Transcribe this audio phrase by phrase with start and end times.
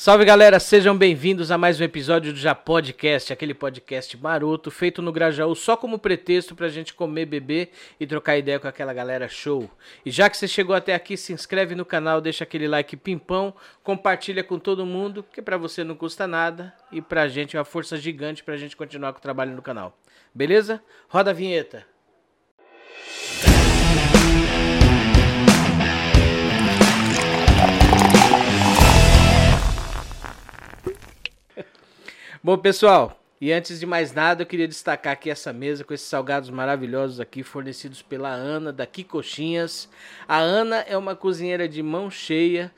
[0.00, 5.02] Salve galera, sejam bem-vindos a mais um episódio do Já Podcast, aquele podcast maroto feito
[5.02, 9.28] no Grajaú só como pretexto pra gente comer, beber e trocar ideia com aquela galera
[9.28, 9.68] show.
[10.06, 13.52] E já que você chegou até aqui, se inscreve no canal, deixa aquele like pimpão,
[13.82, 17.64] compartilha com todo mundo, que pra você não custa nada e pra gente é uma
[17.64, 19.98] força gigante pra gente continuar com o trabalho no canal.
[20.32, 20.80] Beleza?
[21.08, 21.84] Roda a vinheta.
[32.40, 36.06] Bom, pessoal, e antes de mais nada, eu queria destacar aqui essa mesa com esses
[36.06, 39.88] salgados maravilhosos aqui, fornecidos pela Ana, daqui Coxinhas.
[40.26, 42.72] A Ana é uma cozinheira de mão cheia.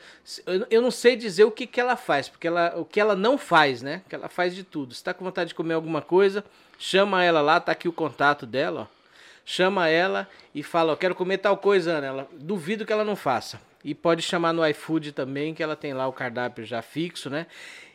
[0.47, 3.15] Eu, eu não sei dizer o que, que ela faz, porque ela, o que ela
[3.15, 4.01] não faz, né?
[4.09, 4.95] Que ela faz de tudo.
[4.95, 6.43] Se tá com vontade de comer alguma coisa,
[6.79, 9.01] chama ela lá, tá aqui o contato dela, ó.
[9.45, 12.07] Chama ela e fala, ó, quero comer tal coisa, Ana.
[12.07, 13.61] Ela, duvido que ela não faça.
[13.85, 17.47] E pode chamar no iFood também, que ela tem lá o cardápio já fixo, né?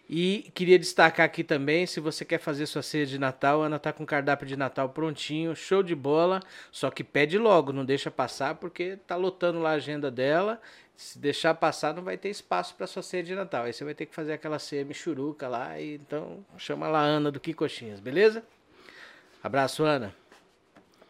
[0.07, 3.91] E queria destacar aqui também, se você quer fazer sua ceia de Natal, Ana tá
[3.91, 6.41] com o cardápio de Natal prontinho, show de bola.
[6.71, 10.61] Só que pede logo, não deixa passar, porque tá lotando lá a agenda dela.
[10.95, 13.65] Se deixar passar, não vai ter espaço para sua ceia de Natal.
[13.65, 15.79] Aí você vai ter que fazer aquela ceia michuruca lá.
[15.79, 18.43] E, então, chama lá a Ana do Que Coxinhas, beleza?
[19.43, 20.13] Abraço, Ana.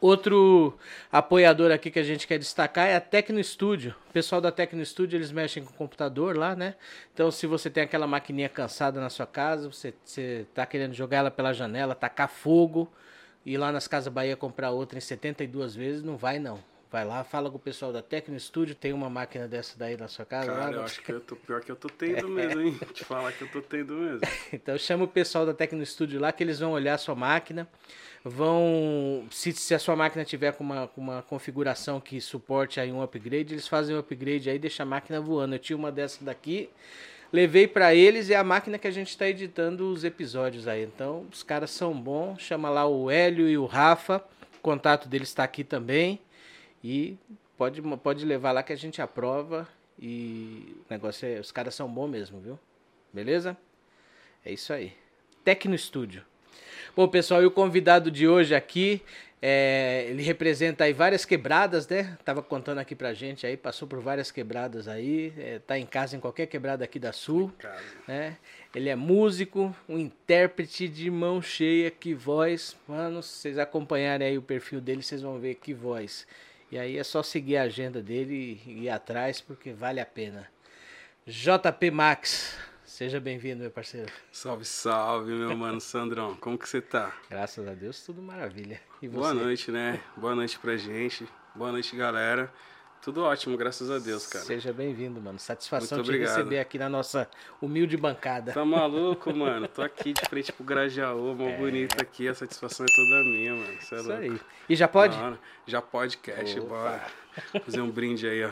[0.02, 0.78] Outro
[1.12, 3.96] apoiador aqui que a gente quer destacar é a Tecno Studio.
[4.10, 6.76] O pessoal da Tecno Studio, eles mexem com o computador lá, né?
[7.14, 11.18] Então, se você tem aquela maquininha cansada na sua casa, você, você tá querendo jogar
[11.18, 12.92] ela pela janela, tacar fogo,
[13.46, 16.60] ir lá nas Casas Bahia comprar outra em 72 vezes, não vai não.
[16.96, 20.08] Vai lá, fala com o pessoal da Tecno Studio, tem uma máquina dessa daí na
[20.08, 20.48] sua casa?
[20.50, 22.80] Cara, lá, eu acho que eu tô pior que eu tô tendo mesmo, hein?
[22.94, 24.22] Te falar que eu tô tendo mesmo.
[24.54, 27.68] então chama o pessoal da Tecno Studio lá que eles vão olhar a sua máquina
[28.24, 29.26] vão.
[29.30, 33.02] Se, se a sua máquina tiver com uma, com uma configuração que suporte aí um
[33.02, 35.56] upgrade, eles fazem um upgrade aí e deixam a máquina voando.
[35.56, 36.70] Eu tinha uma dessa daqui,
[37.30, 40.84] levei para eles e é a máquina que a gente está editando os episódios aí.
[40.84, 42.42] Então, os caras são bons.
[42.42, 44.24] Chama lá o Hélio e o Rafa.
[44.58, 46.22] O contato deles está aqui também.
[46.88, 47.18] E
[47.58, 49.68] pode, pode levar lá que a gente aprova.
[50.00, 51.40] E o negócio é.
[51.40, 52.60] Os caras são bons mesmo, viu?
[53.12, 53.58] Beleza?
[54.46, 54.94] É isso aí.
[55.44, 56.24] Tecno Studio.
[56.96, 59.02] Bom, pessoal, e o convidado de hoje aqui,
[59.42, 62.16] é, ele representa aí várias quebradas, né?
[62.24, 66.16] Tava contando aqui pra gente aí, passou por várias quebradas aí, é, tá em casa
[66.16, 67.52] em qualquer quebrada aqui da Sul,
[68.08, 68.38] né?
[68.76, 74.38] Ele é músico, um intérprete de mão cheia, que voz, mano, se vocês acompanharem aí
[74.38, 76.28] o perfil dele, vocês vão ver que voz.
[76.72, 80.48] E aí é só seguir a agenda dele e ir atrás, porque vale a pena.
[81.28, 82.58] JP Max,
[82.96, 84.10] Seja bem-vindo, meu parceiro.
[84.32, 86.34] Salve, salve, meu mano Sandrão.
[86.36, 87.14] Como que você tá?
[87.30, 88.80] Graças a Deus, tudo maravilha.
[89.12, 90.02] Boa noite, né?
[90.16, 91.28] Boa noite pra gente.
[91.54, 92.50] Boa noite, galera.
[93.06, 94.44] Tudo ótimo, graças a Deus, cara.
[94.44, 95.38] Seja bem-vindo, mano.
[95.38, 97.30] Satisfação de receber aqui na nossa
[97.62, 98.52] humilde bancada.
[98.52, 99.68] Tá maluco, mano?
[99.68, 101.56] Tô aqui de frente pro Grajaú, mó é...
[101.56, 102.28] bonito aqui.
[102.28, 103.74] A satisfação é toda minha, mano.
[103.74, 104.42] Isso, é Isso aí.
[104.68, 105.16] E já pode?
[105.68, 106.68] Já pode, cash, Opa.
[106.68, 107.08] bora.
[107.64, 108.50] Fazer um brinde aí, ó.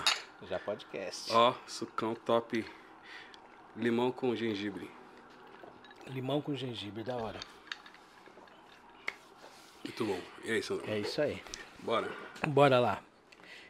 [0.47, 1.33] Já podcast.
[1.33, 2.63] Ó, sucão top
[3.75, 4.87] Limão com gengibre.
[6.05, 7.39] Limão com gengibre, da hora.
[9.83, 10.19] Muito bom.
[10.43, 10.87] E aí, Sandro?
[10.87, 11.41] É isso aí.
[11.79, 12.07] Bora.
[12.47, 13.01] Bora lá.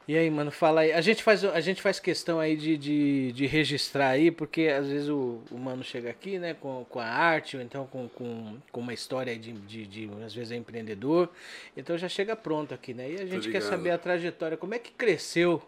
[0.08, 0.92] E aí, mano, fala aí.
[0.92, 4.88] A gente faz, a gente faz questão aí de, de, de registrar aí, porque às
[4.88, 8.58] vezes o, o mano chega aqui, né, com, com a arte, ou então com, com,
[8.72, 11.30] com uma história de, de, de, às vezes é empreendedor.
[11.76, 13.12] Então já chega pronto aqui, né?
[13.12, 15.62] E a gente quer saber a trajetória, como é que cresceu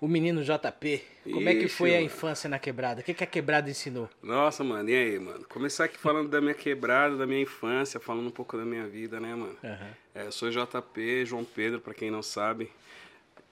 [0.00, 1.02] o menino JP.
[1.24, 3.00] Como Ixi, é que foi a infância na quebrada?
[3.00, 4.08] O que, que a quebrada ensinou?
[4.22, 5.44] Nossa, mano, e aí, mano?
[5.48, 9.18] Começar aqui falando da minha quebrada, da minha infância, falando um pouco da minha vida,
[9.18, 9.56] né, mano?
[9.62, 9.90] Uhum.
[10.14, 12.70] É, eu sou JP, João Pedro, pra quem não sabe.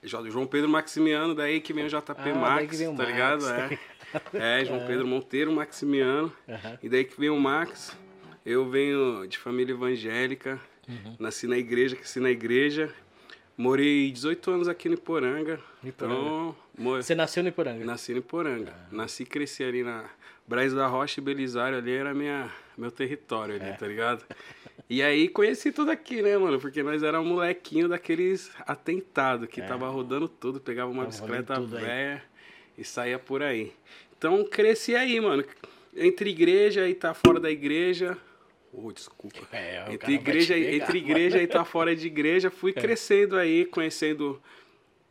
[0.05, 3.45] João Pedro Maximiano, daí que vem o JP ah, Max, tá Max, ligado?
[3.51, 4.61] É.
[4.61, 6.33] é, João Pedro Monteiro Maximiano.
[6.47, 6.79] Uhum.
[6.83, 7.97] E daí que vem o Max.
[8.45, 11.17] Eu venho de família evangélica, uhum.
[11.19, 12.93] nasci na igreja, cresci na igreja.
[13.57, 15.59] Morei 18 anos aqui no Iporanga.
[15.83, 16.21] Iporanga.
[16.21, 17.85] Então, Você nasceu no Iporanga?
[17.85, 18.75] Nasci no Iporanga.
[18.75, 18.89] Ah.
[18.91, 20.05] Nasci e cresci ali na
[20.47, 23.73] Braz da Rocha e Belisário, ali era minha, meu território ali, é.
[23.73, 24.25] tá ligado?
[24.89, 26.61] E aí conheci tudo aqui, né, mano?
[26.61, 29.65] Porque nós era um molequinho daqueles atentados que é.
[29.65, 32.23] tava rodando tudo, pegava uma tava bicicleta velha
[32.77, 33.73] e saía por aí.
[34.17, 35.45] Então cresci aí, mano.
[35.97, 38.19] Entre igreja e tá fora da igreja,
[38.77, 39.39] Oh, desculpa.
[39.53, 42.81] É, entre igreja, pegar, entre igreja e tá fora de igreja, fui é.
[42.81, 44.43] crescendo aí, conhecendo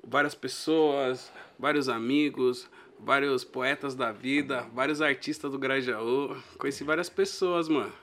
[0.03, 6.35] várias pessoas, vários amigos, vários poetas da vida, vários artistas do Grajaú.
[6.57, 7.93] Conheci várias pessoas, mano.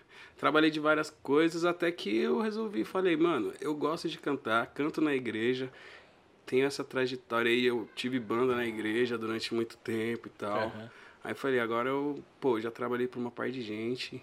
[0.40, 4.98] Trabalhei de várias coisas até que eu resolvi, falei, mano, eu gosto de cantar, canto
[4.98, 5.70] na igreja,
[6.46, 10.68] tenho essa trajetória aí, eu tive banda na igreja durante muito tempo e tal.
[10.68, 10.88] Uhum.
[11.22, 14.22] Aí falei, agora eu, pô, já trabalhei pra uma par de gente.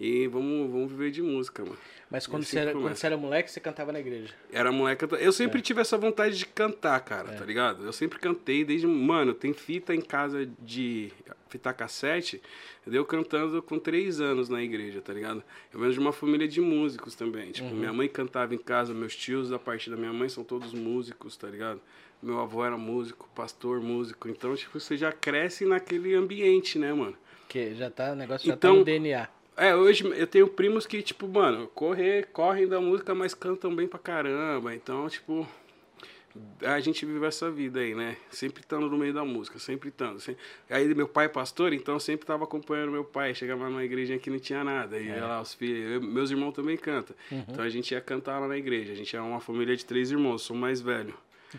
[0.00, 1.76] E vamos, vamos viver de música, mano.
[2.08, 4.32] Mas quando, assim você era, quando você era moleque, você cantava na igreja.
[4.52, 5.04] Era moleque.
[5.20, 7.36] eu- sempre tive essa vontade de cantar, cara, É.
[7.36, 7.84] tá ligado?
[7.84, 8.86] Eu sempre cantei desde.
[8.86, 11.10] Mano, tem fita em casa de
[11.50, 12.40] fita cassete.
[12.86, 15.42] Eu cantando com três anos na igreja, tá ligado?
[15.72, 17.50] Eu venho de uma família de músicos também.
[17.50, 17.74] Tipo, Uhum.
[17.76, 21.36] minha mãe cantava em casa, meus tios, da parte da minha mãe, são todos músicos,
[21.36, 21.80] tá ligado?
[22.22, 24.28] Meu avô era músico, pastor, músico.
[24.28, 27.16] Então, tipo, você já cresce naquele ambiente, né, mano?
[27.48, 29.28] Que já tá, o negócio já Então- tá no DNA.
[29.58, 33.88] É, hoje eu tenho primos que, tipo, mano, correr, correm da música, mas cantam bem
[33.88, 34.74] pra caramba.
[34.74, 35.46] Então, tipo,
[36.62, 38.16] a gente vive essa vida aí, né?
[38.30, 40.20] Sempre estando no meio da música, sempre estando.
[40.20, 40.40] Sempre...
[40.70, 43.34] Aí meu pai é pastor, então eu sempre tava acompanhando meu pai.
[43.34, 44.96] Chegava numa igrejinha que não tinha nada.
[44.98, 45.90] E ia lá os filhos.
[45.94, 47.16] eu- meus irmãos também cantam.
[47.32, 48.92] Então a gente ia cantar lá na igreja.
[48.92, 51.14] A gente é uma família de três irmãos, sou o mais velho.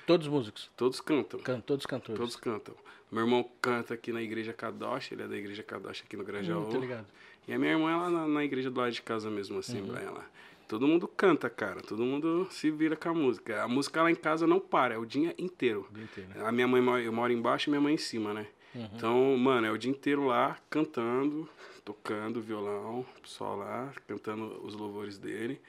[0.06, 0.70] Todos músicos.
[0.78, 1.40] Todos cantam.
[1.42, 2.18] Can, todos cantores.
[2.20, 2.76] Todos cantam.
[3.12, 6.62] Meu irmão canta aqui na igreja Kadosh, ele é da igreja Kadosh aqui no Grajaú.
[6.62, 7.08] Hum, tô ligado.
[7.48, 9.60] E a minha irmã, ela na, na igreja do lado de casa mesmo, Uhum.
[9.60, 10.26] assim, Assembleia lá.
[10.68, 11.82] Todo mundo canta, cara.
[11.82, 13.64] Todo mundo se vira com a música.
[13.64, 15.88] A música lá em casa não para, é o dia inteiro.
[15.90, 16.46] O dia inteiro, né?
[16.46, 18.46] A minha mãe, eu moro embaixo e minha mãe em cima, né?
[18.76, 18.90] Uhum.
[18.96, 21.50] Então, mano, é o dia inteiro lá, cantando,
[21.84, 25.60] tocando violão, pessoal lá, cantando os louvores dele.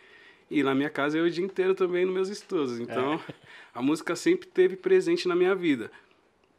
[0.51, 2.79] E na minha casa é o dia inteiro também nos meus estudos.
[2.79, 3.21] Então, É.
[3.73, 5.91] a música sempre teve presente na minha vida.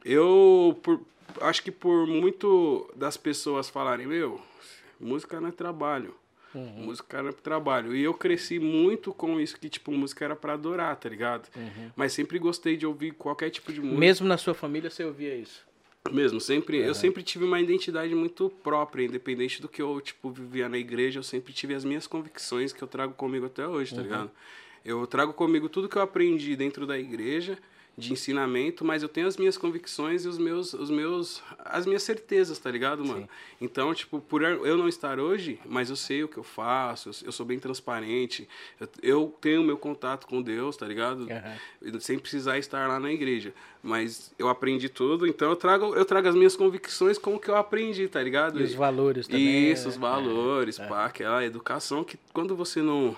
[0.04, 1.00] Eu por,
[1.42, 4.42] acho que por muito das pessoas falarem, meu,
[5.02, 6.16] música não é trabalho.
[6.54, 6.86] Uhum.
[6.86, 7.96] Música não é trabalho.
[7.96, 11.50] E eu cresci muito com isso, que, tipo, música era pra adorar, tá ligado?
[11.96, 14.00] Mas sempre gostei de ouvir qualquer tipo de música.
[14.00, 15.66] Mesmo na sua família você ouvia isso.
[16.12, 20.68] Mesmo, sempre, eu sempre tive uma identidade muito própria, independente do que eu, tipo, vivia
[20.68, 24.02] na igreja, eu sempre tive as minhas convicções que eu trago comigo até hoje, tá
[24.02, 24.32] ligado?
[24.84, 27.56] Eu trago comigo tudo que eu aprendi dentro da igreja,
[27.98, 32.02] de ensinamento, mas eu tenho as minhas convicções e os meus, os meus, as minhas
[32.04, 33.30] certezas, tá ligado, mano?
[33.60, 37.14] Então, tipo, por eu não estar hoje, mas eu sei o que eu faço, eu-
[37.28, 38.48] eu sou bem transparente,
[38.80, 41.28] eu, eu tenho meu contato com Deus, tá ligado?
[41.30, 42.00] Aham.
[42.00, 43.54] sem precisar estar lá na igreja.
[43.84, 47.50] Mas eu aprendi tudo, então eu trago, eu trago as minhas convicções com o que
[47.50, 48.60] eu aprendi, tá ligado?
[48.60, 49.72] E os valores também.
[49.72, 50.00] Isso, os é.
[50.00, 53.16] valores, pá, aquela educação que quando você não.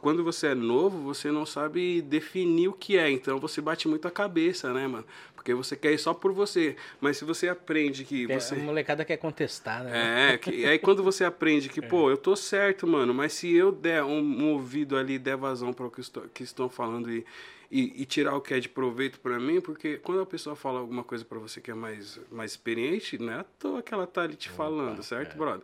[0.00, 4.06] Quando você é novo, você não sabe definir o que é, então você bate muito
[4.06, 5.04] a cabeça, né, mano?
[5.34, 6.76] Porque você quer ir só por você.
[7.00, 8.54] Mas se você aprende que Tem- você.
[8.54, 10.34] A molecada quer contestar, né?
[10.34, 13.72] É, que, aí quando você aprende que, pô, eu tô certo, mano, mas se eu
[13.72, 17.26] der um, um ouvido ali, der vazão para o que, estou, que estão falando e,
[17.68, 20.78] e, e tirar o que é de proveito pra mim, porque quando a pessoa fala
[20.78, 24.06] alguma coisa pra você que é mais, mais experiente, não é à toa que ela
[24.06, 25.62] tá ali te falando, certo, brother?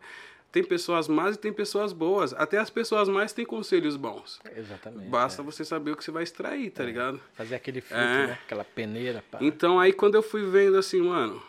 [0.51, 2.33] Tem pessoas más e tem pessoas boas.
[2.33, 4.41] Até as pessoas más têm conselhos bons.
[4.57, 5.09] Exatamente.
[5.11, 7.21] Basta você saber o que você vai extrair, tá ligado?
[7.35, 8.27] Fazer aquele filtro, É.
[8.29, 8.39] né?
[8.47, 9.39] Aquela peneira, pá.
[9.43, 11.43] Então aí quando eu fui vendo assim, mano,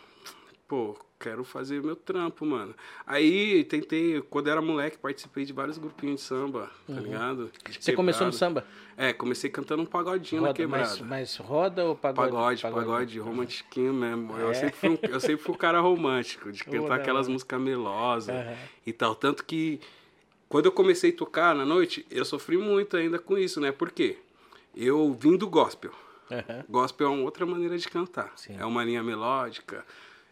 [0.68, 2.74] pô, quero fazer meu trampo, mano.
[3.06, 7.50] Aí tentei, quando eu era moleque, participei de vários grupinhos de samba, tá ligado?
[7.62, 7.82] De Uhum.
[7.82, 8.64] Você começou no samba?
[8.96, 10.88] É, comecei cantando um pagodinho na Roda, quebrada.
[10.88, 12.30] mas, mas roda ou pagode?
[12.30, 14.36] Pagode, pagode, romantiquinho mesmo.
[14.38, 14.54] Eu, É?
[14.54, 18.56] sempre fui um, eu sempre fui um cara romântico, de cantar aquelas músicas melosas Aham.
[18.86, 19.14] e tal.
[19.14, 19.78] Tanto que
[20.48, 23.70] quando eu comecei a tocar na noite, eu sofri muito ainda com isso, né?
[23.70, 24.16] Por quê?
[24.74, 25.92] Eu vim do gospel.
[26.30, 26.64] Aham.
[26.68, 28.32] Gospel é uma outra maneira de cantar.
[28.36, 28.56] Sim.
[28.58, 29.84] É uma linha melódica,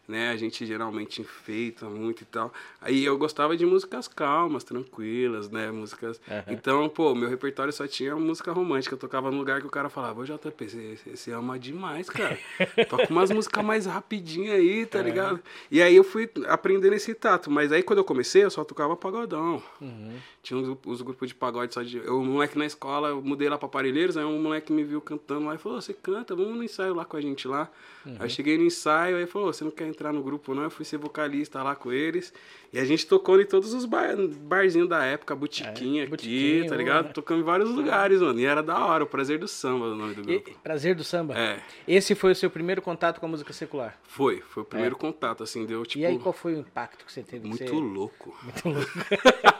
[0.09, 0.31] né?
[0.31, 2.51] A gente geralmente enfeita muito e tal.
[2.81, 5.71] Aí eu gostava de músicas calmas, tranquilas, né?
[5.71, 6.19] Músicas.
[6.27, 6.43] Aham.
[6.49, 8.95] Então, pô, meu repertório só tinha música romântica.
[8.95, 10.67] Eu tocava num lugar que o cara falava, ô JP,
[11.15, 12.37] você- ama demais, cara.
[12.89, 15.39] Toca umas músicas mais rapidinho aí, tá ligado?
[15.69, 17.51] E aí eu fui aprendendo esse tato.
[17.51, 19.61] Mas aí quando eu comecei, eu só tocava pagodão.
[19.79, 20.15] Uhum.
[20.41, 21.97] Tinha os, os grupos de pagode só de.
[21.97, 25.01] Eu, um moleque na escola, eu mudei lá pra Parelheiros, aí um moleque me viu
[25.01, 27.69] cantando lá e falou: Você canta, vamos no ensaio lá com a gente lá.
[28.05, 30.63] Aí eu cheguei no ensaio, aí falou: Você não quer entrar no grupo, não?
[30.63, 32.33] Eu fui ser vocalista lá com eles.
[32.71, 36.75] E a gente tocou em todos os bar, barzinhos da época, Botiquinha É, aqui, tá
[36.75, 37.07] ligado?
[37.07, 37.11] né?
[37.13, 38.39] Tocamos em vários lugares, mano.
[38.39, 40.51] E era da hora, o prazer do samba o nome do E- grupo.
[40.63, 41.37] prazer do samba?
[41.37, 41.59] É.
[41.87, 43.97] Esse foi o seu primeiro contato com a música secular.
[44.03, 46.05] Foi, foi o primeiro contato, assim, deu tipo.
[46.05, 46.09] É.
[46.09, 47.47] e aí, qual foi o impacto que você teve?
[47.47, 48.37] muito Você- louco.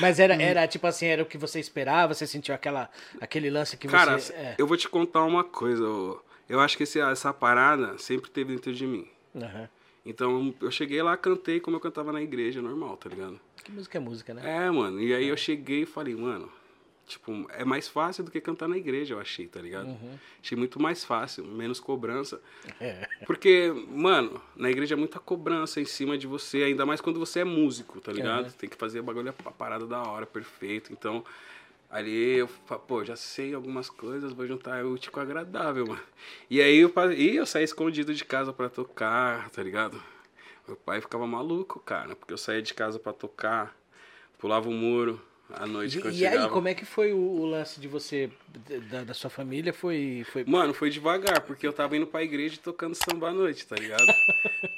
[0.00, 2.14] Mas era, era tipo assim, era o que você esperava?
[2.14, 4.32] Você sentiu aquela, aquele lance que Cara, você.
[4.32, 4.54] É.
[4.58, 5.84] eu vou te contar uma coisa.
[5.88, 6.20] ô.
[6.48, 9.06] Eu acho que esse- essa parada sempre teve dentro de mim.
[9.34, 9.68] Aham.
[10.04, 13.40] Então eu cheguei lá, cantei como eu cantava na igreja, normal, tá ligado?
[13.64, 14.66] Que música é música, né?
[14.66, 15.00] É, mano.
[15.00, 16.48] E aí eu cheguei e falei, mano,
[17.08, 19.88] tipo, é mais fácil do que cantar na igreja, eu achei, tá ligado?
[20.40, 22.40] Achei muito mais fácil, menos cobrança.
[22.80, 23.08] É.
[23.26, 27.40] Porque, mano, na igreja é muita cobrança em cima de você, ainda mais quando você
[27.40, 28.44] é músico, tá ligado?
[28.46, 28.52] Uhum.
[28.52, 30.92] Tem que fazer bagulho, a parada da hora, perfeito.
[30.92, 31.24] Então,
[31.88, 36.02] Ali eu falo, pô, já sei algumas coisas, vou juntar o útil com agradável, mano.
[36.50, 40.02] E aí eu, e eu saí escondido de casa pra tocar, tá ligado?
[40.66, 43.76] Meu pai ficava maluco, cara, porque eu saía de casa pra tocar,
[44.38, 45.20] pulava o muro
[45.52, 48.30] à noite E, e aí, como é que foi o, o lance de você,
[48.90, 49.72] da, da sua família?
[49.72, 50.24] Foi.
[50.32, 50.44] foi...
[50.44, 54.06] Mano, foi devagar, porque eu tava indo pra igreja tocando samba à noite, tá ligado?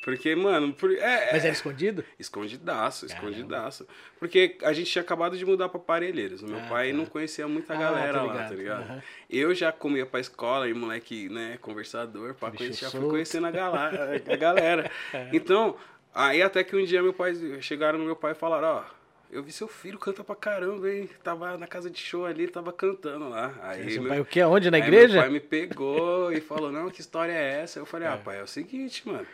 [0.05, 0.91] Porque, mano, por...
[0.93, 2.03] é, Mas era escondido?
[2.19, 3.87] Escondidaço, escondidaço.
[4.19, 6.43] Porque a gente tinha acabado de mudar pra Parelheiros.
[6.43, 6.97] Meu Ah, pai tá.
[6.97, 9.03] não conhecia muita Ah, galera tô lá, ligado, tá ligado?
[9.29, 13.47] Eu já comia pra escola e moleque, né, conversador, pra Bicho conhecer, já fui conhecendo
[13.47, 14.23] a galera.
[14.33, 14.91] A galera.
[15.33, 15.77] Então,
[16.15, 18.85] aí até que um dia meu pai, chegaram no meu pai e falaram, ó,
[19.31, 21.09] eu vi seu filho canta pra caramba, hein?
[21.23, 23.55] Tava na casa de show ali, tava cantando lá.
[23.63, 24.43] Aí Seu meu- pai, o quê?
[24.43, 24.71] Onde?
[24.71, 25.15] Na Aí igreja?
[25.15, 27.79] Meu pai me pegou e falou, não, que história é essa?
[27.79, 29.27] Eu falei, ah, pai, é o seguinte, mano.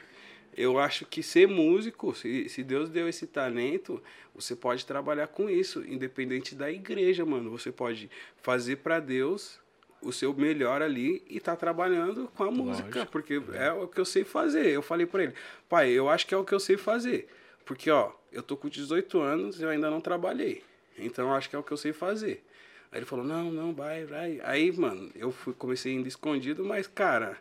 [0.56, 4.00] Eu acho que ser músico, se, se Deus deu esse talento,
[4.34, 7.50] você pode trabalhar com isso, independente da igreja, mano.
[7.50, 8.08] Você pode
[8.40, 9.58] fazer pra Deus
[10.00, 13.10] o seu melhor ali e tá trabalhando com a música, Lógico.
[13.10, 14.66] porque é o que eu sei fazer.
[14.68, 15.34] Eu falei pra ele,
[15.68, 17.26] pai, eu acho que é o que eu sei fazer.
[17.64, 20.62] Porque, ó, eu tô com 18 anos e eu ainda não trabalhei.
[20.98, 22.44] Então, acho que é o que eu sei fazer.
[22.92, 24.40] Aí ele falou, não, não, vai, vai.
[24.44, 27.36] Aí, mano, eu fui, comecei indo escondido, mas, cara,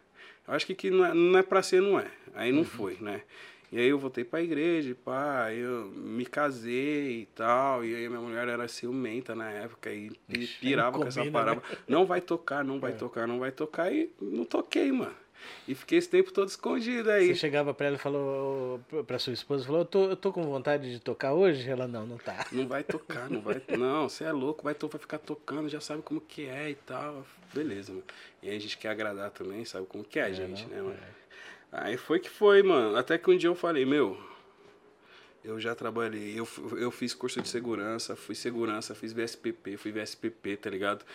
[0.47, 2.07] eu acho que, que não, é, não é pra ser, não é.
[2.33, 3.21] Aí não foi, né?
[3.71, 8.21] E aí eu voltei pra igreja, pá, eu me casei e tal, e aí minha
[8.21, 11.59] mulher era ciumenta na época e Ixi, pirava com essa parada.
[11.87, 15.15] Não vai tocar, não vai tocar, não vai tocar, e não toquei, mano.
[15.67, 17.27] E fiquei esse tempo todo escondido aí.
[17.27, 20.43] Você chegava pra ela e falou, pra sua esposa, falou, eu tô, eu tô com
[20.43, 21.69] vontade de tocar hoje?
[21.69, 22.45] Ela, não, não tá.
[22.51, 23.61] Não vai tocar, não vai.
[23.69, 26.75] Não, você é louco, vai, to- vai ficar tocando, já sabe como que é e
[26.75, 27.25] tal.
[27.53, 28.03] Beleza, mano.
[28.41, 30.69] E aí a gente quer agradar também, sabe como que é a gente, não?
[30.69, 30.99] né, mano?
[31.71, 32.95] Aí foi que foi, mano.
[32.95, 34.17] Até que um dia eu falei, meu,
[35.43, 36.47] eu já trabalhei, eu,
[36.77, 41.05] eu fiz curso de segurança, fui segurança, fiz VSPP, fui VSPP, tá ligado?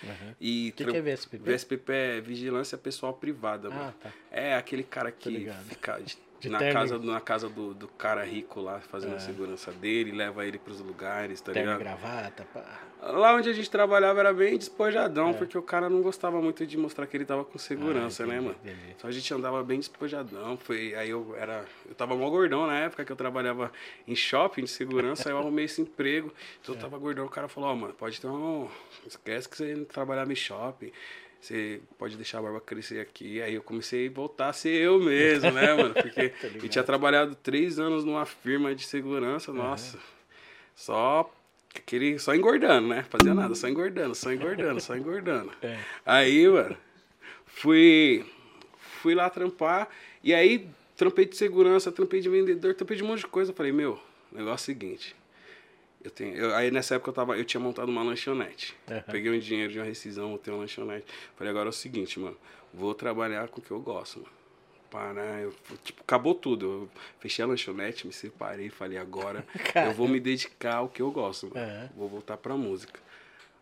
[0.41, 1.39] E O que, que é VSPP?
[1.53, 3.89] VSPP é Vigilância Pessoal Privada, mano.
[3.89, 4.13] Ah, tá.
[4.31, 6.75] É aquele cara que fica de- De na, terno.
[6.75, 10.81] casa, na casa do, do cara rico lá, fazendo a segurança dele, leva ele pros
[10.81, 11.81] lugares, tá Terno ligado?
[11.81, 12.65] gravata, pá.
[13.01, 14.59] Lá onde a gente trabalhava era bem É.
[14.59, 18.27] despojadão, porque o cara não gostava muito de mostrar que ele tava com segurança, Ah,
[18.27, 18.59] né, entendi, mano?
[18.65, 18.91] entendi.
[18.97, 20.57] Então a gente andava bem despojadão.
[20.57, 21.65] Foi, aí eu era.
[21.89, 23.73] Eu tava mó gordão na época que eu trabalhava
[24.07, 26.33] em shopping de segurança, aí eu arrumei esse emprego.
[26.61, 26.79] Então É.
[26.79, 28.69] eu tava gordão, o cara falou, ó, mano, pode ter um.
[29.07, 30.93] Esquece que você trabalhava em shopping.
[31.41, 33.41] Você pode deixar a barba crescer aqui.
[33.41, 35.95] Aí eu comecei a voltar a ser eu mesmo, né, mano?
[35.95, 39.99] Porque eu tinha trabalhado três anos numa firma de segurança, nossa.
[40.75, 41.33] Só
[41.75, 43.05] aquele, só engordando, né?
[43.09, 45.53] Fazia nada, só engordando, só engordando, só engordando.
[45.63, 45.79] É.
[46.05, 46.77] Aí, mano,
[47.47, 48.25] fui,
[49.01, 49.89] fui lá trampar.
[50.23, 53.53] E aí, trampei de segurança, trampei de vendedor, trampei de um monte de coisa.
[53.53, 53.99] Eu falei, meu,
[54.33, 55.17] negócio é o seguinte.
[56.03, 58.77] Eu tenho, eu- aí nessa época eu, tava, eu tinha montado uma lanchonete.
[58.89, 59.03] Aham.
[59.11, 61.07] Peguei um dinheiro de uma rescisão, montei uma lanchonete.
[61.37, 62.37] Falei, agora é o seguinte, mano.
[62.73, 64.33] Vou trabalhar com o que eu gosto, mano.
[64.91, 65.53] Para, eu,
[65.85, 66.65] tipo, acabou tudo.
[66.65, 66.91] Eu
[67.21, 71.49] fechei a lanchonete, me separei, falei, agora eu vou me dedicar ao que eu gosto,
[71.53, 71.61] mano.
[71.61, 71.91] Aham.
[71.97, 73.01] Vou voltar pra música.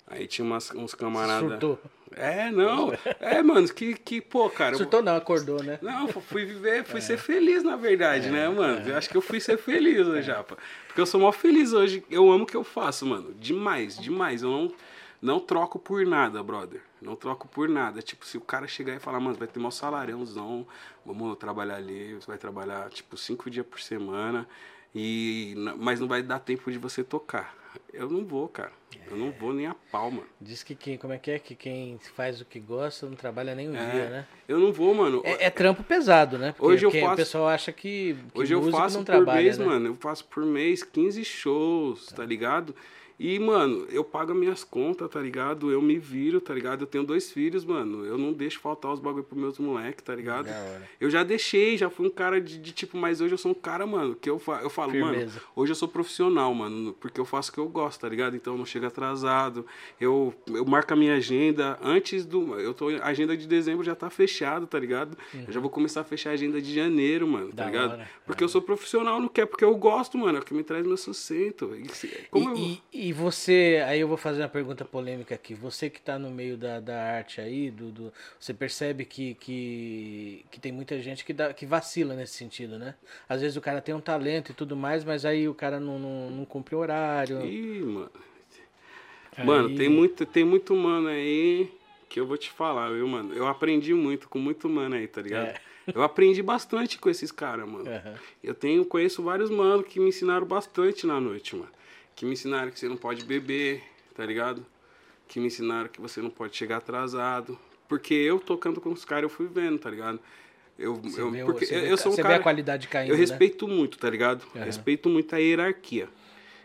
[0.07, 1.49] Aí tinha umas, uns camaradas.
[1.51, 1.81] Surtou.
[2.13, 2.93] É, não.
[3.21, 4.77] É, mano, que, que pô, cara.
[4.77, 5.79] Surtou não, acordou, né?
[5.83, 6.85] não, fu- fui viver, É.
[6.85, 8.89] fui ser feliz, na verdade, né, mano?
[8.89, 10.57] Eu acho que eu fui ser feliz hoje, japa.
[10.87, 12.05] Porque eu sou mó feliz hoje.
[12.09, 13.35] Eu amo o que eu faço, mano.
[13.35, 14.43] Demais, demais.
[14.45, 14.73] Eu não,
[15.21, 16.81] não troco por nada, brother.
[17.03, 18.01] Não troco por nada.
[18.01, 20.65] Tipo, se o cara chegar e falar, mano, vai ter mó salariãozão,
[21.05, 24.47] vamos trabalhar ali, você vai trabalhar, tipo, cinco dias por semana,
[24.99, 27.55] e, mas não vai dar tempo de você tocar.
[27.93, 28.73] Eu não vou, cara.
[29.11, 30.27] Eu não vou nem a pau, mano.
[30.41, 31.39] Diz que quem, como é que é?
[31.39, 34.27] Que quem faz o que gosta não trabalha nem um É, dia, né?
[34.49, 35.21] Eu não vou, mano.
[35.25, 36.53] É, é trampo pesado, né?
[36.53, 39.59] Porque, Hoje eu faço- o pessoal acha que, que Hoje eu faço por trabalha, mês,
[39.59, 39.65] né?
[39.67, 39.87] mano.
[39.89, 42.75] Eu faço por mês 15 shows, tá ligado?
[43.19, 45.71] E, mano, eu pago as minhas contas, tá ligado?
[45.71, 46.83] Eu me viro, tá ligado?
[46.83, 48.05] Eu tenho dois filhos, mano.
[48.05, 50.49] Eu não deixo faltar os bagulho pros meus moleques, tá ligado?
[51.01, 53.55] Eu já deixei, já fui um cara de, de tipo, mas hoje eu sou um
[53.55, 55.19] cara, mano, que eu, fa eu falo, Firmeza.
[55.19, 58.37] mano, hoje eu sou profissional, mano, porque eu faço o que eu gosto, tá ligado?
[58.37, 59.65] Então eu não chego atrasado,
[60.01, 62.55] eu, eu marco a minha agenda antes do.
[62.61, 62.91] Eu tô.
[62.91, 65.17] A agenda de dezembro já tá fechada, tá ligado?
[65.47, 67.91] Eu já vou começar a fechar a agenda de janeiro, mano, tá Da ligado?
[67.93, 68.11] hora.
[68.27, 70.87] Porque eu sou profissional, não quer, porque eu gosto, mano, é o que me traz
[70.87, 71.75] meu sustento.
[71.75, 75.55] E como eu- E, e, e você, aí eu vou fazer uma pergunta polêmica aqui.
[75.55, 80.45] Você que está no meio da, da arte aí, do, do- você percebe que, que,
[80.51, 82.95] que tem muita gente que, dá, que vacila nesse sentido, né?
[83.29, 85.99] Às vezes o cara tem um talento e tudo mais, mas aí o cara não,
[85.99, 87.41] não, não cumpre o horário.
[87.45, 88.11] Ih, mano.
[89.37, 91.71] Aí- Mano, tem muito, tem muito mano aí
[92.09, 93.35] que eu vou te falar, viu, mano?
[93.35, 95.49] Eu aprendi muito com muito mano aí, tá ligado?
[95.49, 95.55] É.
[95.95, 97.89] Eu aprendi bastante com esses caras, mano.
[97.89, 98.15] Aham.
[98.43, 101.76] Eu tenho, conheço vários mano que me ensinaram bastante na noite, mano.
[102.17, 103.83] Que me ensinaram que você não pode beber,
[104.15, 104.67] tá ligado?
[105.29, 107.59] que me ensinaram que você não pode chegar atrasado.
[107.89, 110.21] Porque eu tocando com os caras, eu fui vendo, tá ligado?
[110.79, 112.37] Eu, Você eu, vê porque você eu, vê- eu sou um cara.
[112.37, 113.21] a qualidade caindo, eu né?
[113.21, 114.45] respeito muito, tá ligado?
[114.55, 114.65] Aham.
[114.65, 116.09] Respeito muito a hierarquia.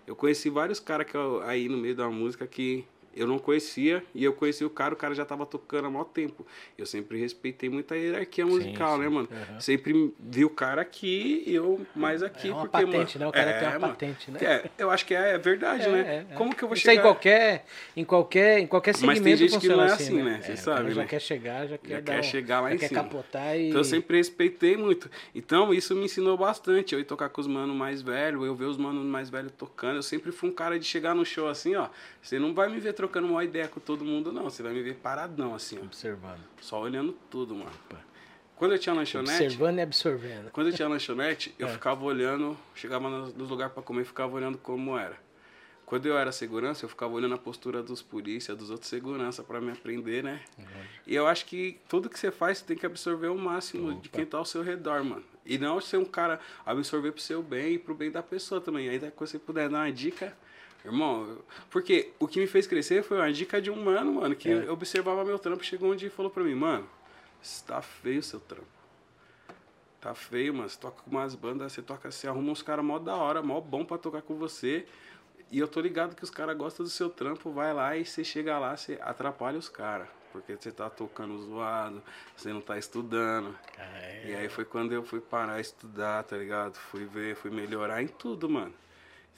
[0.05, 1.07] Eu conheci vários caras
[1.45, 4.97] aí no meio da música que eu não conhecia e eu conheci o cara, o
[4.97, 6.45] cara já tava tocando há mó tempo.
[6.77, 9.03] Eu sempre respeitei muito a hierarquia musical, sim.
[9.03, 9.27] né, mano?
[9.31, 9.59] Aham.
[9.59, 12.49] Sempre vi o cara aqui e eu mais aqui.
[12.49, 13.27] É uma porque, patente, mano, né?
[13.27, 13.93] O cara é, tem uma mano.
[13.93, 14.39] patente, né?
[14.41, 16.25] É, eu acho que é, é verdade, É, né?
[16.29, 16.35] é, é.
[16.35, 16.93] Como que eu vou Isso chegar...
[16.93, 17.65] aí em qualquer,
[17.97, 20.39] em qualquer, em qualquer Mas tem segmento gente que não é assim, assim, né?
[20.41, 21.07] Você É, o sabe, cara já né?
[21.07, 23.03] quer chegar, já quer, Já quer um- chegar lá já em quer cima.
[23.03, 23.67] capotar e...
[23.69, 25.09] Então eu sempre respeitei muito.
[25.35, 26.93] Então isso me ensinou bastante.
[26.93, 29.95] Eu ir tocar com os manos mais velhos, eu ver os manos mais velhos tocando.
[29.97, 31.87] Eu sempre fui um cara de chegar no show assim, ó.
[32.21, 34.43] Você não vai me ver trocando uma ideia com todo mundo, não.
[34.43, 35.83] Você vai me ver paradão, assim, ó.
[35.83, 36.39] Observando.
[36.61, 37.71] Só olhando tudo, mano.
[38.55, 39.31] Quando eu tinha lanchonete.
[39.43, 40.51] Observando e absorvendo.
[40.51, 41.71] Quando eu tinha lanchonete, eu É.
[41.71, 45.17] ficava olhando, chegava nos, lugares pra comer, ficava olhando como era.
[45.83, 49.59] Quando eu era segurança, eu ficava olhando a postura dos polícia, dos outros segurança pra
[49.59, 50.39] me aprender, né?
[51.07, 54.09] E eu acho que tudo que você faz, você tem que absorver o máximo de
[54.09, 55.23] quem tá ao seu redor, mano.
[55.43, 58.87] E não ser um cara absorver pro seu bem e pro bem da pessoa também.
[58.87, 60.37] Aí daí, quando você puder dar uma dica,
[60.83, 61.37] irmão,
[61.69, 64.69] porque o que me fez crescer foi uma dica de um mano, mano, que É.
[64.71, 66.87] observava meu trampo, chegou um dia e falou pra mim, mano,
[67.41, 68.65] está feio o seu trampo.
[69.99, 70.67] Tá feio, mano.
[70.67, 73.61] Você toca com umas bandas, você toca, você arruma uns caras mó da hora, mó
[73.61, 74.85] bom pra tocar com você.
[75.51, 78.23] E eu tô ligado que os caras gostam do seu trampo, vai lá e você
[78.23, 80.07] chega lá, você atrapalha os caras.
[80.31, 82.01] Porque você tá tocando zoado,
[82.35, 83.55] você não tá estudando.
[84.25, 86.75] E aí foi quando eu fui parar estudar, tá ligado?
[86.75, 88.73] Fui ver, fui melhorar em tudo, mano.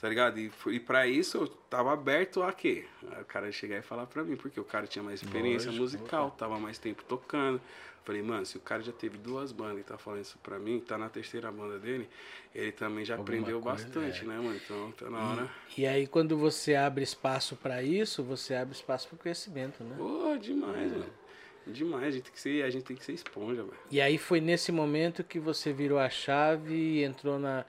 [0.04, 0.38] Tá ligado?
[0.38, 2.84] E, e pra isso eu tava aberto a quê?
[3.22, 6.30] O cara chegar e falar pra mim, porque o cara tinha mais experiência Lógico, musical,
[6.32, 7.62] tava mais tempo tocando.
[8.04, 10.82] Falei, mano, se o cara já teve duas bandas e tá falando isso pra mim,
[10.82, 12.10] tá na terceira banda dele,
[12.54, 14.28] ele também já Alguma aprendeu coisa, bastante, é.
[14.28, 14.60] né, mano?
[14.62, 15.50] Então tá na hora.
[15.78, 19.96] E aí quando você abre espaço pra isso, você abre espaço pro conhecimento, né?
[19.98, 21.06] Pô, demais, mano.
[21.66, 23.78] Demais, a gente tem que ser, a gente tem que ser esponja, velho.
[23.90, 27.64] E aí foi nesse momento que você virou a chave e entrou na.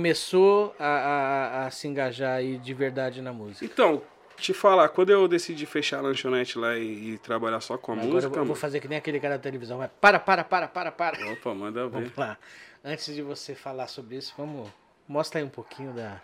[0.00, 3.64] Começou a, a- a se engajar aí de verdade na música.
[3.64, 4.00] Então,
[4.36, 7.94] te falar, quando eu decidi fechar a lanchonete lá e, e trabalhar só com a
[7.96, 9.78] Agora música, eu vou fazer que nem aquele cara da televisão.
[9.78, 11.32] Vai, para, para, para, para, para.
[11.32, 11.90] Opa, manda ver.
[11.90, 12.38] Vamos lá.
[12.84, 14.70] Antes de você falar sobre isso, vamos.
[15.08, 16.20] Mostra aí um pouquinho da,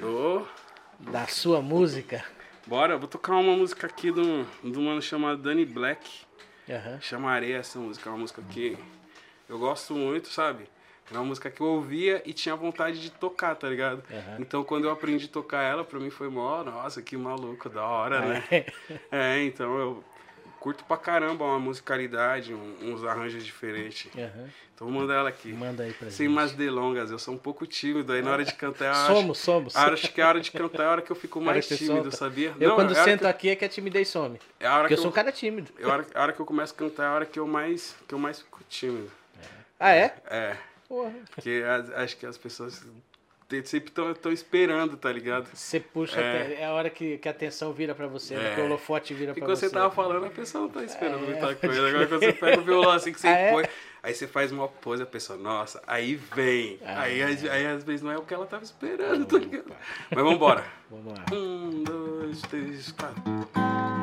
[0.00, 0.44] Ô,
[1.00, 2.24] da sua música.
[2.64, 6.08] bora, vou tocar uma música aqui do, do mano chamado Danny Black.
[6.70, 7.00] Aham.
[7.00, 8.78] Chamarei essa música, é uma música que
[9.48, 10.70] eu gosto muito, sabe?
[11.10, 14.02] Era uma música que eu ouvia e tinha vontade de tocar, tá ligado?
[14.10, 14.36] Aham.
[14.38, 17.84] Então quando eu aprendi a tocar ela, pra mim foi mó, nossa, que maluco, da
[17.84, 18.44] hora, né?
[19.10, 20.04] É, então eu
[20.60, 24.08] curto pra caramba uma musicalidade, um- uns arranjos diferentes.
[24.16, 24.48] Aham.
[24.74, 25.52] Então vou mandar ela aqui.
[25.52, 26.34] Manda aí pra Sem gente.
[26.34, 29.38] mais delongas, eu sou um pouco tímido, aí na hora de cantar eu acho- Somos,
[29.38, 29.76] somos.
[29.76, 32.54] Acho que a hora de cantar é a hora que eu fico mais tímido, sabia?
[32.60, 34.38] Eu Não, quando é sento que- aqui é que a timidez some.
[34.58, 35.70] É a hora Porque que eu sou um eu, cara tímido.
[35.78, 37.46] é a hora, a hora que eu começo a cantar é a hora que eu
[37.46, 39.10] mais, que eu mais fico tímido.
[39.78, 40.14] Ah, é?
[40.30, 40.56] É,
[40.90, 41.12] Porra.
[41.32, 42.84] porque as- acho que as pessoas
[43.64, 45.48] sempre estão esperando, tá ligado?
[45.54, 46.42] Você puxa, É.
[46.42, 48.52] até- é a hora que, que a atenção vira pra você, né?
[48.52, 48.54] É.
[48.56, 49.68] que o holofote vira Porque pra quando você.
[49.68, 51.88] você tava falando, a pessoa não tá esperando É, muita coisa.
[51.88, 53.50] Agora quando você pega o violão assim que você Ah, é?
[53.52, 53.64] põe,
[54.02, 56.78] aí você faz uma pose, a pessoa, nossa, aí vem.
[56.84, 57.02] Ah.
[57.02, 59.72] Aí, aí às vezes não é o que ela tava esperando, tá ligado?
[60.10, 60.64] Mas vambora.
[60.90, 61.24] Vamos lá.
[61.32, 63.99] Um, dois, três, quatro.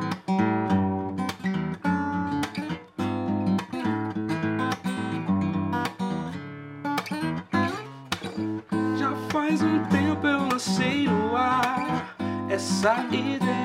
[9.62, 12.16] Um tempo eu lancei no ar
[12.50, 13.58] essa ideia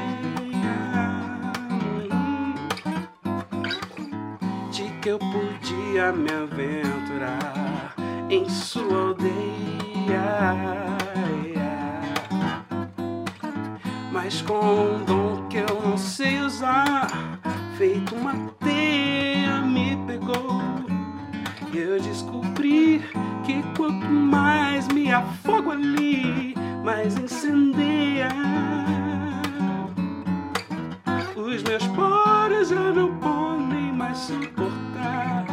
[4.71, 7.95] de que eu podia me aventurar
[8.31, 9.43] em sua aldeia.
[14.11, 17.07] Mas com um dom que eu não sei usar,
[17.77, 20.82] feito uma teia me pegou.
[21.75, 23.01] Eu descobri
[23.45, 26.55] que quanto mais me afogo ali,
[26.85, 28.29] mais incendeia.
[31.35, 35.47] Os meus poros já não podem mais suportar.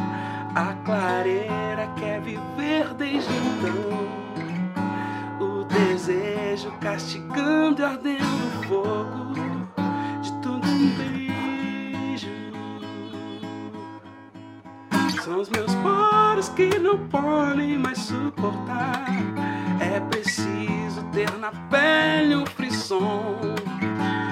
[0.56, 4.10] A clareira quer viver desde então.
[5.40, 9.49] O desejo castigando e ardendo fogo
[15.30, 19.06] São os meus poros que não podem mais suportar.
[19.80, 23.40] É preciso ter na pele um frisson,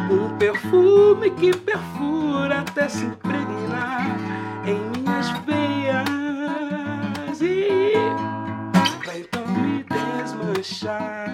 [0.09, 4.17] um perfume que perfura até se impregnar
[4.65, 6.07] em minhas veias
[7.43, 7.93] e
[9.05, 11.27] vai então me desmanchar.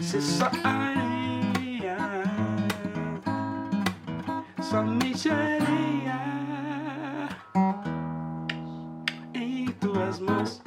[0.00, 1.05] Se só areia
[10.20, 10.65] mãos.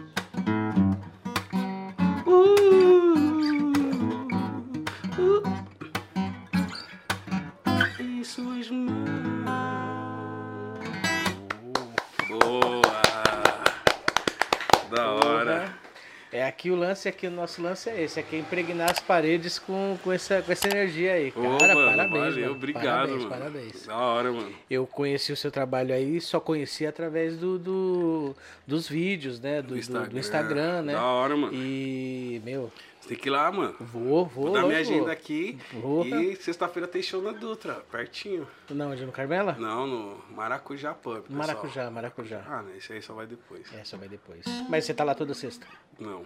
[16.60, 19.98] Aqui o lance, aqui o nosso lance é esse, aqui é impregnar as paredes com,
[20.04, 21.32] com, essa, com essa energia aí.
[21.32, 22.56] Cara, Ô, mano, parabéns, valeu, mano.
[22.56, 23.30] obrigado, parabéns, mano.
[23.30, 23.86] Parabéns.
[23.88, 24.54] Da hora, mano.
[24.70, 28.36] Eu conheci o seu trabalho aí, só conheci através do, do-
[28.68, 29.62] dos vídeos, né?
[29.62, 30.94] Do, do- do Instagram, né?
[30.94, 31.54] Da hora, mano.
[31.54, 32.70] E, meu,
[33.00, 33.76] Você tem que ir lá, mano.
[33.80, 34.44] vou, vou.
[34.50, 34.96] Vou dar minha lógico.
[34.96, 35.58] agenda aqui.
[35.82, 36.10] Porra.
[36.22, 38.46] E sexta-feira tem show na Dutra, pertinho.
[38.70, 39.56] Não, onde no Carmela?
[39.58, 41.22] Não, no Maracujá Pub.
[41.22, 41.38] pessoal.
[41.40, 42.44] Maracujá, Maracujá.
[42.46, 42.74] Ah, né?
[42.78, 43.66] Esse aí só vai depois.
[43.74, 44.44] É, só vai depois.
[44.68, 45.66] Mas você tá lá toda sexta.
[45.98, 46.24] Não.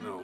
[0.00, 0.22] Não.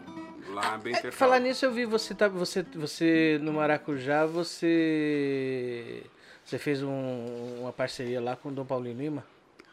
[0.55, 6.03] Lá é bem É, falar nisso, eu vi você, tá, você, você no Maracujá, você.
[6.45, 9.25] Você fez um- uma parceria lá com o Dom Paulinho Lima?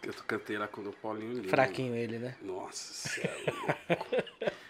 [0.04, 1.50] Eu cantei lá com o Paulinho Lima.
[1.50, 2.36] Fraquinho ele, né?
[2.42, 3.76] Nossa, cê é louco.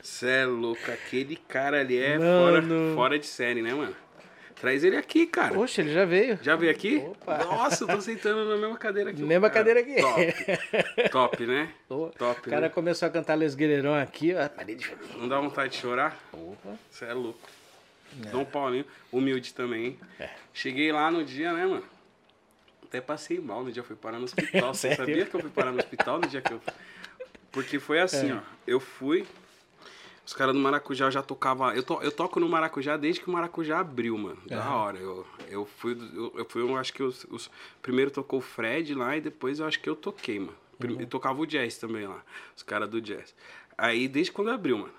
[0.00, 0.90] Cê é louco.
[0.90, 2.62] Aquele cara ali é Mano.
[2.62, 3.94] fora, fora de série, né, mano?
[4.60, 5.54] Traz ele aqui, cara.
[5.54, 6.38] Poxa, ele já veio.
[6.42, 6.96] Já veio aqui?
[6.98, 7.38] Opa.
[7.44, 9.22] Nossa, eu tô sentando na mesma cadeira aqui.
[9.22, 9.64] Mesma cara.
[9.74, 10.02] cadeira aqui.
[10.02, 11.08] Top.
[11.36, 11.72] Top, né?
[11.88, 12.68] Top, o cara né?
[12.68, 14.48] começou a cantar Les Guerreirão aqui, ó.
[14.48, 14.90] Parede.
[15.16, 16.18] Não dá vontade de chorar?
[16.32, 16.74] Opa.
[16.90, 17.38] Você é louco.
[18.32, 19.84] Dom Paulinho, humilde também.
[19.86, 19.98] hein?
[20.18, 20.30] É.
[20.52, 21.84] Cheguei lá no dia, né, mano?
[22.82, 24.72] Até passei mal no dia, fui parar no hospital.
[24.74, 26.60] Você sabia que eu fui parar no hospital no dia que eu.
[27.52, 28.34] Porque foi assim, É.
[28.34, 28.40] ó.
[28.66, 29.24] Eu fui.
[30.28, 31.72] Os caras do Maracujá já tocavam.
[31.72, 34.36] Eu, to, eu toco no Maracujá desde que o Maracujá abriu, mano.
[34.46, 34.74] Da Aham.
[34.76, 34.98] hora.
[34.98, 35.96] Eu, eu fui.
[36.14, 39.58] Eu, eu fui, eu acho que os, os- Primeiro tocou o Fred lá e depois
[39.58, 40.52] eu acho que eu toquei, mano.
[40.84, 41.00] Uhum.
[41.00, 42.22] E tocava o jazz também lá.
[42.54, 43.34] Os caras do jazz.
[43.78, 44.92] Aí desde quando abriu, mano.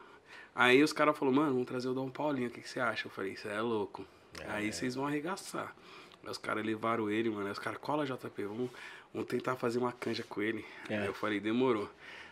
[0.55, 3.05] Aí os caras falaram, mano, vamos trazer o Dom Paulinho, o que, que você acha?
[3.05, 4.03] Eu falei, isso é louco.
[4.47, 5.75] Aí vocês vão arregaçar.
[6.23, 7.45] Aí os caras levaram ele, mano.
[7.45, 8.71] Aí os caras, cola JP, vamos,
[9.13, 10.65] vamos tentar fazer uma canja com ele.
[10.89, 10.97] É.
[11.01, 11.87] Aí eu falei, demorou.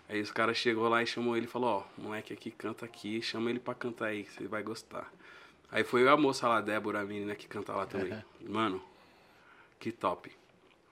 [0.10, 3.22] Aí os caras chegou lá e chamou ele e falou, ó, moleque aqui canta aqui,
[3.22, 5.12] chama ele pra cantar aí, que você vai gostar.
[5.70, 8.18] Aí foi a moça lá, Débora, a menina que canta lá também.
[8.42, 8.82] Mano,
[9.80, 10.32] que top.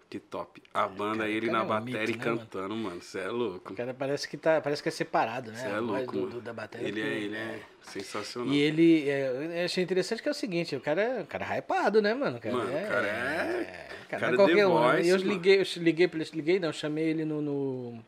[0.10, 0.62] Que top.
[0.74, 3.02] A banda, cara, ele na é um bateria e né, cantando, mano.
[3.02, 3.74] Você é louco.
[3.74, 5.58] O cara parece que, tá, parece que é separado, né?
[5.60, 6.88] Você é louco, do- do- da bateria.
[6.88, 8.54] ele, é, ele é sensacional.
[8.54, 11.46] E ele, é, eu achei interessante que é o seguinte, o cara, é- o cara
[11.56, 12.38] é hypado, né, mano?
[12.38, 14.80] O cara Mano, é, cara é- o cara cara é The qualquer um.
[14.92, 15.02] né?
[15.06, 15.30] Eu mano.
[15.32, 18.06] liguei, eu liguei, pra ele- liguei, não, chamei ele no, no-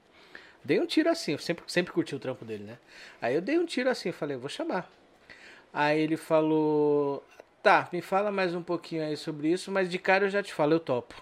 [0.67, 2.77] Dei um tiro assim, eu sempre, sempre curti o trampo dele, né?
[3.21, 4.91] Aí eu dei um tiro assim, falei, vou chamar.
[5.73, 7.23] Aí ele falou,
[7.63, 10.53] tá, me fala mais um pouquinho aí sobre isso, mas de cara eu já te
[10.53, 11.15] falo, eu topo.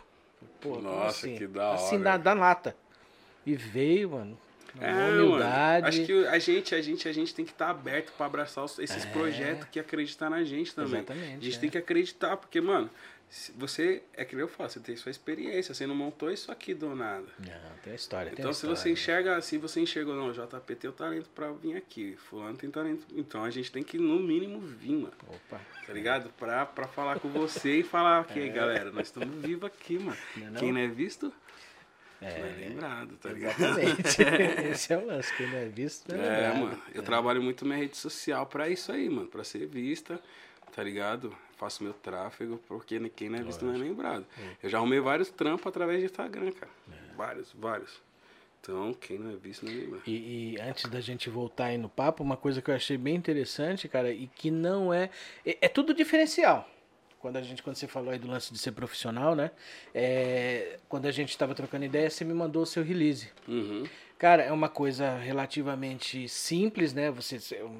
[0.59, 1.35] Pô, Nossa, assim?
[1.37, 2.03] que da Assim, hora.
[2.03, 2.75] da, da lata.
[3.45, 4.35] E veio, mano.
[4.81, 5.25] É, na mano.
[5.27, 5.87] humildade.
[5.87, 9.05] Acho que a gente, a gente, a gente tem que estar aberto pra abraçar esses
[9.05, 9.09] É.
[9.09, 11.01] projetos que acreditam na gente também.
[11.01, 11.59] Exatamente, A gente é.
[11.59, 12.89] tem que acreditar, porque, mano,
[13.57, 16.95] você, é que eu falo, você tem sua experiência, você não montou isso aqui do
[16.95, 17.25] nada.
[17.39, 18.31] Não, tem a história.
[18.31, 18.75] tem Então, a se história.
[18.77, 22.55] você enxerga, se você enxergou, não, o JP tem o talento pra vir aqui, fulano
[22.55, 23.05] tem talento.
[23.13, 25.13] Então, a gente tem que, no mínimo, vir, mano.
[25.27, 25.59] Opa.
[25.85, 26.29] Tá ligado?
[26.37, 30.17] Pra, pra falar com você e falar, ok, galera, nós estamos vivos aqui, mano.
[30.37, 30.59] Não é não?
[30.59, 31.33] Quem não é visto,
[32.21, 33.59] É, não é lembrado, tá ligado?
[33.59, 34.21] Exatamente.
[34.71, 36.59] Esse é o lance, quem não é visto não é, É, lembrado.
[36.63, 36.81] mano.
[36.93, 39.27] Eu trabalho muito minha rede social pra isso aí, mano.
[39.27, 40.19] Pra ser vista,
[40.75, 41.35] tá ligado?
[41.57, 44.25] Faço meu tráfego, porque quem não é visto não é lembrado.
[44.61, 46.71] Eu já arrumei vários trampos através de Instagram, cara.
[47.15, 48.01] Vários, vários.
[48.59, 50.01] Então, quem não é visto não é lembrado.
[50.05, 53.15] E, e antes da gente voltar aí no papo, uma coisa que eu achei bem
[53.15, 55.09] interessante, cara, e que não é.
[55.45, 56.69] É, é tudo diferencial.
[57.19, 59.49] Quando a gente, quando você falou aí do lance de ser profissional, né?
[59.93, 63.29] É, quando a gente estava trocando ideia, você me mandou o seu release.
[63.47, 63.83] Uhum.
[64.17, 67.09] Cara, é uma coisa relativamente simples, né?
[67.11, 67.39] Você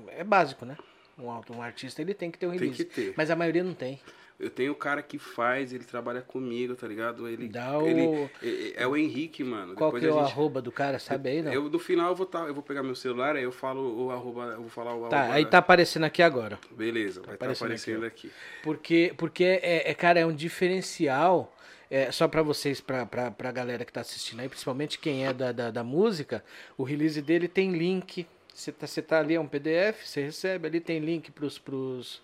[0.10, 0.78] é básico, né?
[1.18, 2.84] Um, um artista ele tem que ter um Tem release.
[2.86, 3.14] que ter.
[3.16, 4.00] Mas a maioria não tem.
[4.38, 7.26] Eu tenho o cara que faz, ele trabalha comigo, tá ligado?
[7.26, 9.76] Ele, Dá o- ele é, é o Henrique, mano.
[9.76, 11.54] Qual Depois que é o gente- arroba do cara, sabe aí, não?
[11.54, 14.12] Eu, no final eu vou, tá, eu vou pegar meu celular, aí eu falo o
[14.12, 15.36] arroba, eu vou falar o Tá, arroba.
[15.36, 16.60] aí tá aparecendo aqui agora.
[16.72, 18.36] Beleza, vai estar aparecendo aparecendo aqui, aqui.
[18.62, 21.54] Porque, porque é, é, cara, é um diferencial.
[21.90, 25.32] É, só pra vocês, pra, pra, pra galera que tá assistindo aí, principalmente quem é
[25.32, 26.44] da, da, da música,
[26.78, 28.28] o release dele tem link.
[28.56, 32.22] Você tá, você tá ali, é um PDF, você recebe, ali tem link pros, pros,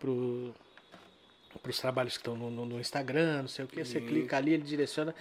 [0.00, 0.54] pro,
[1.62, 3.84] pros trabalhos que estão no, no- no Instagram, não sei o que.
[3.84, 5.14] Você clica ali, ele direciona.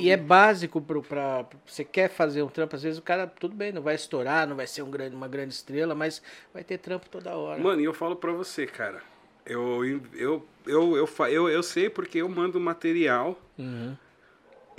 [0.00, 1.46] E, e é básico pro, pra.
[1.64, 4.56] Você quer fazer um trampo, às vezes o cara, tudo bem, não vai estourar, não
[4.56, 6.20] vai ser um grande, uma grande estrela, mas
[6.52, 7.62] vai ter trampo toda hora.
[7.62, 9.02] Mano, e eu falo pra você, cara.
[9.46, 13.96] Eu, eu, eu, eu, eu, eu sei porque eu mando material Uhum.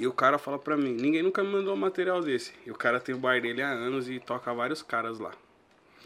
[0.04, 2.52] E o cara fala pra mim, ninguém nunca me mandou um material desse.
[2.66, 5.32] E o cara tem o bar dele há anos e toca vários caras lá.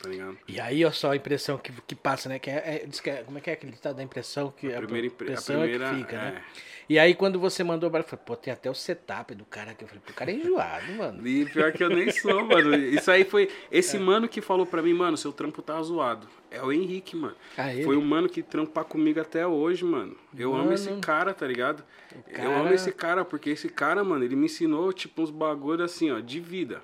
[0.02, 0.38] Tá ligado?
[0.48, 2.40] E aí, ó, só a impressão que, que passa, né?
[2.40, 2.54] Que é,
[2.86, 4.52] é, que é- como é que é aquele ditado da impressão?
[4.56, 6.44] Que A primeira impre- a impressão primeira, é que fica, né?
[6.64, 6.78] é.
[6.90, 9.72] E aí, quando você mandou para eu falei, pô, tem até o setup do cara
[9.72, 9.84] aqui.
[9.84, 11.28] Eu falei, pô, o cara é enjoado, mano.
[11.28, 12.74] E pior que eu nem sou, mano.
[12.78, 13.50] Isso aí foi.
[13.70, 13.78] É.
[13.78, 16.30] Esse mano que falou pra mim, mano, seu trampo tá zoado.
[16.50, 17.36] É o Henrique, mano.
[17.58, 17.66] Ah?
[17.84, 20.16] Foi um mano que trampa comigo até hoje, mano.
[20.38, 20.76] Eu amo Mano.
[20.76, 21.84] esse cara, tá ligado?
[22.32, 25.84] cara- Eu amo esse cara, porque esse cara, mano, ele me ensinou, tipo, uns bagulho
[25.84, 26.82] assim, ó, de vida.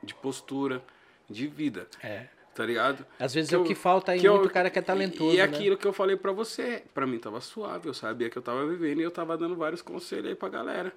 [0.00, 0.80] De postura,
[1.28, 1.88] de vida.
[2.04, 2.26] É.
[2.60, 3.06] Tá ligado?
[3.18, 4.82] Às vezes Que é o eu- que falta aí que eu- muito cara que é
[4.82, 5.42] talentoso, E, e né?
[5.44, 8.66] aquilo que eu falei pra você, pra mim tava suave, eu sabia que eu tava
[8.66, 10.92] vivendo e eu tava dando vários conselhos aí pra galera.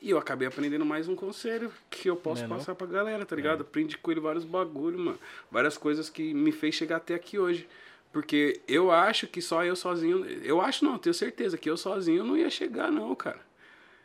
[0.00, 2.56] E eu acabei aprendendo mais um conselho que eu posso Não é não?
[2.56, 3.60] passar pra galera, tá ligado?
[3.60, 5.18] Aprendi com ele vários bagulho, mano.
[5.50, 7.68] Várias coisas que me fez chegar até aqui hoje.
[8.10, 10.24] Porque eu acho que só eu sozinho.
[10.42, 13.40] Eu acho não, eu tenho certeza que eu sozinho não ia chegar, não, cara.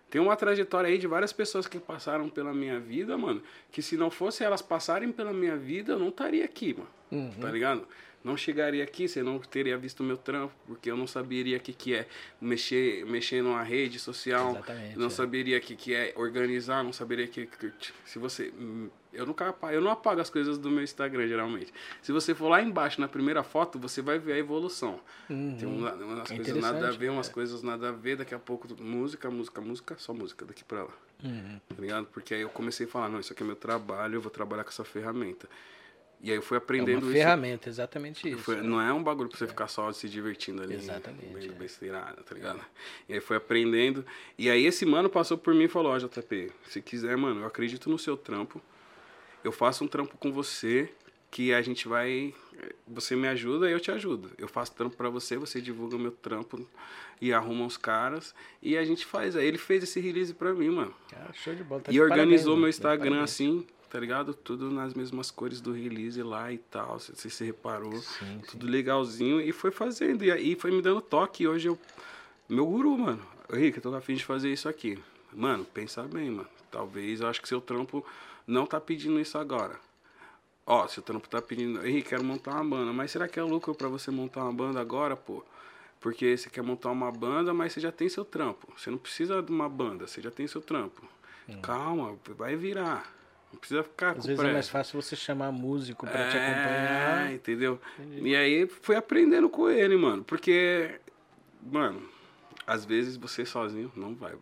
[0.10, 3.42] Tem uma trajetória aí de várias pessoas que passaram pela minha vida, mano.
[3.72, 6.90] Que se não fosse elas passarem pela minha vida, eu não estaria aqui, mano.
[7.12, 7.32] Uhum.
[7.40, 7.88] Tá ligado?
[8.24, 11.60] Não chegaria aqui, você não teria visto o meu trampo, porque eu não saberia o
[11.60, 12.06] que, que é
[12.42, 14.52] mexer, mexer numa rede social.
[14.52, 15.10] Exatamente, não é.
[15.10, 17.72] saberia o que, que é organizar, não saberia que, que-
[18.06, 18.52] se você.
[18.60, 21.74] hum, Eu nunca eu não apago as coisas do meu Instagram, geralmente.
[22.00, 25.00] Se você for lá embaixo na primeira foto, você vai ver a evolução.
[25.28, 28.40] Tem uma- umas É coisas nada a ver, umas coisas nada a ver, daqui a
[28.40, 30.94] pouco música, música, música, só música daqui pra lá.
[31.24, 31.60] Uhum.
[31.70, 32.06] Tá ligado?
[32.14, 34.64] Porque aí eu comecei a falar, não, isso aqui é meu trabalho, eu vou trabalhar
[34.64, 35.50] com essa ferramenta.
[36.22, 37.14] E aí eu fui É aprendendo uma isso.
[37.14, 38.40] ferramenta, exatamente isso.
[38.40, 40.74] Foi- não é um bagulho pra você ficar só se divertindo ali.
[40.76, 41.52] Exatamente, é.
[41.54, 42.60] besteirada, tá ligado?
[43.08, 44.06] E aí foi aprendendo.
[44.38, 47.48] E aí esse mano passou por mim e falou, ó, JP, se quiser, mano, eu
[47.48, 48.62] acredito no seu trampo.
[49.44, 50.90] Eu faço um trampo com você
[51.32, 52.34] que a gente vai.
[52.86, 54.30] Você me ajuda e eu te ajudo.
[54.38, 56.68] Eu faço trampo pra você, você divulga o meu trampo
[57.22, 58.36] e arruma os caras.
[58.62, 59.38] E a gente faz.
[59.38, 60.94] Aí ele fez esse release pra mim, mano.
[61.16, 61.80] Ah, show de bola.
[61.80, 62.70] tá E de organizou parabéns, meu.
[62.70, 64.34] Instagram assim, tá ligado?
[64.34, 67.00] Tudo nas mesmas cores do release lá e tal.
[67.00, 67.96] Se você se reparou.
[67.98, 69.42] Sim, tudo legalzinho.
[69.42, 70.24] E foi fazendo.
[70.24, 71.44] E aí foi me dando toque.
[71.44, 71.78] E hoje eu.
[72.48, 73.22] Meu guru, mano.
[73.52, 74.98] Rick, eu tô afim de fazer isso aqui.
[75.34, 76.48] Mano, pensa bem, mano.
[76.72, 78.06] Talvez eu acho que seu trampo
[78.46, 79.80] não tá pedindo isso agora.
[80.66, 81.86] Ó, seu trampo tá pedindo.
[81.86, 82.94] Henrique, quero montar uma banda.
[82.94, 85.44] Mas será que é lucro pra você montar uma banda agora, pô?
[86.00, 88.72] Porque você quer montar uma banda, mas você já tem seu trampo.
[88.78, 91.02] Você não precisa de uma banda, você já tem seu trampo.
[91.62, 93.12] Calma, vai virar.
[93.52, 96.46] Não precisa ficar Às com vezes é mais fácil você chamar músico pra te É,
[96.48, 97.34] acompanhar.
[97.34, 97.80] entendeu?
[98.22, 100.24] E aí fui aprendendo com ele, mano.
[100.24, 101.00] Porque,
[101.64, 102.02] mano,
[102.68, 104.34] às vezes você sozinho não vai,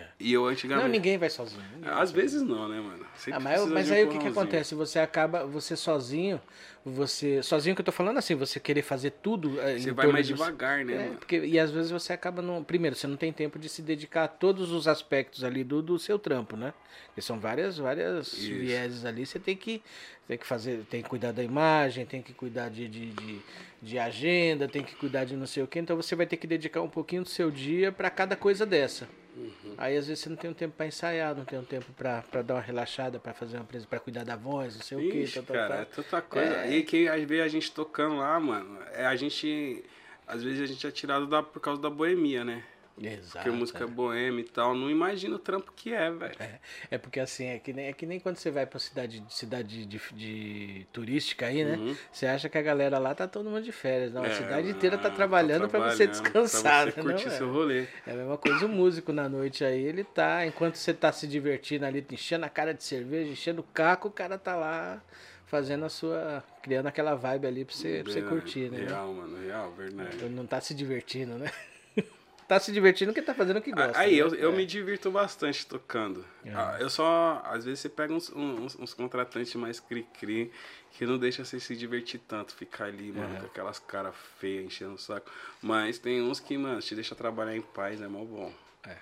[0.00, 0.08] bro.
[0.20, 0.86] E eu antigamente.
[0.86, 1.62] Não, ninguém vai sozinho.
[1.74, 3.04] ninguém vai Às vezes não, né, mano?
[3.30, 4.74] Ah, mas, mas de um aí o que, que acontece?
[4.74, 6.40] Você acaba, você sozinho,
[6.84, 7.42] você.
[7.42, 9.60] Sozinho que eu tô falando assim, você querer fazer tudo.
[9.60, 12.62] eh, Você vai mais do- devagar, né, É, porque, e às vezes você acaba não.
[12.64, 15.98] Primeiro, você não tem tempo de se dedicar a todos os aspectos ali do, do
[15.98, 16.74] seu trampo, né?
[17.06, 18.52] Porque são várias, várias Isso.
[18.54, 19.24] vieses ali.
[19.24, 19.80] Você tem que,
[20.26, 23.38] tem que fazer, tem que cuidar da imagem, tem que cuidar de, de, de,
[23.80, 25.78] de agenda, tem que cuidar de não sei o quê.
[25.78, 29.08] Então você vai ter que dedicar um pouquinho do seu dia para cada coisa dessa.
[29.36, 29.74] Uhum.
[29.76, 32.42] Aí às vezes você não tem um tempo para ensaiar, não tem um tempo para
[32.42, 35.00] dar uma relaxada, para fazer uma presa, para cuidar da voz, não sei o.
[35.00, 35.82] Ixi, tal, tal, cara, tal.
[35.82, 36.56] é tanta coisa.
[36.64, 36.76] É.
[36.76, 39.84] E que às vezes a gente tocando lá, mano, é a gente.
[40.26, 42.64] Às vezes a gente é tirado da, por causa da boemia, né?
[43.02, 43.32] Exato.
[43.44, 44.74] Porque música é boêmia e tal.
[44.74, 46.34] Não imagina o trampo que é, velho.
[46.38, 46.60] É,
[46.92, 49.84] é porque assim, é que nem, é que nem quando você vai pra cidade, cidade
[49.84, 51.76] de, de turística aí, né?
[51.76, 51.96] Uhum.
[52.12, 54.12] Você acha que a galera lá tá todo mundo de férias.
[54.12, 57.12] Não, a É, cidade inteira tá não, trabalhando pra você trabalhando, descansar, Pra você né?
[57.12, 57.36] curtir Não, é.
[57.38, 57.86] seu rolê.
[58.06, 61.26] É a mesma coisa o músico na noite aí, ele tá, enquanto você tá se
[61.26, 65.02] divertindo ali, enchendo a cara de cerveja, enchendo o caco, o cara tá lá
[65.46, 66.42] fazendo a sua.
[66.62, 68.40] criando aquela vibe ali pra você, pra você Verdade.
[68.40, 68.86] curtir, né?
[68.86, 70.16] Real, mano, real, verdade.
[70.16, 71.50] Então não tá se divertindo, né?
[72.48, 73.98] Tá se divertindo porque tá fazendo o que gosta.
[73.98, 74.22] Aí né?
[74.22, 74.56] eu, eu É.
[74.56, 76.24] me divirto bastante tocando.
[76.54, 77.42] Ah, Eu só.
[77.46, 80.52] Às vezes você pega uns, uns, uns contratantes mais cri-cri
[80.92, 84.94] que não deixa você se divertir tanto, ficar ali, mano, com aquelas caras feias, enchendo
[84.94, 85.30] o saco.
[85.60, 88.52] Mas tem uns que, mano, te deixa trabalhar em paz, é mó bom.
[88.86, 88.96] É.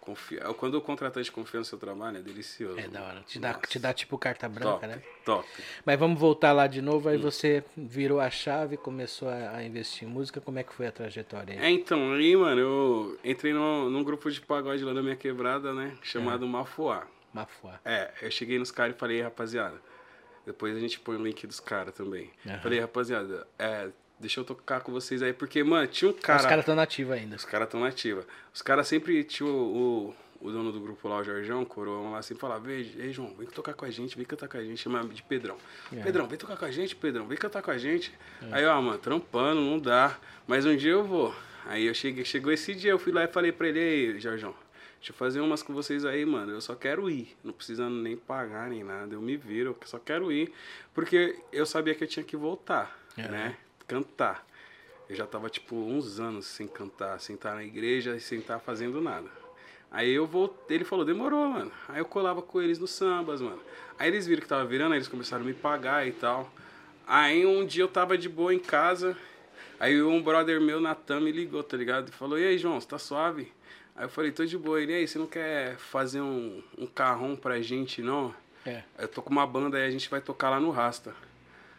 [0.00, 0.40] Confia...
[0.54, 2.78] Quando o contratante confia no seu trabalho, é delicioso.
[2.80, 3.20] É da hora.
[3.26, 3.54] Te Nossa.
[3.60, 5.02] dá, te dá tipo carta branca, top, né?
[5.24, 5.48] top.
[5.84, 7.08] Mas vamos voltar lá de novo.
[7.08, 7.20] Aí Hum.
[7.22, 10.40] você virou a chave, começou a, investir em música.
[10.40, 11.66] Como é que foi a trajetória aí?
[11.66, 15.72] É, então, aí, mano, eu entrei num, num grupo de pagode lá da minha quebrada,
[15.74, 15.96] né?
[16.02, 17.06] Chamado Mafuá.
[17.32, 17.78] Mafuá.
[17.84, 19.80] É, eu cheguei nos caras e falei, "Ei, rapaziada,
[20.46, 22.30] depois a gente põe o link dos caras também.
[22.46, 22.58] Aham.
[22.60, 23.88] Falei, rapaziada, é,
[24.20, 26.40] deixa eu tocar com vocês aí, porque, mano, tinha um cara.
[26.40, 27.36] Os caras estão nativos ainda.
[27.36, 28.24] Os caras tão nativa.
[28.54, 32.12] Os caras sempre tinham o, o, o dono do grupo lá, o Jorjão, o Coroão
[32.12, 34.78] lá, sempre falava, ei, João, vem tocar com a gente, vem cantar com a gente,
[34.78, 35.56] chama de Pedrão.
[35.92, 36.02] É.
[36.02, 38.12] Pedrão, vem tocar com a gente, Pedrão, vem cantar com a gente.
[38.52, 41.34] Aí, ó, mano, trampando, não dá, mas um dia eu vou.
[41.66, 44.54] Aí eu cheguei, chegou esse dia, eu fui lá e falei pra ele, ei, Jorjão,
[45.00, 46.52] Deixa eu fazer umas com vocês aí, mano.
[46.52, 47.34] Eu só quero ir.
[47.42, 49.14] Não precisando nem pagar nem nada.
[49.14, 50.52] Eu me viro, eu só quero ir.
[50.92, 53.26] Porque eu sabia que eu tinha que voltar, É.
[53.26, 53.56] né?
[53.90, 54.46] Cantar.
[55.08, 58.60] Eu já tava, tipo, uns anos sem cantar, sem estar na igreja e sem estar
[58.60, 59.28] fazendo nada.
[59.90, 61.72] Aí eu voltei, ele falou, demorou, mano.
[61.88, 63.58] Aí eu colava com eles nos sambas, mano.
[63.98, 66.48] Aí eles viram que tava virando, aí eles começaram a me pagar e tal.
[67.04, 69.16] Aí um dia eu tava de boa em casa,
[69.80, 72.10] aí um brother meu, Natan, me ligou, tá ligado?
[72.10, 73.52] E falou, e aí, João, você tá suave?
[73.96, 74.80] Aí eu falei, tô de boa.
[74.80, 78.32] Ele, e aí, você não quer fazer um, um carrão pra gente, não?
[78.64, 78.84] É.
[78.96, 81.12] Eu tô com uma banda aí, a gente vai tocar lá no Rasta.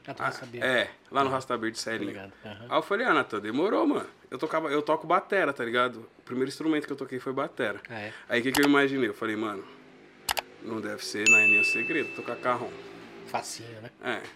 [0.07, 0.65] Ah, tu não sabia.
[0.65, 2.33] É, lá no Rasta Verde Tá ligado.
[2.45, 2.65] Aham.
[2.69, 4.07] Aí eu falei, ah, Natan, demorou, mano.
[4.29, 5.97] Eu, tocava, eu toco batera, tá ligado?
[6.19, 7.79] O primeiro instrumento que eu toquei foi batera.
[7.89, 8.13] Ah, é.
[8.29, 9.09] Aí o que, que eu imaginei?
[9.09, 9.63] Eu falei, mano,
[10.63, 12.71] não deve ser, não é nem o segredo, tocar carrão.
[13.27, 14.21] Facinho, né?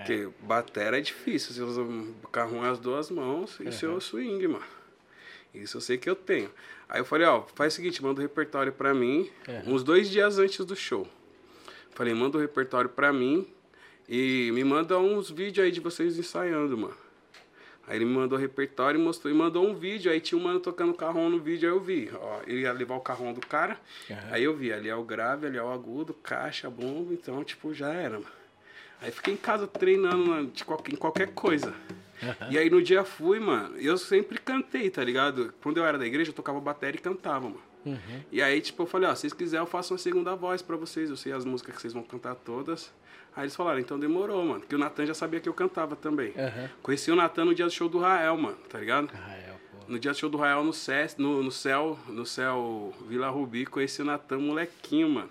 [0.00, 0.02] É.
[0.02, 1.84] Porque batera é difícil, você usa
[2.32, 4.64] carrão é as duas mãos e seu swing, mano.
[5.52, 6.50] Isso eu sei que eu tenho.
[6.88, 9.74] Aí eu falei, ó, faz o seguinte, manda o repertório pra mim, Uhum.
[9.74, 11.06] uns dois dias antes do show.
[11.90, 13.46] Falei, manda o repertório pra mim
[14.10, 16.96] e me manda uns vídeos aí de vocês ensaiando, mano.
[17.86, 20.42] Aí ele me mandou o repertório e mostrou, e mandou um vídeo, aí tinha um
[20.42, 23.40] mano tocando carrão no vídeo, aí eu vi, ó, ele ia levar o carrão do
[23.40, 24.18] cara, Aham.
[24.32, 27.72] aí eu vi, ali é o grave, ali é o agudo, caixa, bomba, então, tipo,
[27.72, 28.40] já era, mano.
[29.00, 31.72] Aí fiquei em casa treinando mano, qualquer, em qualquer coisa.
[32.50, 35.54] E aí no dia fui, mano, eu sempre cantei, tá ligado?
[35.62, 37.69] Quando eu era da igreja, eu tocava bateria e cantava, mano.
[37.84, 37.96] Uhum.
[38.30, 40.76] E aí, tipo, eu falei, ó, se vocês quiserem, eu faço uma segunda voz pra
[40.76, 41.08] vocês.
[41.10, 42.92] Eu sei as músicas que vocês vão cantar todas.
[43.36, 44.60] Aí eles falaram, então demorou, mano.
[44.60, 46.32] Porque o Natan já sabia que eu cantava também.
[46.36, 46.68] Aham.
[46.82, 49.08] Conheci o Natan no dia do show do Rael, mano, tá ligado?
[49.14, 49.78] Ah, é, pô.
[49.86, 53.66] No dia do show do Rael no, Cés, no, no céu, no céu Vila Rubi,
[53.66, 55.30] conheci o Natan molequinho, mano.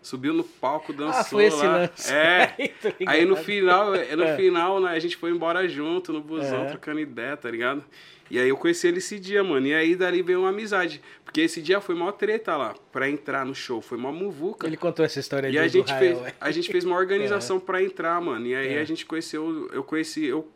[0.00, 1.18] Subiu no palco, dançou É.
[1.20, 1.76] Ah, foi esse lá.
[1.76, 2.12] lance.
[2.14, 2.54] É.
[3.06, 4.36] Aí no final, é, no É.
[4.36, 6.68] final, né, a gente foi embora junto no busão, É.
[6.68, 7.84] trocando ideia, tá ligado?
[8.30, 9.66] E aí eu conheci ele esse dia, mano.
[9.66, 11.00] E aí dali veio uma amizade.
[11.24, 13.80] Porque esse dia foi mó treta lá, pra entrar no show.
[13.80, 14.66] Foi mó muvuca.
[14.66, 16.34] Ele contou essa história E a gente, Rael, fez, é.
[16.40, 18.46] a gente fez uma organização pra entrar, mano.
[18.46, 18.80] E aí É.
[18.80, 20.48] a gente conheceu, eu conheci, eu,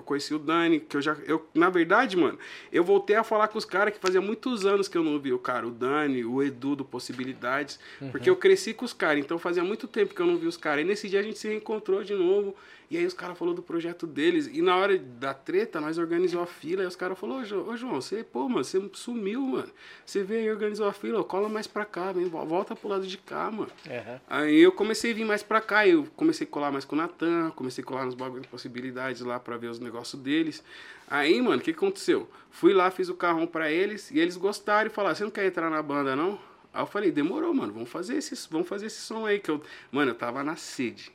[0.00, 1.16] eu conheci o Dani, que eu já.
[1.26, 2.38] Eu, na verdade, mano,
[2.72, 5.34] eu voltei a falar com os caras que fazia muitos anos que eu não via
[5.34, 7.78] o cara, o Dani, o Edu do Possibilidades.
[8.00, 8.10] Uhum.
[8.10, 10.56] Porque eu cresci com os caras, então fazia muito tempo que eu não vi os
[10.56, 10.82] caras.
[10.84, 12.54] E nesse dia a gente se reencontrou de novo.
[12.90, 14.48] E aí os caras falaram do projeto deles.
[14.50, 16.82] E na hora da treta, nós organizou a fila.
[16.82, 19.68] E os caras falaram, ô, Jo- ô João, você, pô, mano, você sumiu, mano.
[20.06, 23.18] Você veio e organizou a fila, cola mais pra cá, vem, volta pro lado de
[23.18, 23.70] cá, mano.
[23.86, 24.20] Aham.
[24.26, 26.98] Aí eu comecei a vir mais pra cá, eu comecei a colar mais com o
[26.98, 30.62] Natan, comecei a colar nos bagulho de possibilidades lá pra ver os negócios deles.
[31.08, 32.28] Aí, mano, o que que aconteceu?
[32.50, 35.46] Fui lá, fiz o carrão pra eles e eles gostaram e falaram: "Você não quer
[35.46, 36.38] entrar na banda não?"
[36.72, 39.62] Aí eu falei: "Demorou, mano, vamos fazer esse, vamos fazer esse som aí que eu,
[39.90, 41.12] mano, eu tava na sede.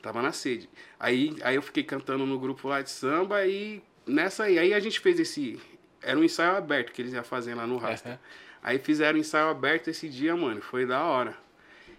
[0.00, 0.68] Tava na sede.
[0.98, 4.80] Aí, aí eu fiquei cantando no grupo lá de samba e nessa aí, aí a
[4.80, 5.58] gente fez esse
[6.06, 8.10] era um ensaio aberto que eles iam fazer lá no Rasta.
[8.10, 8.18] Aham.
[8.62, 10.60] Aí fizeram ensaio aberto esse dia, mano.
[10.60, 11.36] Foi da hora.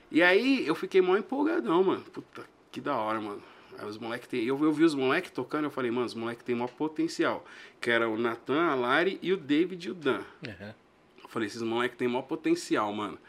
[0.10, 2.02] E aí eu fiquei mó empolgadão, mano.
[2.02, 3.43] Puta, que da hora, mano.
[3.78, 4.44] Aí os moleques tem.
[4.44, 7.46] Eu, eu vi os moleques tocando, eu falei, mano, os moleques tem maior potencial.
[7.80, 10.22] Que era o Natan, a Lari e o David e o Dan.
[10.48, 10.76] Aham.
[11.22, 13.20] Eu falei, esses moleques tem maior potencial, mano.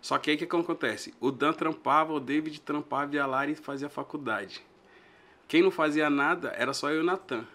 [0.00, 1.14] Só que aí o que, que acontece?
[1.18, 4.62] O Dan trampava, o David trampava e a Lari fazia faculdade.
[5.54, 7.44] Quem não fazia nada era só eu e o Natan.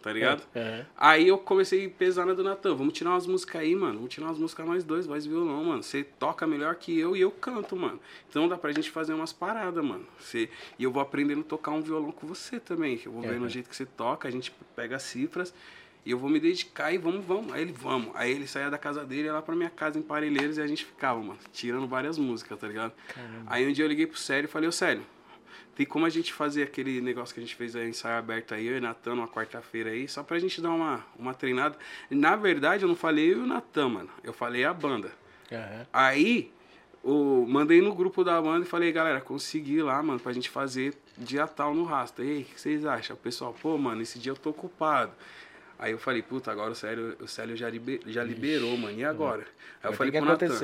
[0.00, 0.42] Tá ligado?
[0.56, 0.86] Aham.
[0.96, 2.74] Aí eu comecei a pesar na do Natan.
[2.74, 3.96] Vamos tirar umas músicas aí, mano.
[3.96, 5.82] Vamos tirar umas músicas nós dois, voz e violão, mano.
[5.82, 8.00] Você toca melhor que eu e eu canto, mano.
[8.30, 10.06] Então dá pra gente fazer umas paradas, mano.
[10.18, 10.48] Você...
[10.78, 12.96] E eu vou aprendendo a tocar um violão com você também.
[12.96, 13.46] que Eu vou vendo Uhum.
[13.46, 15.52] o jeito que você toca, a gente pega as cifras.
[16.06, 17.52] E eu vou me dedicar e vamos, vamos.
[17.52, 18.12] Aí ele, vamos.
[18.14, 20.66] Aí ele saía da casa dele, ia lá pra minha casa em Parelheiros e a
[20.66, 22.92] gente ficava, mano, tirando várias músicas, tá ligado?
[23.46, 25.02] Aí um dia eu liguei pro Célio e falei, ô Célio,
[25.78, 28.66] tem como a gente fazer aquele negócio que a gente fez aí, ensaio aberto aí,
[28.66, 31.78] eu e Natan, uma quarta-feira aí, só pra gente dar uma, uma treinada.
[32.10, 34.10] Na verdade, eu não falei eu e o Natan, mano.
[34.24, 35.12] Eu falei a banda.
[35.52, 35.86] Aham.
[35.92, 36.50] Aí,
[37.00, 40.94] o, mandei no grupo da banda e falei, galera, consegui lá, mano, pra gente fazer
[41.16, 42.24] dia tal no Rasta.
[42.24, 43.14] E aí, o que vocês acham?
[43.14, 45.12] O pessoal, pô, mano, esse dia eu tô ocupado.
[45.78, 48.98] Aí eu falei, puta, agora o Célio, o Célio já, libe- já liberou, mano.
[48.98, 49.42] E agora?
[49.80, 50.54] Aí eu falei pro Natan.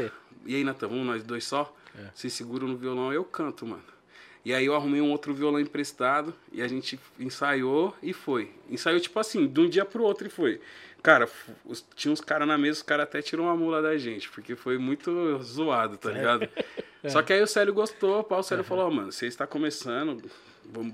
[0.45, 1.73] E aí, Natan, vamos nós dois só?
[1.97, 2.09] É.
[2.17, 3.94] Se segura no violão, eu canto, mano.
[4.45, 8.51] E aí eu arrumei um outro violão emprestado e a gente ensaiou e foi.
[8.69, 10.61] Ensaiou tipo assim, de um dia pro outro e foi.
[11.03, 11.29] Cara,
[11.65, 14.55] os- tinha uns caras na mesa, os caras até tirou uma mula da gente, porque
[14.57, 16.49] foi muito zoado, tá ligado?
[17.09, 20.23] Só que aí o Célio gostou, o Célio falou, ó, mano, você está começando,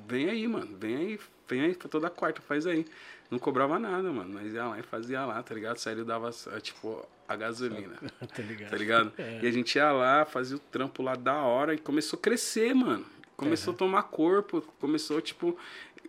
[0.09, 2.85] vem aí, mano, vem aí, vem aí, toda quarta, faz aí.
[3.31, 5.77] Não cobrava nada, mano, nós ia lá e fazia lá, tá ligado?
[5.77, 7.95] O Célio dava, tipo, a gasolina
[8.35, 8.71] Tá ligado?
[8.71, 9.13] tá ligado?
[9.19, 9.41] É.
[9.43, 12.75] E a gente ia lá, fazia o trampo lá da hora e começou a crescer,
[12.75, 13.07] mano.
[13.41, 13.77] Começou uhum.
[13.77, 15.57] a tomar corpo, começou, tipo,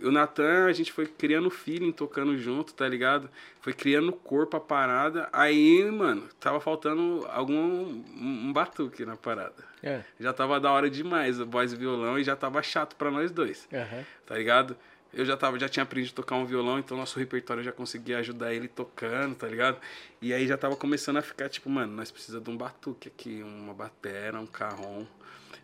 [0.01, 3.29] o Natan, a gente foi criando feeling, tocando junto, tá ligado?
[3.61, 5.29] Foi criando corpo a parada.
[5.31, 9.63] Aí, mano, tava faltando algum um batuque na parada.
[9.81, 10.01] É.
[10.19, 13.67] Já tava da hora demais, voz e violão, e já tava chato para nós dois.
[13.71, 14.03] Uhum.
[14.25, 14.75] Tá ligado?
[15.13, 18.19] Eu já tava, já tinha aprendido a tocar um violão, então nosso repertório já conseguia
[18.19, 19.77] ajudar ele tocando, tá ligado?
[20.21, 23.43] E aí já tava começando a ficar tipo, mano, nós precisamos de um batuque aqui,
[23.43, 25.05] uma batera, um carrom.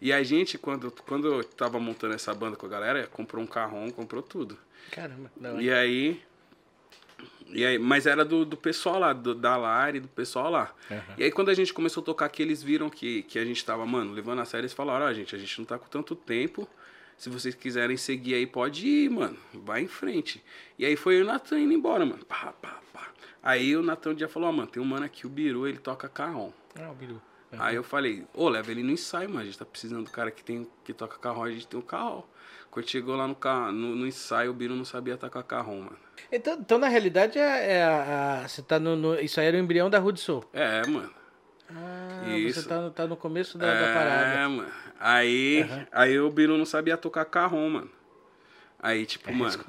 [0.02, 3.48] E a gente, quando, quando eu tava montando essa banda com a galera, comprou um
[3.48, 4.58] carrão, comprou tudo.
[4.92, 5.60] Caramba, não.
[5.60, 6.22] E aí.
[7.50, 10.74] E aí, mas era do, do pessoal lá, do, da Lari, do pessoal lá.
[10.92, 11.00] Uhum.
[11.18, 13.64] E aí quando a gente começou a tocar que eles viram que, que a gente
[13.64, 15.88] tava, mano, levando a sério, eles falaram, ó, oh, gente, a gente não tá com
[15.88, 16.68] tanto tempo.
[17.18, 19.38] Se vocês quiserem seguir aí, pode ir, mano.
[19.54, 20.44] Vai em frente.
[20.78, 22.24] E aí foi o Natan indo embora, mano.
[22.26, 23.08] Pá, pá, pá.
[23.42, 25.66] Aí o Natan um dia falou, ó, oh, mano, tem um mano aqui, o Biru,
[25.66, 26.54] ele toca carrão.
[26.76, 27.20] Ah, o Biru.
[27.52, 27.62] Uhum.
[27.62, 29.42] Aí eu falei, ô, oh, leva ele no ensaio, mano.
[29.42, 31.84] A gente tá precisando do cara que, tem, que toca carro, a gente tem um
[31.84, 32.28] carro.
[32.70, 35.98] Quando chegou lá no, carro, no, no ensaio, o Biro não sabia tocar carro, mano.
[36.32, 39.58] Então, então na realidade, é, é a, a, você tá no, no, Isso aí era
[39.58, 40.44] o embrião da Rude Soul.
[40.54, 41.12] É, mano.
[41.70, 42.62] Ah, Isso.
[42.62, 44.26] você tá, tá no começo da, é, da parada.
[44.26, 44.72] É, mano.
[45.00, 45.86] Aí, uhum.
[45.92, 47.90] aí o Biro não sabia tocar carro, mano.
[48.80, 49.64] Aí, tipo, mano,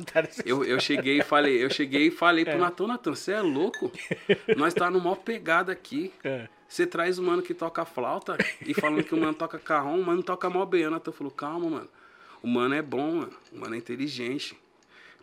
[0.45, 2.59] eu, eu cheguei e falei, eu cheguei e falei pro é.
[2.59, 3.91] Natan, Natan, você é louco?
[4.57, 6.13] Nós tá no maior pegada aqui.
[6.23, 6.49] É.
[6.69, 10.05] Você traz o mano que toca flauta e falando que o mano toca carrão, o
[10.05, 10.87] mano toca mó bem.
[10.87, 11.89] O Natan falou, calma, mano.
[12.43, 13.33] O mano é bom, mano.
[13.51, 14.57] O mano é inteligente.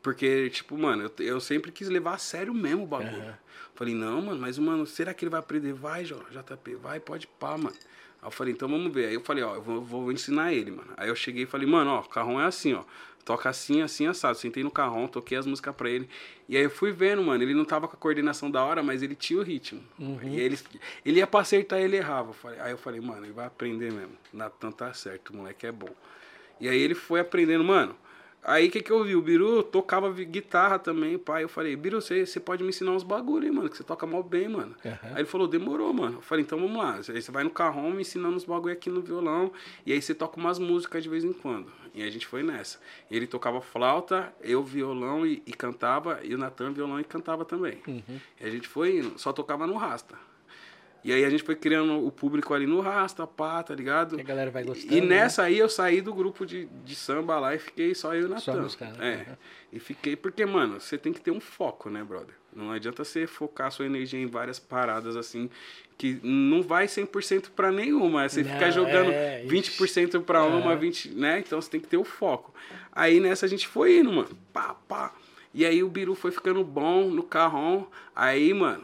[0.02, 3.24] Porque, tipo, mano, eu, eu sempre quis levar a sério mesmo o bagulho.
[3.24, 3.34] Uhum.
[3.76, 5.74] Falei, não, mano, mas o mano, será que ele vai aprender?
[5.74, 7.76] Vai, JP, vai, pode pá, mano.
[8.22, 9.08] Aí eu falei, então vamos ver.
[9.08, 10.94] Aí eu falei, ó, eu vou, vou ensinar ele, mano.
[10.98, 12.84] Aí eu cheguei e falei, mano, ó, carrão é assim, ó
[13.26, 14.38] toca assim, assim, assado.
[14.38, 16.08] Sentei no carrão, toquei as músicas pra ele.
[16.48, 19.02] E aí eu fui vendo, mano, ele não tava com a coordenação da hora, mas
[19.02, 19.84] ele tinha o ritmo.
[19.98, 20.20] Uhum.
[20.24, 20.58] E ele,
[21.04, 22.34] ele ia pra acertar, ele errava.
[22.60, 24.16] Aí eu falei, mano, ele vai aprender mesmo.
[24.32, 25.90] Natan tá certo, o moleque é bom.
[26.62, 27.98] E aí ele foi aprendendo, mano.
[28.48, 29.16] Aí o que, que eu vi?
[29.16, 31.44] O Biru tocava guitarra também, pai.
[31.44, 34.06] Eu falei, Biru, você, você pode me ensinar uns bagulho aí, mano, que você toca
[34.06, 34.76] mal bem, mano.
[34.86, 34.92] Uhum.
[35.02, 36.18] Aí ele falou, demorou, mano.
[36.18, 36.96] Eu falei, então vamos lá.
[36.96, 39.52] Aí você vai no carrão me ensinando uns bagulho aqui no violão.
[39.84, 41.72] E aí você toca umas músicas de vez em quando.
[41.96, 42.80] E a gente foi nessa.
[43.10, 47.82] Ele tocava flauta, eu violão e, e cantava, e o Natan violão e cantava também.
[47.88, 48.20] Uhum.
[48.40, 50.16] E a gente foi indo, só tocava no rasta.
[51.06, 54.18] E aí a gente foi criando o público ali no rasta, pá, tá ligado?
[54.18, 54.92] E a galera vai gostando.
[54.92, 55.50] E nessa né?
[55.50, 58.68] aí eu saí do grupo de, de samba lá e fiquei só eu Natan.
[58.68, 59.00] Só caras.
[59.00, 59.18] É.
[59.18, 59.36] Uhum.
[59.74, 62.34] E fiquei, porque, mano, você tem que ter um foco, né, brother?
[62.52, 65.48] Não adianta você focar sua energia em várias paradas assim,
[65.96, 68.28] que não vai 100% para nenhuma.
[68.28, 71.38] Você não, ficar jogando é, 20% para uma, 20, né?
[71.38, 72.52] Então você tem que ter o foco.
[72.92, 74.36] Aí nessa a gente foi indo, mano.
[74.52, 75.14] Pá, pá.
[75.54, 77.88] E aí o Biru foi ficando bom no carrão.
[78.16, 78.84] Aí, mano,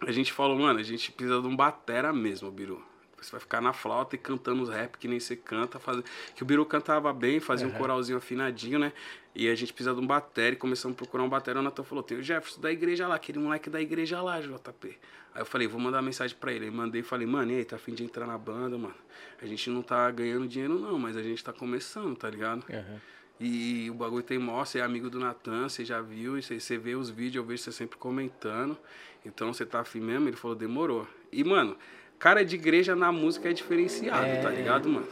[0.00, 2.82] a gente falou, mano, a gente precisa de um batera mesmo, Biru.
[3.20, 5.78] Você vai ficar na flauta e cantando os rap que nem você canta.
[5.78, 6.02] Faz...
[6.34, 7.74] Que o Biru cantava bem, fazia uhum.
[7.74, 8.92] um coralzinho afinadinho, né?
[9.34, 11.58] E a gente precisa de um batera e começamos a procurar um batera.
[11.58, 14.98] O Natan falou, tem o Jefferson da igreja lá, aquele moleque da igreja lá, JP.
[15.34, 16.66] Aí eu falei, vou mandar uma mensagem pra ele.
[16.66, 18.94] Aí mandei e falei, mano, e aí, tá afim de entrar na banda, mano?
[19.40, 22.62] A gente não tá ganhando dinheiro não, mas a gente tá começando, tá ligado?
[22.68, 23.00] Uhum.
[23.40, 26.78] E o bagulho tem mó, você é amigo do Natan, você já viu, você, você
[26.78, 28.78] vê os vídeos, eu vejo você sempre comentando.
[29.26, 30.28] Então você tá afim mesmo?
[30.28, 31.06] Ele falou, demorou.
[31.32, 31.76] E, mano,
[32.18, 34.40] cara de igreja na música é diferenciado, é...
[34.40, 35.06] tá ligado, mano?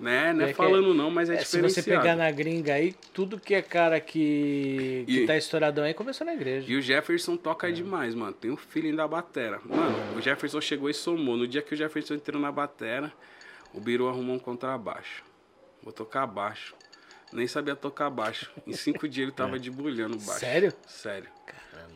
[0.00, 0.32] Né?
[0.32, 1.72] Não é, é falando não, mas é, é diferenciado.
[1.72, 5.84] Se você pegar na gringa aí, tudo que é cara que, que e, tá estouradão
[5.84, 6.70] aí começou na igreja.
[6.70, 7.72] E o Jefferson toca é.
[7.72, 8.32] demais, mano.
[8.32, 9.58] Tem o feeling da batera.
[9.64, 11.36] Mano, o Jefferson chegou e somou.
[11.36, 13.10] No dia que o Jefferson entrou na batera,
[13.72, 15.24] o Biru arrumou um contrabaixo.
[15.82, 16.74] Vou tocar baixo.
[17.32, 18.50] Nem sabia tocar baixo.
[18.66, 19.58] Em cinco dias ele tava é.
[19.58, 20.40] debulhando baixo.
[20.40, 20.72] Sério?
[20.86, 21.28] Sério.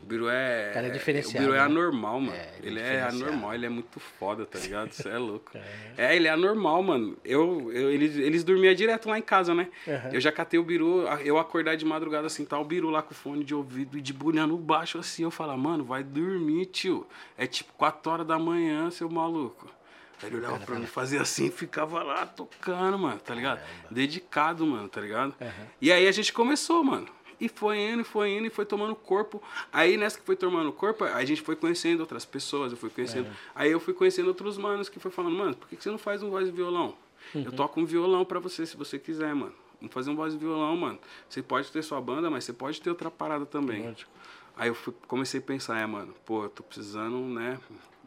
[0.03, 0.71] O Biru é.
[0.73, 1.39] Cara, é diferenciado.
[1.39, 1.65] O Biru é né?
[1.65, 2.33] anormal, mano.
[2.33, 4.91] É, ele, é, é anormal, ele é muito foda, tá ligado?
[4.91, 5.51] Você é louco.
[5.97, 6.13] É.
[6.13, 6.17] é.
[6.17, 7.17] ele é anormal, mano.
[7.25, 9.69] Eu, eu, eles, eles dormiam direto lá em casa, né?
[9.87, 10.13] Uhum.
[10.13, 13.13] Eu já catei o Biru, eu acordar de madrugada assim, tá o Biru lá com
[13.13, 15.23] o fone de ouvido e debulhando baixo assim.
[15.23, 17.07] Eu falo, mano, vai dormir, tio.
[17.37, 19.69] É tipo 4 horas da manhã, seu maluco.
[20.23, 23.59] Ele olhava pra mim, fazia assim e ficava lá tocando, mano, tá ligado?
[23.59, 23.89] Caramba.
[23.91, 25.35] Dedicado, mano, tá ligado?
[25.41, 25.67] Uhum.
[25.81, 27.09] E aí a gente começou, mano.
[27.41, 29.43] E foi indo, foi indo, e foi tomando corpo.
[29.73, 33.29] Aí nessa que foi tomando corpo, a gente foi conhecendo outras pessoas, eu fui conhecendo.
[33.29, 33.33] É.
[33.55, 36.23] Aí eu fui conhecendo outros manos que foi falando, mano, por que você não faz
[36.23, 36.95] um voz e violão?
[37.35, 37.45] Uhum.
[37.45, 39.55] Eu toco um violão pra você, se você quiser, mano.
[39.81, 40.99] Vamos fazer um voz e violão, mano.
[41.27, 43.87] Você pode ter sua banda, mas você pode ter outra parada também.
[43.87, 44.11] Lógico.
[44.55, 47.59] Aí eu fui, comecei a pensar, é, mano, pô, eu tô precisando, né?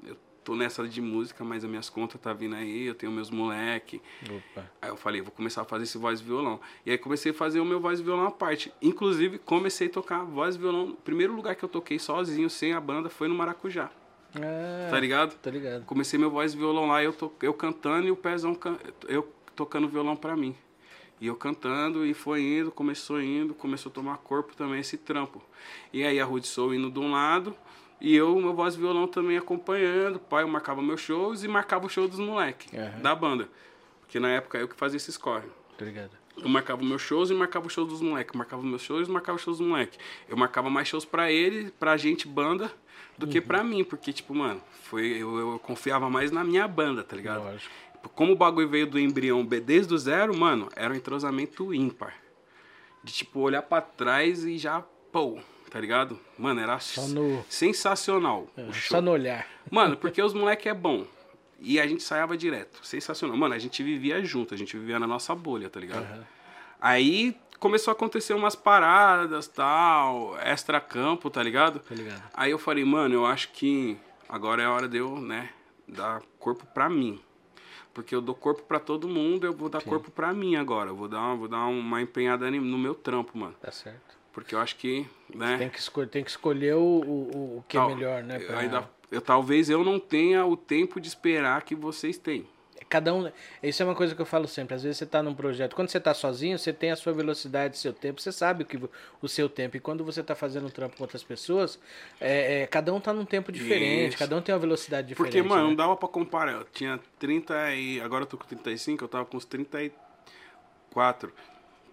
[0.05, 3.29] Eu tô nessa de música, mas as minhas contas tá vindo aí, eu tenho meus
[3.29, 4.01] moleque.
[4.23, 4.69] Opa.
[4.81, 6.59] Aí eu falei, vou começar a fazer esse voz e violão.
[6.85, 8.71] E aí comecei a fazer o meu voz e violão à parte.
[8.81, 10.89] Inclusive, comecei a tocar voz e violão.
[10.89, 13.89] O primeiro lugar que eu toquei sozinho, sem a banda, foi no Maracujá.
[14.35, 15.35] Ah, tá ligado?
[15.35, 15.85] Tá ligado.
[15.85, 18.57] Comecei meu voz e violão lá, eu, to, eu cantando e o Pezão
[19.07, 20.55] eu tocando violão pra mim.
[21.21, 25.41] E eu cantando e foi indo, começou indo, começou a tomar corpo também esse trampo.
[25.93, 27.55] E aí a Rude Soul indo de um lado
[28.01, 30.19] e eu, meu voz e violão também acompanhando.
[30.19, 33.01] Pai, eu marcava meus shows e marcava o show dos moleques Aham.
[33.01, 33.49] da banda.
[34.01, 35.47] Porque na época eu que fazia esses corre.
[35.75, 36.11] Obrigado.
[36.37, 38.35] Eu marcava meus shows e marcava os shows dos moleques.
[38.35, 39.99] Marcava meus shows e marcava os shows dos moleques.
[40.27, 42.71] Eu marcava mais shows pra ele, pra gente, banda,
[43.17, 43.83] do que pra mim.
[43.83, 47.43] Porque, tipo, mano, foi, eu, eu confiava mais na minha banda, tá ligado?
[47.43, 47.71] Lógico.
[48.15, 52.15] Como o bagulho veio do embrião B desde o zero, mano, era um entrosamento ímpar.
[53.03, 54.81] De, tipo, olhar pra trás e já,
[55.11, 55.39] pô,
[55.73, 56.19] tá ligado?
[56.37, 56.77] Mano, era
[57.09, 58.97] no- sensacional É, o show.
[58.97, 59.45] Só no olhar.
[59.69, 61.05] Mano, porque os moleque é bom.
[61.59, 62.85] E a gente saiava direto.
[62.85, 63.35] Sensacional.
[63.35, 66.03] Mano, a gente vivia junto, a gente vivia na nossa bolha, tá ligado?
[66.03, 66.23] Aham.
[66.79, 71.79] Aí começou a acontecer umas paradas, tal, extra campo, tá ligado?
[71.79, 72.21] Tá ligado.
[72.33, 73.97] Aí eu falei, mano, eu acho que
[74.29, 75.49] agora é a hora de eu, né,
[75.87, 77.19] dar corpo pra mim.
[77.93, 80.89] Porque eu dou corpo pra todo mundo, eu vou dar corpo pra mim agora.
[80.89, 83.55] Eu vou dar, uma- vou dar uma empenhada no meu trampo, mano.
[83.61, 84.12] Tá certo.
[84.33, 85.57] Porque eu acho que, né...
[85.59, 88.39] Tem que, escolher, tem que escolher o, o, o que tal- é melhor, né?
[88.39, 92.47] pra- ainda, eu, talvez eu não tenha o tempo de esperar que vocês têm.
[92.89, 93.31] Cada um.
[93.61, 94.75] Isso é uma coisa que eu falo sempre.
[94.75, 95.75] Às vezes você está num projeto.
[95.75, 98.21] Quando você está sozinho, você tem a sua velocidade, seu tempo.
[98.21, 98.79] Você sabe o, que,
[99.21, 99.75] o seu tempo.
[99.77, 101.79] E quando você está fazendo um trampo com outras pessoas,
[102.21, 104.09] é, é, cada um está num tempo diferente.
[104.09, 104.17] Isso.
[104.17, 105.31] Cada um tem uma velocidade diferente.
[105.31, 105.69] Porque, mano, né?
[105.69, 106.51] não dava pra comparar.
[106.53, 107.99] Eu tinha 30 e.
[108.01, 111.33] Agora eu tô com 35, eu tava com uns 34.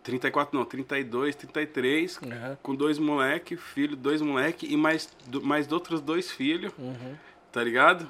[0.03, 2.19] 34 não, 32, 33.
[2.23, 2.59] Aham.
[2.63, 6.73] Com dois moleque, filho, dois moleque e mais, do- mais outros dois filhos.
[6.79, 7.15] Uhum.
[7.53, 8.09] Tá ligado?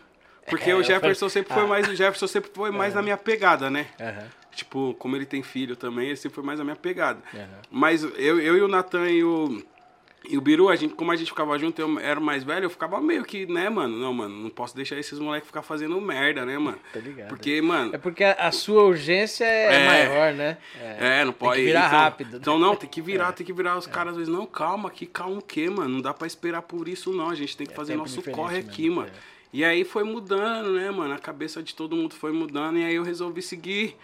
[0.49, 1.67] Porque É, o Jefferson falei- sempre foi Ah.
[1.67, 1.89] mais.
[1.89, 3.87] O Jefferson sempre foi mais na minha pegada, né?
[4.01, 4.29] Aham.
[4.53, 7.21] Tipo, como ele tem filho também, ele sempre foi mais na minha pegada.
[7.71, 9.63] Mas eu, eu e o Natan e o,
[10.29, 12.71] e o Biru, a gente, como a gente ficava junto, eu era mais velho, eu
[12.71, 13.97] ficava meio que, né, mano?
[13.97, 16.79] Não, mano, não posso deixar esses moleques ficar fazendo merda, né, mano?
[16.93, 17.29] Tá ligado.
[17.29, 17.95] Porque, mano.
[17.95, 19.87] É porque a, a sua urgência é, É.
[19.87, 20.59] maior, né?
[20.79, 21.55] É, não pode.
[21.57, 22.31] Tem que virar então, rápido.
[22.33, 22.39] né?
[22.41, 23.79] Então, não, tem que virar, tem que virar.
[23.79, 25.89] Os caras às vezes, não, calma aqui, calma o quê, mano?
[25.89, 27.31] Não dá pra esperar por isso, não.
[27.31, 29.09] A gente tem que fazer É tempo nosso corre mesmo, aqui, mano.
[29.09, 29.31] é.
[29.53, 31.13] E aí foi mudando, né, mano?
[31.13, 32.79] A cabeça de todo mundo foi mudando.
[32.79, 33.97] E aí eu resolvi seguir,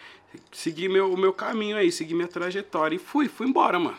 [0.51, 2.97] seguir meu, o meu caminho aí, seguir minha trajetória.
[2.97, 3.97] E fui, fui embora, mano.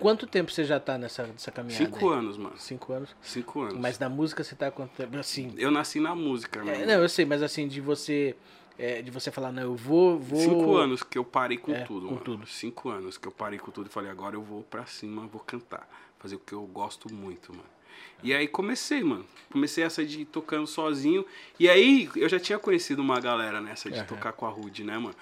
[0.00, 1.84] Quanto tempo você já tá nessa, nessa caminhada?
[1.84, 2.18] Cinco aí?
[2.18, 2.58] anos, mano.
[2.58, 3.14] Cinco anos.
[3.22, 3.74] Cinco anos.
[3.78, 5.16] Mas na música você tá há quanto tempo?
[5.18, 5.54] Assim.
[5.56, 6.86] Eu nasci na música, é, mano.
[6.86, 8.34] não, eu sei, mas assim, de você.
[8.78, 10.18] é, de você falar, não, eu vou.
[10.18, 10.40] vou...
[10.40, 12.24] Cinco anos que eu parei com É, tudo, com mano.
[12.24, 12.46] tudo.
[12.46, 15.40] Cinco anos que eu parei com tudo e falei, agora eu vou pra cima, vou
[15.40, 15.88] cantar.
[16.18, 17.64] Fazer o que eu gosto muito, mano.
[18.22, 19.24] E aí comecei, mano.
[19.50, 21.24] Comecei essa de tocando sozinho.
[21.58, 24.06] E aí eu já tinha conhecido uma galera nessa de Aham.
[24.06, 25.14] tocar com a Rude, né, mano?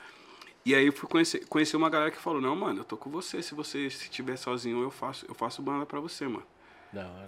[0.68, 3.08] E aí eu fui conhecer, conhecer uma galera que falou, não, mano, eu tô com
[3.08, 3.42] você.
[3.42, 6.44] Se você estiver sozinho, eu faço, eu faço banda pra você, mano.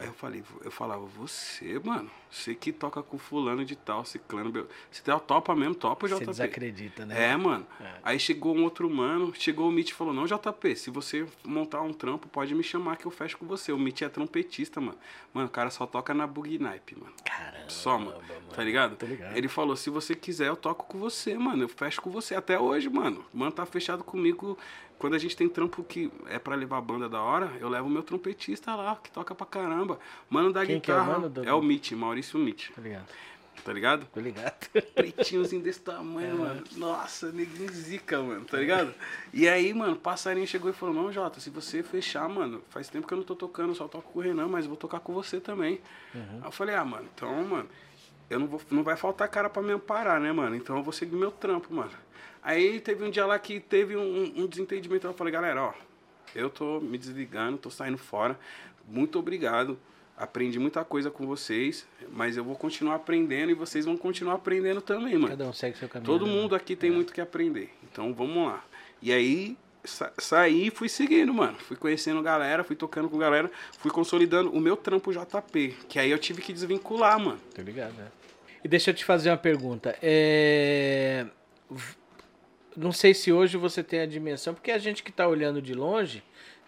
[0.00, 4.50] Aí eu falei, eu falava, você, mano, você que toca com fulano de tal, ciclano,
[4.50, 6.26] bel- você tá- topa mesmo, topa o Você JP.
[6.30, 7.32] desacredita, né?
[7.32, 7.66] É, mano.
[7.78, 7.92] É.
[8.02, 11.82] Aí chegou um outro mano, chegou o Mitch e falou, não, JP, se você montar
[11.82, 13.70] um trampo, pode me chamar que eu fecho com você.
[13.70, 14.96] O Mitch é trompetista, mano.
[15.34, 17.12] Mano, o cara só toca na Bug Nipe, mano.
[17.24, 17.68] Caramba.
[17.68, 18.18] Só, mano.
[18.54, 18.96] Tá ligado?
[18.96, 19.36] Tô ligado.
[19.36, 21.62] Ele falou, se você quiser, eu toco com você, mano.
[21.64, 22.34] Eu fecho com você.
[22.34, 23.24] Até hoje, mano.
[23.32, 24.58] O mano tá fechado comigo.
[25.00, 27.86] Quando a gente tem trampo que é pra levar a banda da hora, eu levo
[27.88, 29.98] o meu trompetista lá, que toca pra caramba.
[30.28, 31.18] Mano da Quem que é o guitarra.
[31.18, 32.68] mano do- É o Mitch, Maurício Mitch.
[32.70, 33.06] Tô ligado.
[33.64, 34.06] Tá ligado?
[34.12, 34.54] Tô ligado.
[34.94, 36.62] pretinhozinho desse tamanho, mano.
[36.76, 38.94] Nossa, neguinho zica, mano, tá ligado?
[39.32, 42.88] E aí, mano, o passarinho chegou e falou, não, Jota, se você fechar, mano, faz
[42.88, 45.12] tempo que eu não tô tocando, só toco com o Renan, mas vou tocar com
[45.12, 45.80] você também.
[46.14, 47.68] Aí eu falei, ah, mano, então, mano,
[48.30, 48.60] eu não vou.
[48.70, 50.56] Não vai faltar cara pra me amparar, né, mano?
[50.56, 51.90] Então eu vou seguir meu trampo, mano.
[52.42, 55.06] Aí teve um dia lá que teve um, um desentendimento.
[55.06, 55.72] Eu falei, galera, ó,
[56.34, 58.38] eu tô me desligando, tô saindo fora.
[58.88, 59.78] Muito obrigado.
[60.16, 64.82] Aprendi muita coisa com vocês, mas eu vou continuar aprendendo e vocês vão continuar aprendendo
[64.82, 65.28] também, mano.
[65.28, 66.06] Cada um segue seu caminho.
[66.06, 66.32] Todo né?
[66.32, 67.70] mundo aqui tem muito que aprender.
[67.90, 68.62] Então vamos lá.
[69.00, 71.56] E aí sa saí e fui seguindo, mano.
[71.58, 75.76] Fui conhecendo galera, fui tocando com galera, fui consolidando o meu trampo JP.
[75.88, 77.40] Que aí eu tive que desvincular, mano.
[77.54, 78.08] Tô ligado, né?
[78.62, 79.96] E deixa eu te fazer uma pergunta.
[80.02, 81.26] É...
[82.76, 85.74] Não sei se hoje você tem a dimensão, porque a gente que tá olhando de
[85.74, 86.22] longe,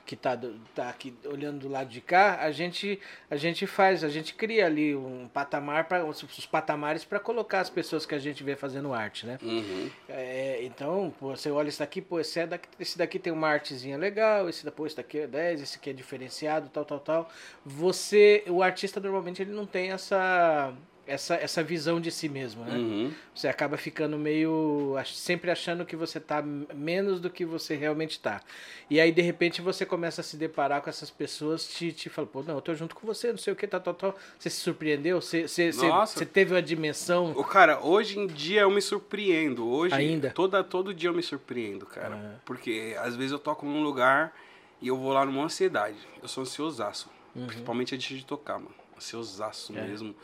[0.05, 2.99] que tá, do- tá aqui olhando do lado de cá, a gente,
[3.31, 7.71] a gente faz, a gente cria ali um patamar para os patamares para colocar as
[7.71, 9.39] pessoas que a gente vê fazendo arte, né?
[9.41, 9.89] Uhum.
[10.09, 13.49] É, então, pô, você olha esse daqui, pô, esse, é daqui, esse daqui tem uma
[13.49, 17.31] artezinha legal, esse, pô, esse daqui é 10, esse aqui é diferenciado, tal, tal, tal.
[17.65, 20.75] Você, o artista normalmente ele não tem essa
[21.07, 22.77] essa, essa visão de si mesmo, né?
[22.77, 23.13] Uhum.
[23.35, 24.97] Você acaba ficando meio.
[25.07, 28.41] sempre achando que você tá menos do que você realmente tá.
[28.89, 32.31] E aí, de repente, você começa a se deparar com essas pessoas te, te falam,
[32.31, 34.17] pô, não, eu tô junto com você, não sei o que, tal, tal, tal.
[34.39, 35.21] Você se surpreendeu?
[35.21, 36.19] Você, você, Nossa.
[36.19, 37.33] você teve uma dimensão.
[37.33, 39.69] O cara, hoje em dia eu me surpreendo.
[39.69, 40.31] Hoje, Ainda?
[40.31, 42.41] Toda, todo dia eu me surpreendo, cara.
[42.45, 44.33] Porque às vezes eu toco num lugar
[44.81, 45.97] e eu vou lá numa ansiedade.
[46.23, 47.11] Eu sou ansiosaço.
[47.47, 48.75] Principalmente antes de tocar, mano.
[48.97, 49.83] Ansiosaço É.
[49.87, 50.15] mesmo.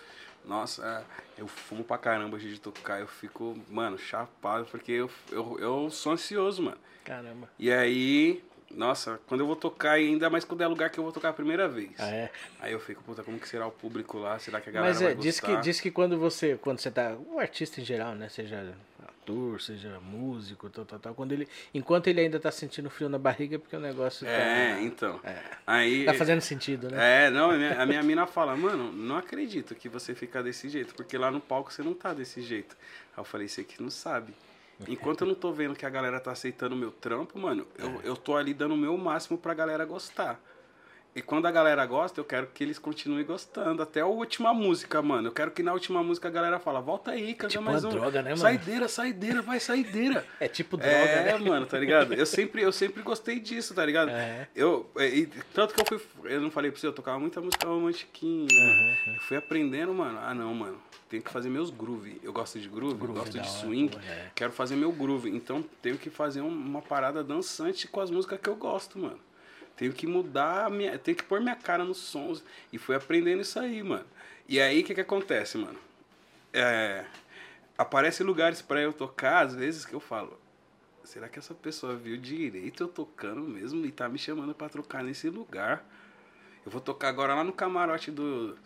[0.48, 1.04] Nossa,
[1.36, 2.98] é, eu fumo pra caramba de tocar.
[2.98, 6.78] Eu fico, mano, chapado, porque eu, eu, eu sou ansioso, mano.
[7.04, 7.50] Caramba.
[7.58, 11.12] E aí, nossa, quando eu vou tocar, ainda mais quando é lugar que eu vou
[11.12, 11.92] tocar a primeira vez.
[11.98, 12.30] Ah, é?
[12.60, 14.38] Aí eu fico, puta, como que será o público lá?
[14.38, 15.60] Será que a galera Mas vai é, diz que, gostar?
[15.60, 18.74] diz que quando você, quando você tá, um artista em geral, né, seja
[19.28, 23.18] ator, seja músico, tal, tal, tal, quando ele, enquanto ele ainda tá sentindo frio na
[23.18, 25.20] barriga, é porque o negócio É, tá, então.
[25.66, 27.26] Aí, tá fazendo sentido, né?
[27.26, 30.68] É, não, a minha, a minha mina fala, mano, não acredito que você fica desse
[30.68, 32.76] jeito, porque lá no palco você não tá desse jeito.
[33.16, 34.34] Aí eu falei, você que não sabe.
[34.86, 38.00] Enquanto eu não tô vendo que a galera tá aceitando o meu trampo, mano, eu,
[38.04, 40.40] eu tô ali dando o meu máximo pra galera gostar.
[41.14, 43.82] E quando a galera gosta, eu quero que eles continuem gostando.
[43.82, 45.28] Até a última música, mano.
[45.28, 47.92] Eu quero que na última música a galera fala, volta aí, canta Tipo mais uma
[47.92, 47.96] um.
[47.96, 48.40] droga, né, mano?
[48.40, 50.24] Saideira, saideira, vai, saideira.
[50.38, 51.38] É tipo droga, É, né?
[51.38, 52.14] mano, tá ligado?
[52.14, 54.10] Eu sempre, eu sempre gostei disso, tá ligado?
[54.10, 54.46] É.
[54.54, 57.40] Eu, é, e tanto que eu fui, eu não falei pra você, eu tocava muita
[57.40, 59.16] música romantiquinha, mano.
[59.16, 60.18] Eu fui aprendendo, mano.
[60.22, 60.80] Ah, não, mano.
[61.08, 62.20] Tenho que fazer meus groove.
[62.22, 63.96] Eu gosto de groove, Groove gosto da de hora, swing.
[63.96, 64.30] pô, é.
[64.34, 65.30] Quero fazer meu groove.
[65.30, 69.18] Então tenho que fazer um- uma parada dançante com as músicas que eu gosto, mano.
[69.78, 72.44] Tenho que mudar, minha, tenho que pôr minha cara nos sons.
[72.72, 74.04] E fui aprendendo isso aí, mano.
[74.48, 75.78] E aí, o que que acontece, mano?
[76.52, 77.04] É,
[77.78, 80.38] aparecem lugares pra eu tocar, às vezes, que eu falo...
[81.04, 85.02] Será que essa pessoa viu direito eu tocando mesmo e tá me chamando pra trocar
[85.02, 85.82] nesse lugar?
[86.66, 88.58] Eu vou tocar agora lá no camarote do,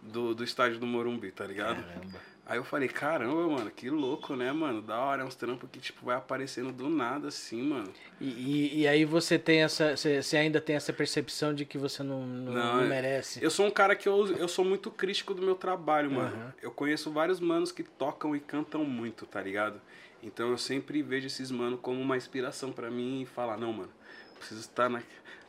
[0.00, 1.84] do, do estádio do Morumbi, tá ligado?
[1.84, 2.31] Caramba.
[2.44, 4.82] Aí eu falei, caramba, mano, que louco, né, mano?
[4.82, 7.92] Da hora, é uns trampos que, tipo, vai aparecendo do nada, assim, mano.
[8.20, 12.02] E, e, e aí você tem essa, você, ainda tem essa percepção de que você
[12.02, 13.42] não, não, Não, não é- merece.
[13.42, 16.34] Eu sou um cara que eu, eu sou muito crítico do meu trabalho, mano.
[16.36, 16.54] Aham.
[16.60, 19.80] Eu conheço vários manos que tocam e cantam muito, tá ligado?
[20.20, 23.90] Então eu sempre vejo esses manos como uma inspiração pra mim e falar, não, mano,
[24.36, 25.00] preciso estar na,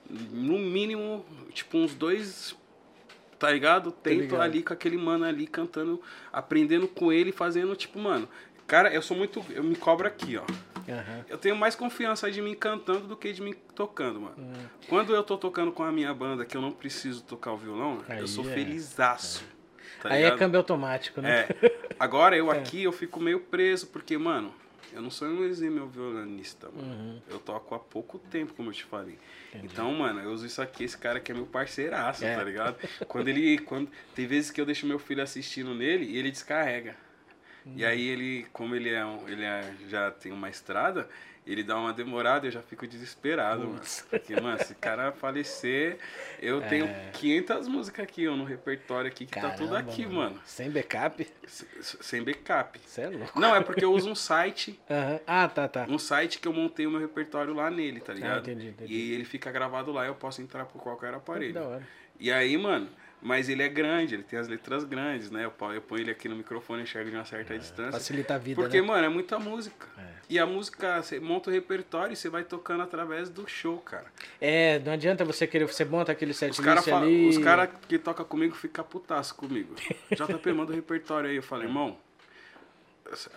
[0.10, 2.56] no mínimo, tipo, uns dois,
[3.44, 3.92] tá ligado?
[3.92, 4.42] Tento ligado.
[4.42, 8.30] ali com aquele mano ali cantando, aprendendo com ele, fazendo, tipo, mano.
[8.66, 9.44] Cara, eu sou muito.
[9.50, 10.44] Eu me cobro aqui, ó.
[10.90, 11.26] Aham.
[11.28, 14.36] Eu tenho mais confiança de mim cantando do que de mim tocando, mano.
[14.88, 18.02] Quando eu tô tocando com a minha banda, que eu não preciso tocar o violão,
[18.08, 18.54] Aí eu sou é.
[18.54, 19.44] felizaço.
[20.02, 20.40] Tá aí é ligado?
[20.40, 21.42] câmbio automático, né?
[21.62, 21.76] É.
[22.00, 24.54] Agora eu aqui eu fico meio preso, porque, mano,
[24.94, 26.88] eu não sou um exímio violonista, mano.
[26.88, 27.22] Uhum.
[27.30, 29.18] Eu toco há pouco tempo, como eu te falei.
[29.56, 32.36] Então, mano, eu uso isso aqui, esse cara que é meu parceiraço, É.
[32.36, 32.78] tá ligado?
[33.08, 33.58] Quando ele.
[33.60, 36.96] Quando, tem vezes que eu deixo meu filho assistindo nele e ele descarrega.
[37.66, 37.74] Uhum.
[37.78, 41.08] E aí ele, como ele é, um- ele é, já tem uma estrada,
[41.46, 43.82] ele dá uma demorada e eu já fico desesperado, mano.
[44.10, 45.98] Porque, mano, se o cara falecer,
[46.42, 49.82] eu tenho 500 músicas aqui, ó, no repertório aqui, que tá tudo É.
[49.82, 50.40] Caramba, aqui, mano.
[50.46, 51.28] Sem backup?
[51.48, 52.80] Sem backup.
[52.86, 53.40] Você é louco.
[53.40, 55.20] Não, é porque eu uso um site, Aham.
[55.28, 55.86] Ah, tá, tá.
[55.90, 58.38] um site que eu montei o meu repertório lá nele, tá ligado?
[58.38, 58.94] Ah, entendi, entendi.
[58.94, 61.54] E ele fica gravado lá, eu posso entrar por qualquer Que aparelho.
[61.54, 61.88] da hora.
[62.20, 62.88] E aí, mano,
[63.24, 65.46] mas ele é grande, ele tem as letras grandes, né?
[65.46, 67.94] Eu ponho, eu ponho ele aqui no microfone, enxergo de uma certa distância.
[67.94, 68.88] Facilita a vida, Porque, né?
[68.88, 69.88] mano, é muita música.
[69.98, 70.02] É.
[70.30, 74.06] E a música, você monta o repertório e você vai tocando através do show, cara.
[74.42, 77.30] É, não adianta você querer, você monta aquele Os setlist caras ali.
[77.30, 79.74] os cara que tocam comigo ficam putaço comigo.
[80.12, 81.38] JP, manda o repertório aí.
[81.38, 81.98] Eu falei, irmão,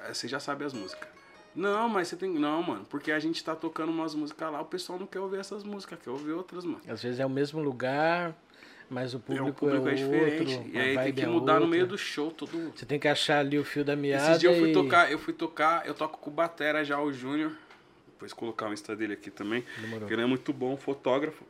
[0.08, 1.08] você já sabe as músicas.
[1.54, 2.30] Não, mas você tem.
[2.30, 5.38] Não, mano, porque a gente tá tocando umas músicas lá, o pessoal não quer ouvir
[5.38, 6.82] essas músicas, quer ouvir outras, mano.
[6.86, 8.34] Às vezes é o mesmo lugar,
[8.88, 10.54] mas o É, público, o público é, diferente.
[10.56, 10.70] outro.
[10.72, 12.72] e aí tem que é mudar no meio do show todo.
[12.74, 15.10] Você tem que achar ali o fio da meada Esses dias eu fui e- tocar,
[15.12, 17.52] eu fui tocar, eu toco com o Batera já, o Júnior.
[18.08, 19.62] Depois colocar o Insta dele aqui também.
[19.78, 20.10] Demorou.
[20.10, 21.44] Ele é muito bom, fotógrafo.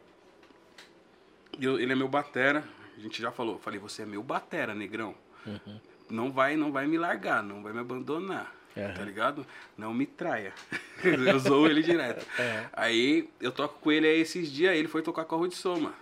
[1.59, 2.65] E eu- ele é meu batera.
[2.97, 3.55] A gente já falou.
[3.55, 5.15] Eu falei, você é meu batera, negrão.
[5.47, 5.81] Uhum.
[6.11, 8.53] Não vai, não vai me largar, não vai me abandonar.
[8.77, 8.93] Aham.
[8.95, 9.47] Tá ligado?
[9.77, 10.53] Não me traia.
[11.05, 12.27] eu zoo ele direto.
[12.39, 12.67] É.
[12.73, 15.95] Aí eu toco com ele aí esses dias, ele foi tocar com a Rude Soma.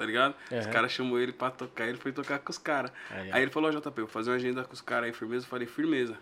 [0.00, 0.34] Tá ligado?
[0.46, 0.70] Os Aham.
[0.70, 2.90] caras chamou ele pra tocar, ele foi tocar com os caras.
[3.10, 3.32] Aí.
[3.32, 5.44] Aí ele falou, JP, vou fazer uma agenda com os caras aí, firmeza?
[5.44, 6.16] Eu falei, firmeza.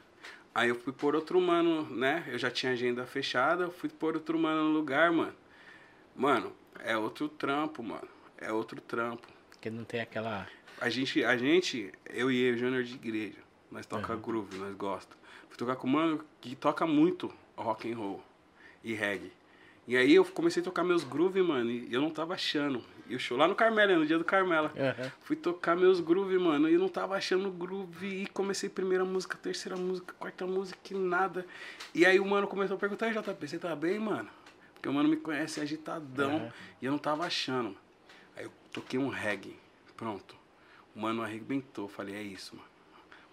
[0.52, 2.24] Aí eu fui pôr outro mano, né?
[2.26, 5.32] Eu já tinha agenda fechada, eu fui pôr outro mano no lugar, mano.
[6.16, 8.08] Mano, é outro trampo, mano.
[8.36, 9.28] É outro trampo.
[9.60, 10.48] Que não tem aquela.
[10.80, 13.38] A gente, a gente, eu e ele, Júnior de igreja,
[13.70, 15.14] nós toca groove, nós gosta.
[15.48, 18.20] Fui tocar com um mano que toca muito rock and roll
[18.82, 19.30] e reggae.
[19.86, 22.84] E aí eu comecei a tocar meus groove, mano, e eu não tava achando.
[23.08, 24.72] E o show lá no Carmela, no dia do Carmela.
[24.76, 25.10] Aham.
[25.20, 26.68] Fui tocar meus groove, mano.
[26.68, 28.06] E eu não tava achando groove.
[28.06, 31.46] E comecei primeira música, terceira música, quarta música, e nada.
[31.94, 34.28] E aí o mano começou a perguntar, "E, JP, você tá bem, mano?
[34.74, 36.36] Porque o mano me conhece agitadão.
[36.36, 36.52] Aham.
[36.82, 37.76] E eu não tava achando.
[38.36, 39.56] Aí eu toquei um reggae.
[39.96, 40.36] Pronto.
[40.94, 41.88] O mano arrebentou.
[41.88, 42.68] Falei, é isso, mano.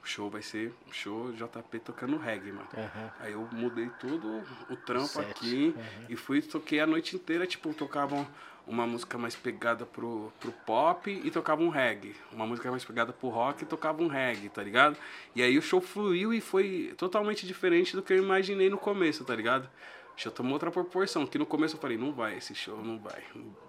[0.06, 2.68] O show vai ser um show JP tocando reggae, mano.
[2.78, 3.12] Aham.
[3.22, 5.32] Aí eu mudei tudo o trampo Set.
[5.32, 6.06] aqui Uhum.
[6.08, 8.26] e fui toquei a noite inteira, tipo, tocavam
[8.68, 12.16] uma música mais pegada pro, pro pop e tocava um reggae.
[12.32, 14.95] Uma música mais pegada pro rock e tocava um reggae, tá ligado?
[15.36, 19.26] E aí o show fluiu e foi totalmente diferente do que eu imaginei no começo,
[19.26, 19.68] tá ligado?
[20.16, 22.99] O show tomou outra proporção, que no começo eu falei, não vai, esse show não
[22.99, 23.24] vai,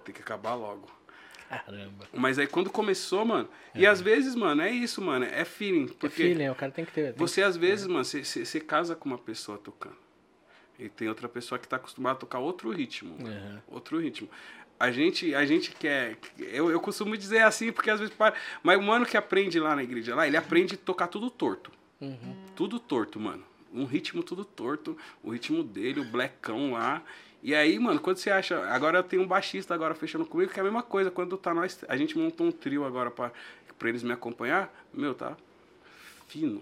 [0.05, 0.87] tem que acabar logo.
[1.49, 2.07] Caramba.
[2.13, 5.85] Mas aí quando começou, mano, e às vezes, mano, é isso, mano, é feeling.
[5.85, 7.13] É Porque feeling, o cara tem que ter.
[7.13, 9.97] tem você, às vezes, mano, você- casa com uma pessoa tocando.
[10.79, 13.17] E tem outra pessoa que tá acostumada a tocar outro ritmo.
[13.27, 13.63] Aham.
[13.69, 14.29] Outro ritmo.
[14.79, 16.19] A gente, a gente quer.
[16.39, 18.15] Eu, eu costumo dizer assim, porque às vezes.
[18.15, 21.31] para- Mas o mano que aprende lá na igreja, lá, ele aprende a tocar tudo
[21.31, 21.71] torto.
[21.99, 22.37] Uhum.
[22.55, 23.43] Tudo torto, mano.
[23.73, 24.97] Um ritmo tudo torto.
[25.23, 27.03] O ritmo dele, o blackão lá.
[27.47, 28.59] E aí, mano, quando você acha.
[28.67, 31.13] Agora tem um baixista agora fechando comigo, que é a mesma coisa.
[31.13, 31.79] Quando tá nós.
[31.87, 33.31] A gente montou um trio agora pra,
[33.79, 34.69] pra eles me acompanhar.
[34.93, 35.37] Meu, tá
[36.27, 36.61] fino.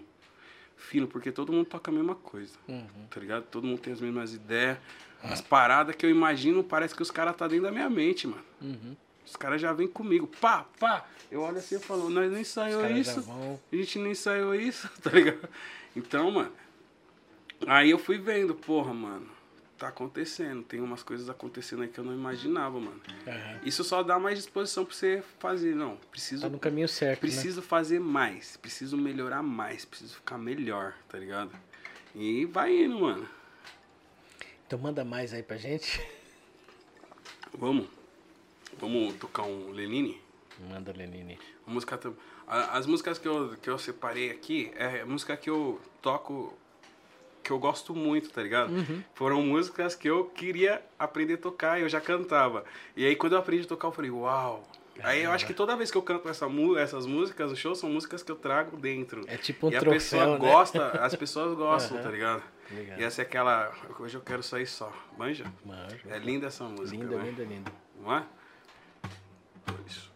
[0.77, 2.53] Fino, porque todo mundo toca a mesma coisa.
[2.67, 3.07] Uhum.
[3.09, 3.45] Tá ligado?
[3.45, 4.77] Todo mundo tem as mesmas ideias.
[5.23, 8.43] As paradas que eu imagino, parece que os caras tá dentro da minha mente, mano.
[8.61, 8.95] Uhum.
[9.25, 10.27] Os caras já vêm comigo.
[10.39, 11.07] Pá, pá.
[11.31, 13.21] Eu olho assim e falo, nós nem ensaiou isso.
[13.23, 13.59] vão.
[13.73, 15.49] A gente nem ensaiou isso, tá ligado?
[15.95, 16.51] Então, mano.
[17.65, 19.33] Aí eu fui vendo, porra, mano.
[19.77, 20.63] Tá acontecendo.
[20.63, 23.01] Tem umas coisas acontecendo aí que eu não imaginava, mano.
[23.27, 23.59] Aham.
[23.63, 25.75] Isso só dá mais disposição pra você fazer.
[25.75, 27.29] Não, preciso Tá no caminho certo, né?
[27.29, 31.51] Preciso fazer mais, preciso melhorar mais, preciso ficar melhor, tá ligado?
[32.15, 33.27] E vai indo, mano.
[34.65, 36.01] Então manda mais aí pra gente.
[37.53, 37.87] Vamos.
[38.79, 40.21] Vamos tocar um Lenine?
[40.69, 41.37] Manda, Lenine.
[41.67, 41.99] A música
[42.47, 46.57] a- As músicas que eu, que eu separei aqui é música que eu toco
[47.45, 48.73] que eu gosto muito, tá ligado?
[49.13, 52.65] Foram músicas que eu queria aprender a tocar e eu já cantava.
[52.97, 54.63] E aí quando eu aprendi a tocar, eu falei, uau!
[55.03, 56.47] Aí eu acho que toda vez que eu canto essa,
[56.79, 59.23] essas músicas no show, são músicas que eu trago dentro.
[59.27, 60.37] É tipo um e a troféu, pessoa né?
[60.37, 62.03] gosta, as pessoas gostam, Aham.
[62.03, 62.43] tá ligado?
[62.71, 62.99] Legal.
[62.99, 63.71] E essa é aquela.
[63.99, 64.91] Hoje eu quero sair só.
[65.17, 65.45] Manja?
[65.63, 65.99] Manjo.
[66.09, 66.97] É linda essa música.
[66.97, 67.23] Linda, né?
[67.29, 67.71] linda, linda.
[68.01, 68.23] Não é?
[69.85, 70.11] Isso.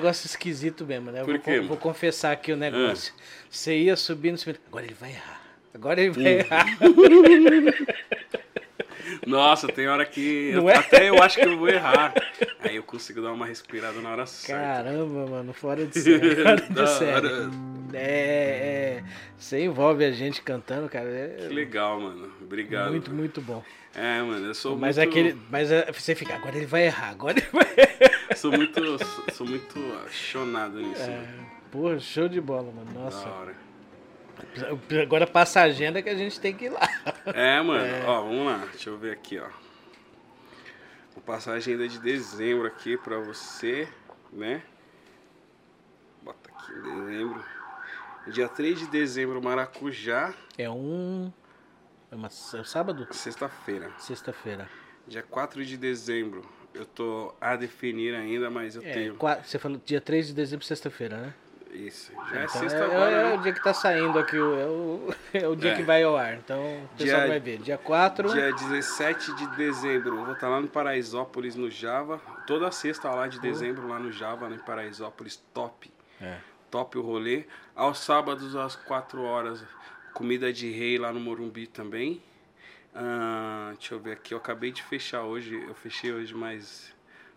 [0.00, 1.20] Negócio esquisito mesmo, né?
[1.20, 1.76] Por vou, quê, vou mano?
[1.80, 3.12] confessar aqui o negócio.
[3.50, 4.60] Você ia subindo, subindo.
[4.68, 5.40] Agora ele vai errar.
[5.74, 6.22] Agora ele Hum.
[6.22, 6.66] vai errar.
[9.26, 10.76] Nossa, tem hora que eu- é?
[10.76, 12.12] até eu acho que eu vou errar.
[12.60, 14.62] Aí eu consigo dar uma respirada na hora certa.
[14.62, 16.36] Caramba, mano, fora de série.
[16.42, 17.12] Fora de série.
[17.26, 17.50] hora.
[17.92, 19.04] É, é.
[19.36, 21.34] Você envolve a gente cantando, cara.
[21.38, 22.32] Que É legal, mano.
[22.40, 22.90] Obrigado.
[22.90, 23.62] muito, muito bom.
[23.94, 25.08] É, mano, eu sou Mas muito...
[25.10, 25.36] aquele.
[25.50, 28.19] Mas é, você fica, agora ele vai errar, agora ele vai errar.
[28.40, 28.80] Sou muito,
[29.34, 29.78] sou, muito
[30.10, 31.02] chonado nisso.
[31.02, 31.46] É, mano.
[31.70, 32.90] pô, show de bola, mano.
[32.90, 33.28] Da Nossa.
[33.28, 33.54] hora.
[35.02, 36.80] Agora passa a agenda que a gente tem que ir lá.
[37.26, 38.66] É, mano, ó, vamos lá.
[38.70, 39.46] Deixa eu ver aqui, ó.
[41.14, 43.86] Vou passar a agenda de dezembro aqui pra você,
[44.32, 44.62] né?
[46.22, 47.44] Bota aqui em dezembro.
[48.28, 51.30] Dia 3 de dezembro, Maracujá, É um.
[52.10, 53.06] É, uma, é um sábado?
[53.10, 53.90] sexta-feira.
[53.98, 54.66] Sexta-feira.
[55.06, 56.42] Dia 4 de dezembro,
[56.74, 59.14] eu tô a definir ainda, mas eu É, tenho.
[59.16, 61.34] qua- você falou dia 3 de dezembro, sexta-feira, né?
[61.72, 62.12] Isso.
[62.30, 63.34] Já é Então, sexta é, agora, é né?
[63.34, 65.76] o dia que tá saindo aqui, é o, é o dia É.
[65.76, 66.34] que vai ao ar.
[66.34, 67.58] Então o pessoal Dia- vai ver.
[67.58, 68.28] Dia 4.
[68.32, 72.20] Dia 17 de dezembro, eu vou estar lá no Paraisópolis, no Java.
[72.46, 75.92] Toda sexta lá de dezembro, lá no Java, no Paraisópolis, top.
[76.20, 76.38] É.
[76.72, 77.44] Top o rolê.
[77.76, 79.62] Aos sábados, às 4 horas,
[80.12, 82.20] comida de rei lá no Morumbi também.
[82.94, 85.54] Ah, deixa eu ver aqui, eu acabei de fechar hoje.
[85.54, 86.94] Eu fechei hoje mais,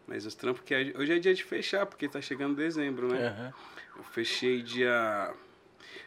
[0.08, 3.28] mais os trampos, porque hoje é dia de fechar, porque tá chegando dezembro, né?
[3.28, 3.54] Aham.
[3.98, 5.34] Eu fechei dia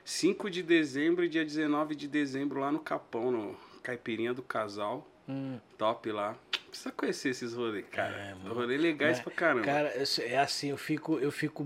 [0.04, 5.06] 5 de dezembro e dia 19 de dezembro lá no Capão, no Caipirinha do Casal.
[5.28, 6.36] Hum, Top lá.
[6.68, 8.14] Precisa conhecer esses rolês, cara.
[8.14, 8.54] É, mano.
[8.54, 9.64] rolês legais Mas, pra caramba.
[9.64, 9.88] Cara,
[10.20, 11.64] é assim, eu fico, eu fico.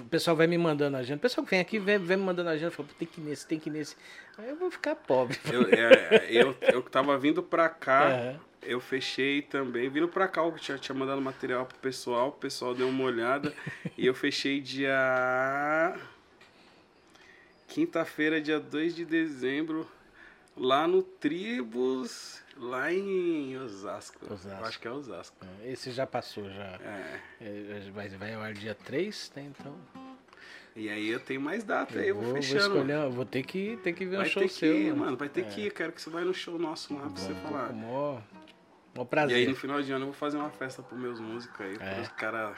[0.00, 1.18] O pessoal vai me mandando agenda.
[1.18, 2.70] O pessoal que vem aqui vem, vem me mandando agenda.
[2.70, 3.96] Fala, "Pô, tem que ir nesse, tem que ir nesse.
[4.36, 5.38] Aí eu vou ficar pobre.
[5.50, 8.40] Eu, é, eu, eu tava vindo pra cá, Aham.
[8.62, 9.88] eu fechei também.
[9.88, 13.52] Vindo pra cá, eu tinha, tinha mandado material pro pessoal, o pessoal deu uma olhada.
[13.96, 15.94] e eu fechei dia.
[17.68, 19.88] Quinta-feira, dia 2 de dezembro,
[20.54, 24.24] lá no Tribus, lá em Osasco.
[24.32, 24.48] Osasco.
[24.60, 25.36] Eu acho que é Osasco.
[25.64, 26.78] Esse já passou, já.
[26.82, 27.20] É.
[27.40, 29.50] É, Vai, vai ao ar dia 3, né?
[29.58, 29.74] Então.
[30.74, 32.76] E aí eu tenho mais data aí, eu vou, vou, vou fechando.
[32.76, 34.74] escolher, eu vou ter que, ter que ver um Vai show ter que seu.
[34.74, 34.92] ir, né?
[34.98, 35.16] mano.
[35.18, 35.72] Vai ter que ir.
[35.72, 37.68] Quero que você vai no show nosso lá pra você falar.
[37.68, 38.20] com mó
[38.96, 39.36] E prazer.
[39.36, 41.74] aí no final de ano eu vou fazer uma festa pros meus músicos aí.
[41.74, 41.76] É.
[41.76, 42.56] Para os caras.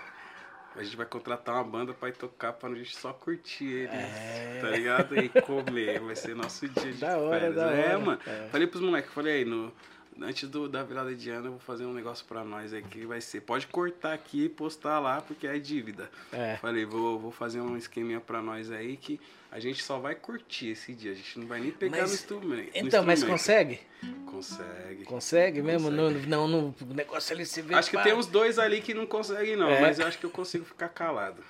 [0.76, 3.92] A gente vai contratar uma banda pra ir tocar pra gente só curtir eles.
[3.94, 4.58] É.
[4.60, 5.16] Tá ligado?
[5.16, 6.00] E comer.
[6.00, 7.54] Vai ser nosso dia de Da hora, férias.
[7.54, 7.98] da é, hora.
[7.98, 8.20] mano.
[8.26, 8.48] É.
[8.50, 9.72] Falei pros moleques, falei aí, no,
[10.20, 13.06] antes do, da virada de ano eu vou fazer um negócio pra nós aí que
[13.06, 13.40] vai ser.
[13.42, 16.10] Pode cortar aqui e postar lá, porque é dívida.
[16.32, 16.56] É.
[16.56, 19.20] Falei, vou, vou fazer um esqueminha pra nós aí que
[19.54, 21.12] a gente só vai curtir esse dia.
[21.12, 22.72] A gente não vai nem pegar Mas- no instrumento.
[22.80, 23.38] no Então, mas instrumento.
[23.40, 23.80] consegue?
[24.26, 25.04] Consegue.
[25.04, 25.90] Consegue mesmo?
[25.90, 26.26] Consegue.
[26.26, 27.74] Não, não, no negócio ali se vê.
[27.74, 29.80] Acho que tem uns dois ali que não conseguem, não, É.
[29.80, 31.40] mas eu acho que eu consigo ficar calado.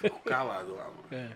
[0.00, 1.04] Fico calado lá, mano.
[1.12, 1.28] É.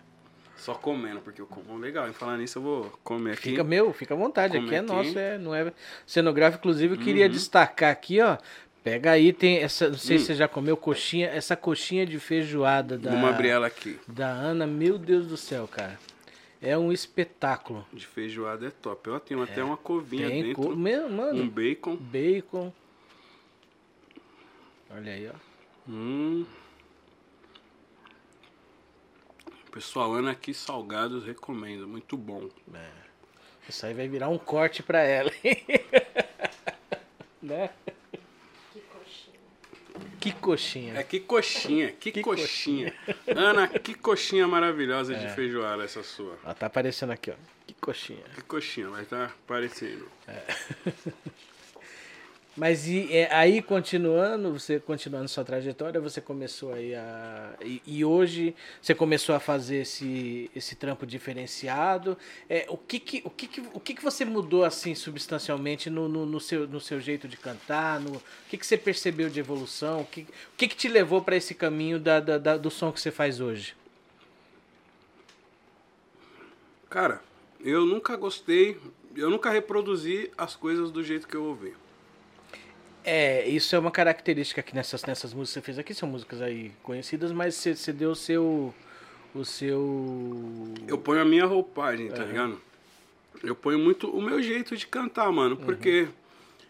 [0.57, 2.09] Só comendo, porque eu como legal.
[2.09, 3.51] E falando nisso, eu vou comer aqui.
[3.51, 4.57] Fica meu, fica à vontade.
[4.57, 4.87] Aqui é aqui.
[4.89, 5.71] nosso, é, não é
[6.07, 6.61] cenográfico.
[6.63, 7.31] Inclusive, eu queria Uhum.
[7.31, 8.39] destacar aqui, ó.
[8.87, 9.89] Pega aí, tem essa.
[9.89, 10.19] Não sei Hum.
[10.21, 13.99] se você já comeu coxinha, essa coxinha de feijoada da, Vamos abrir ela aqui.
[14.07, 14.65] da Ana.
[14.65, 15.99] Meu Deus do céu, cara.
[16.63, 17.85] É um espetáculo.
[17.93, 19.11] De feijoada é top.
[19.11, 20.63] Eu tenho até uma covinha Tem dentro.
[20.63, 20.77] co...
[20.77, 21.97] Meu, mano, Um bacon.
[21.97, 22.73] bacon.
[24.89, 25.35] Olha aí, ó.
[25.91, 26.47] Hum.
[29.73, 31.89] Pessoal, Ana aqui salgados, recomendo.
[31.89, 32.49] Muito bom.
[33.69, 35.33] Isso aí vai virar um corte pra ela.
[37.43, 37.71] né?
[40.27, 40.99] Que coxinha.
[40.99, 42.93] É que coxinha, que, Que coxinha.
[43.35, 45.19] Ana, que coxinha maravilhosa É.
[45.19, 46.37] de feijoada essa sua.
[46.45, 47.35] Ó, tá aparecendo aqui, ó.
[47.67, 48.25] Que coxinha.
[48.35, 50.09] Que coxinha, vai estar aparecendo.
[52.57, 57.55] Mas e, é, aí, continuando, você continuando sua trajetória, você começou aí a.
[57.63, 62.17] E, e hoje você começou a fazer esse, esse trampo diferenciado.
[62.49, 66.09] É, o que que, o que, que, o que, que você mudou assim substancialmente no,
[66.09, 68.01] no, no seu, no seu jeito de cantar?
[68.01, 70.01] No, o que, que você percebeu de evolução?
[70.01, 72.91] O que, o que, que te levou para esse caminho da, da, da- do som
[72.91, 73.75] que você faz hoje?
[76.89, 77.21] Cara,
[77.61, 78.79] eu nunca gostei,
[79.15, 81.75] eu nunca reproduzi as coisas do jeito que eu ouvi.
[83.09, 86.43] É, isso é uma característica que nessas, nessas músicas que você fez aqui, são músicas
[86.43, 88.75] aí conhecidas, mas você, você deu o seu.
[89.33, 90.75] O seu.
[90.89, 92.27] Eu ponho a minha roupagem, tá Aham.
[92.27, 92.61] ligado?
[93.45, 96.09] Eu ponho muito o meu jeito de cantar, mano, porque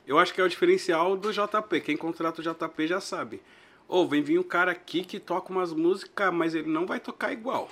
[0.07, 1.81] eu acho que é o diferencial do JP.
[1.81, 3.41] Quem contrata o JP já sabe.
[3.89, 7.33] Ou vem vir um cara aqui que toca umas músicas, mas ele não vai tocar
[7.33, 7.71] igual.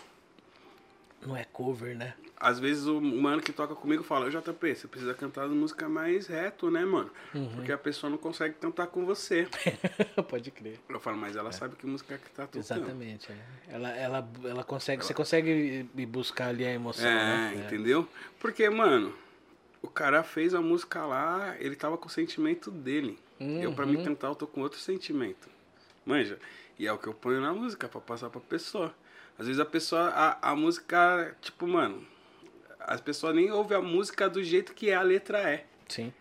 [1.26, 2.14] Não é cover, né?
[2.38, 6.70] Às vezes o mano que toca comigo fala, JP, você precisa cantar música mais reto,
[6.70, 7.10] né, mano?
[7.34, 7.48] Uhum.
[7.56, 9.48] Porque a pessoa não consegue cantar com você.
[10.28, 10.78] Pode crer.
[10.88, 12.60] Eu falo, mas ela sabe que música que tá tocando.
[12.60, 13.30] Exatamente.
[13.32, 13.74] é.
[13.74, 15.04] Ela, ela, ela consegue.
[15.04, 17.06] Você consegue buscar ali a emoção.
[17.08, 17.64] É, né?
[17.66, 18.06] entendeu?
[18.40, 19.14] Porque, mano,
[19.80, 23.18] o cara fez a música lá, ele tava com o sentimento dele.
[23.40, 24.04] Eu, pra mim Uhum.
[24.04, 25.48] cantar, eu tô com outro sentimento.
[26.06, 26.38] Manja?
[26.78, 28.94] E é o que eu ponho na música, pra passar pra pessoa.
[29.38, 32.06] Às vezes a pessoa, a, a música, tipo, mano,
[32.86, 35.64] as pessoas nem ouvem a música do jeito que a letra é.
[35.88, 36.12] Sim.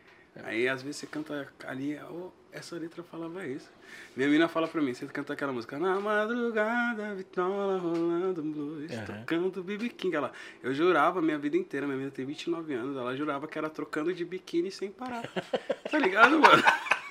[0.44, 3.70] Aí às vezes você canta ali, oh, essa letra falava isso.
[4.16, 9.06] Minha mina fala pra mim, você canta aquela música, na madrugada, vitola rolando blues, Aham.
[9.06, 10.16] tocando BB King.
[10.16, 10.32] Ela,
[10.64, 14.14] eu jurava minha vida inteira, minha mina tem 29 anos, ela jurava que era trocando
[14.14, 15.24] de biquíni sem parar.
[15.90, 16.64] tá ligado, mano?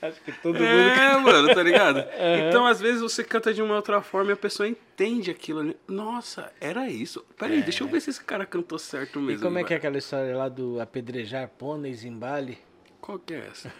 [0.00, 0.64] Acho que todo mundo.
[0.64, 2.04] É, mano, tá ligado?
[2.48, 5.76] Então, às vezes, você canta de uma outra forma e a pessoa entende aquilo ali.
[5.86, 7.24] Nossa, era isso.
[7.38, 9.22] Peraí, deixa eu ver se esse cara cantou certo É.
[9.22, 9.42] E mesmo.
[9.42, 12.58] como é que é aquela história lá do apedrejar pôneis em Bali?
[13.00, 13.72] Qual que é essa?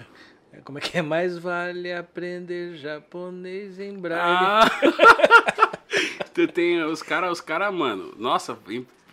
[0.53, 1.03] É, Como é que é?
[1.03, 4.23] Mais vale aprender japonês em braille.
[4.25, 4.71] Ah!
[6.35, 8.57] Tu tem os caras, os cara, mano, nossa,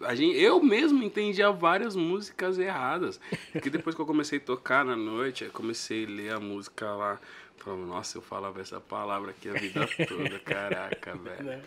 [0.01, 3.19] a gente, eu mesmo entendia várias músicas erradas.
[3.51, 6.91] Porque depois que eu comecei a tocar na noite, eu comecei a ler a música
[6.93, 7.19] lá.
[7.57, 11.61] Falava, nossa, eu falava essa palavra aqui a vida toda, caraca, velho.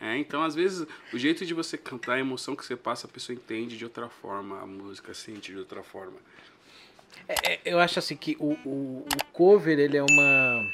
[0.00, 3.10] É, então às vezes o jeito de você cantar, a emoção que você passa, a
[3.10, 6.18] pessoa entende de outra forma, a música sente de outra forma.
[7.26, 10.72] É, é, eu acho assim que o, o, o cover ele é uma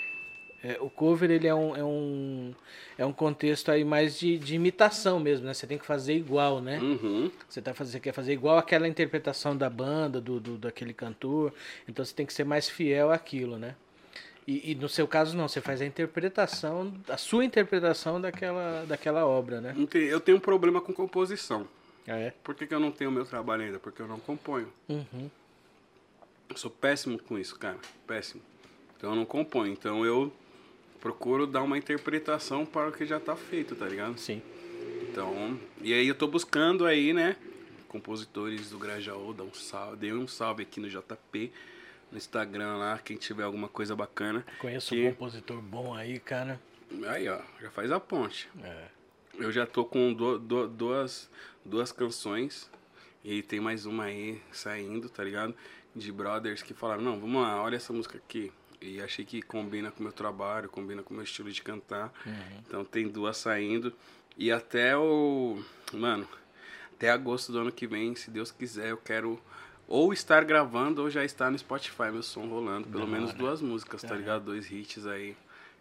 [0.66, 2.54] é, o cover ele é um, é um
[2.98, 5.54] é um contexto aí mais de, de imitação mesmo, né?
[5.54, 6.80] Você tem que fazer igual, né?
[6.80, 7.30] Uhum.
[7.48, 11.52] Você tá fazendo, você quer fazer igual aquela interpretação da banda, do, do daquele cantor.
[11.86, 13.76] Então você tem que ser mais fiel àquilo, né?
[14.44, 19.24] E, e no seu caso não, você faz a interpretação, a sua interpretação daquela, daquela
[19.24, 19.72] obra, né?
[19.92, 21.68] Eu tenho um problema com composição.
[22.08, 22.32] Ah, é?
[22.42, 23.78] Por que, que eu não tenho meu trabalho ainda?
[23.78, 24.72] Porque eu não componho.
[24.88, 25.30] Uhum.
[26.48, 27.78] Eu sou péssimo com isso, cara.
[28.04, 28.42] Péssimo.
[28.96, 29.72] Então eu não componho.
[29.72, 30.32] Então eu
[31.00, 34.18] procuro dar uma interpretação para o que já tá feito, tá ligado?
[34.18, 34.42] Sim.
[35.10, 37.36] Então, e aí eu tô buscando aí, né?
[37.88, 41.50] Compositores do Grajaú, dá um salve, dei um salve aqui no JP,
[42.10, 44.44] no Instagram lá, quem tiver alguma coisa bacana.
[44.58, 46.60] Conheço Que- um compositor bom aí, cara.
[47.08, 48.48] Aí, ó, já faz a ponte.
[48.62, 48.84] É.
[49.38, 51.30] Eu já tô com du- du- duas,
[51.64, 52.70] duas canções
[53.24, 55.54] e tem mais uma aí saindo, tá ligado?
[55.94, 58.52] De brothers que falaram, não, vamos lá, olha essa música aqui.
[58.86, 62.12] E achei que combina com o meu trabalho, combina com o meu estilo de cantar.
[62.66, 63.92] Então tem duas saindo.
[64.36, 65.58] E até o.
[65.92, 66.26] Mano,
[66.92, 69.40] até agosto do ano que vem, se Deus quiser, eu quero
[69.88, 72.88] ou estar gravando ou já estar no Spotify, meu som rolando.
[72.88, 74.18] Pelo Da menos duas músicas, tá Aham.
[74.18, 74.44] ligado?
[74.46, 75.36] Dois hits aí.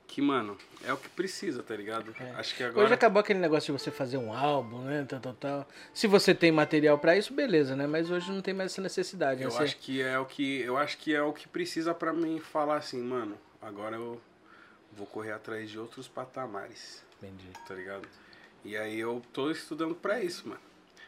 [0.08, 2.16] Que, mano, é o que precisa, tá ligado?
[2.20, 2.32] É.
[2.32, 2.86] Acho que agora.
[2.86, 5.06] Hoje acabou aquele negócio de você fazer um álbum, né?
[5.10, 5.68] Tal, tal, tal.
[5.94, 7.86] Se você tem material pra isso, beleza, né?
[7.86, 9.42] Mas hoje não tem mais essa necessidade.
[9.42, 9.46] né?
[9.48, 12.14] Eu Você- acho que é o que eu acho que é o que precisa pra
[12.14, 13.38] mim falar assim, mano.
[13.62, 14.22] Agora eu
[14.94, 17.50] vou correr atrás de outros patamares, Entendi.
[17.68, 18.08] tá ligado?
[18.64, 20.62] E aí eu tô estudando pra isso, mano.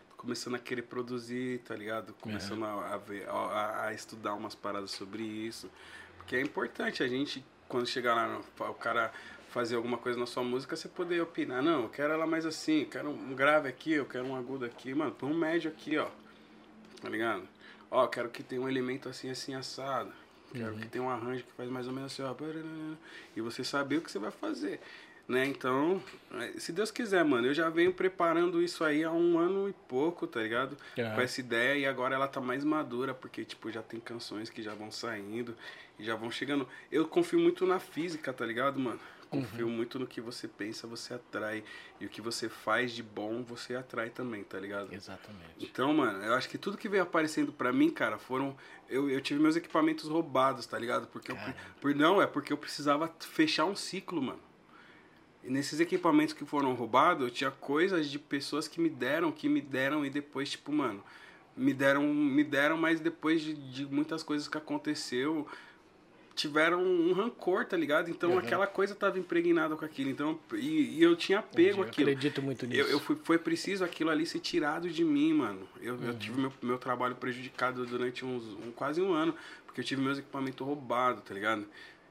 [0.10, 2.14] Tô começando a querer produzir, tá ligado?
[2.20, 5.70] Começando a, a ver, a, a estudar umas paradas sobre isso,
[6.18, 9.12] porque é importante a gente quando chegar lá, o cara
[9.50, 12.82] fazer alguma coisa na sua música, você poder opinar, não, eu quero ela mais assim,
[12.82, 15.98] eu quero um grave aqui, eu quero um agudo aqui, mano, põe um médio aqui,
[15.98, 16.08] ó.
[17.02, 17.48] Tá ligado?
[17.90, 20.12] Ó, eu quero que tenha um elemento assim, assim, assado.
[20.52, 22.36] Quero que tenha um arranjo que faz mais ou menos assim, ó.
[23.36, 24.80] E você saber o que você vai fazer.
[25.28, 25.46] Né?
[25.46, 26.02] Então,
[26.36, 29.74] é, se Deus quiser, mano, eu já venho preparando isso aí há um ano e
[29.74, 30.78] pouco, tá ligado?
[30.98, 31.16] Aham.
[31.16, 34.64] Com essa ideia e agora ela tá mais madura, porque, tipo, já tem canções que
[34.64, 35.54] já vão saindo
[36.00, 36.68] e já vão chegando.
[36.92, 39.00] Eu confio muito na física, tá ligado, mano?
[39.30, 41.64] Confio muito no que você pensa, você atrai.
[42.00, 44.94] E o que você faz de bom, você atrai também, tá ligado?
[44.94, 45.44] Exatamente.
[45.60, 48.56] Então, mano, eu acho que tudo que veio aparecendo pra mim, cara, foram.
[48.90, 51.08] Eu, eu tive meus equipamentos roubados, tá ligado?
[51.08, 51.38] Porque eu.
[51.82, 54.40] Por, não, é porque eu precisava fechar um ciclo, mano.
[55.44, 59.50] E nesses equipamentos que foram roubados, eu tinha coisas de pessoas que me deram, que
[59.50, 61.04] me deram e depois, tipo, mano,
[61.56, 65.48] me deram, me deram, mas depois de, de muitas coisas que aconteceu,
[66.38, 68.10] tiveram um rancor, tá ligado?
[68.10, 68.38] Então Uhum.
[68.38, 70.10] aquela coisa tava impregnada com aquilo.
[70.10, 72.10] Então, e, e eu tinha apego Eu àquilo.
[72.10, 72.80] acredito muito nisso.
[72.82, 75.68] Eu, eu fui, foi preciso aquilo ali ser tirado de mim, mano.
[75.82, 76.06] Eu, Uhum.
[76.08, 79.34] eu tive meu, meu trabalho prejudicado durante uns um, quase um ano,
[79.66, 81.66] porque eu tive meus equipamentos roubados, tá ligado?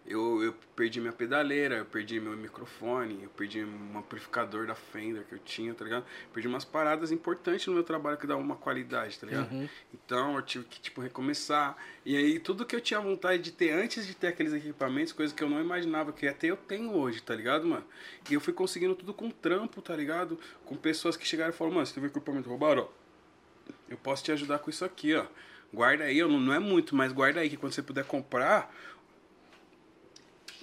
[0.07, 5.25] Eu, eu perdi minha pedaleira, eu perdi meu microfone, eu perdi um amplificador da Fender
[5.25, 6.05] que eu tinha, tá ligado?
[6.33, 9.51] Perdi umas paradas importantes no meu trabalho que dava uma qualidade, tá ligado?
[9.51, 9.69] Uhum.
[9.93, 11.77] Então eu tive que, tipo, recomeçar.
[12.05, 15.35] E aí tudo que eu tinha vontade de ter antes de ter aqueles equipamentos, coisas
[15.35, 17.85] que eu não imaginava que ia ter, eu tenho hoje, tá ligado, mano?
[18.31, 20.39] E eu fui conseguindo tudo com trampo, tá ligado?
[20.65, 23.07] Com pessoas que chegaram e falaram, mano, você teve equipamento roubado, ó.
[23.89, 25.27] Eu posso te ajudar com isso aqui, ó.
[25.73, 28.73] Guarda aí, ó, não, não é muito, mas guarda aí que quando você puder comprar,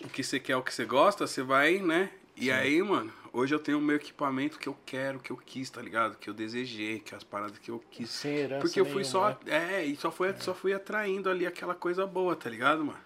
[0.04, 2.12] o que você quer, o que você gosta, você vai, né?
[2.36, 2.52] E Sim.
[2.52, 5.82] aí, mano, hoje eu tenho o meu equipamento que eu quero, que eu quis, tá
[5.82, 6.18] ligado?
[6.18, 8.10] Que eu desejei, que as paradas que eu quis.
[8.10, 9.30] Sem Porque eu fui só.
[9.30, 9.82] Né?
[9.82, 10.34] É, e só, foi, é.
[10.36, 13.00] só fui atraindo ali aquela coisa boa, tá ligado, mano?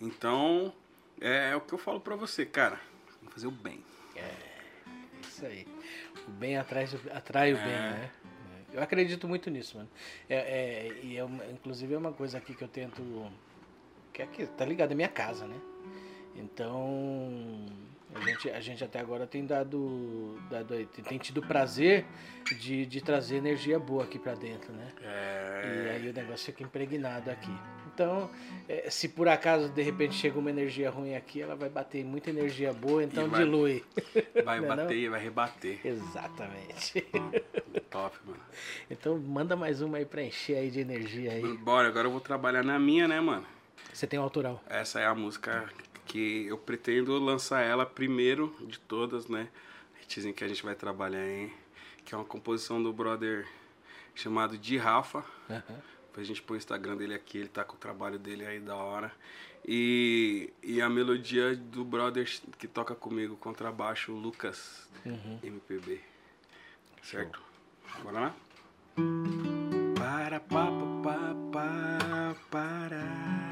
[0.00, 0.72] Então,
[1.20, 2.80] é, é o que eu falo pra você, cara.
[3.18, 3.84] Vamos fazer o bem.
[4.16, 4.34] É,
[5.22, 5.66] isso aí.
[6.26, 7.60] O bem atrai, atrai o é.
[7.60, 8.10] bem, né?
[8.72, 9.90] Eu acredito muito nisso, mano.
[10.28, 13.02] É, é, e é inclusive é uma coisa aqui que eu tento.
[14.12, 14.92] Que é aqui, tá ligado?
[14.92, 15.60] É minha casa, né?
[16.42, 17.66] Então,
[18.14, 22.04] a gente, a gente até agora tem dado, dado tem tido prazer
[22.58, 24.88] de, de trazer energia boa aqui para dentro, né?
[25.02, 25.84] É...
[25.86, 27.52] E aí o negócio fica impregnado aqui.
[27.92, 28.30] Então,
[28.68, 32.30] é, se por acaso de repente chega uma energia ruim aqui, ela vai bater muita
[32.30, 33.84] energia boa, então vai, dilui.
[34.44, 35.80] Vai bater e vai rebater.
[35.84, 37.06] Exatamente.
[37.90, 38.40] Top, mano.
[38.90, 41.56] Então manda mais uma aí pra encher aí de energia aí.
[41.58, 43.46] Bora, agora eu vou trabalhar na minha, né, mano?
[43.92, 44.62] Você tem um autoral.
[44.68, 45.68] Essa é a música
[46.10, 49.48] que eu pretendo lançar ela primeiro de todas, né?
[50.02, 51.52] Hitzinho que a gente vai trabalhar em,
[52.04, 53.46] que é uma composição do brother
[54.14, 55.24] chamado de Rafa.
[55.50, 56.22] Uhum.
[56.22, 58.76] A gente põe o Instagram dele aqui, ele tá com o trabalho dele aí da
[58.76, 59.10] hora.
[59.66, 65.38] E, e a melodia do brother que toca comigo, contrabaixo, Lucas uhum.
[65.42, 66.00] MPB.
[67.02, 67.40] Certo?
[67.86, 68.02] Show.
[68.02, 68.36] Bora lá?
[69.96, 70.66] Para, pa,
[71.02, 73.49] pa, pa, para.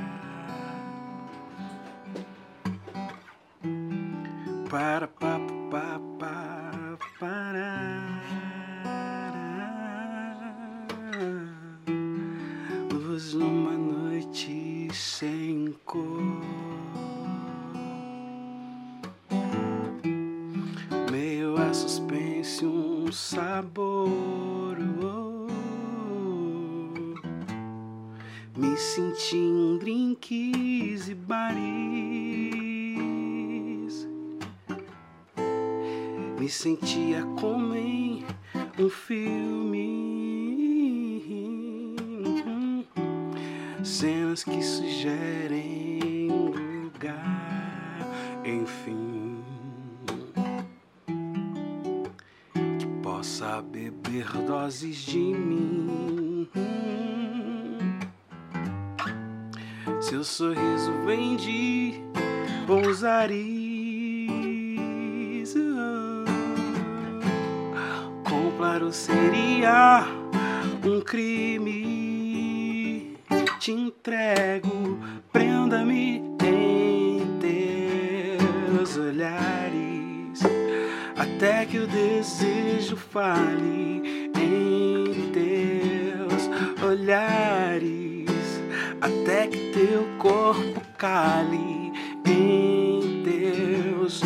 [4.68, 5.40] Para pa
[5.70, 8.04] pa pa para.
[12.92, 16.42] Luz numa noite sem cor.
[21.10, 24.76] Meio a suspense um sabor.
[28.54, 32.67] Me senti em drinks e bares
[36.48, 38.24] me sentia como em
[38.78, 39.84] um filme.
[43.84, 47.98] Cenas que sugerem lugar,
[48.46, 49.44] enfim.
[52.78, 56.48] Que possa beber doses de mim.
[60.00, 62.00] Seu sorriso vem de
[62.66, 63.04] bons
[68.58, 70.04] claro seria
[70.84, 71.76] um crime.
[73.60, 74.98] Te entrego,
[75.32, 80.42] prenda-me em teus olhares,
[81.16, 86.50] até que o desejo fale em teus
[86.84, 88.60] olhares,
[89.00, 91.92] até que teu corpo cale
[92.26, 94.22] em teus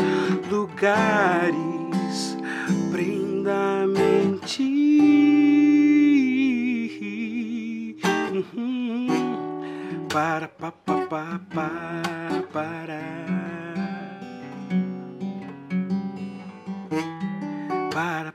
[0.50, 2.36] lugares.
[2.90, 4.11] Prenda-me
[10.12, 11.68] para pa pa pa pa
[12.52, 13.00] para.
[17.94, 18.31] Para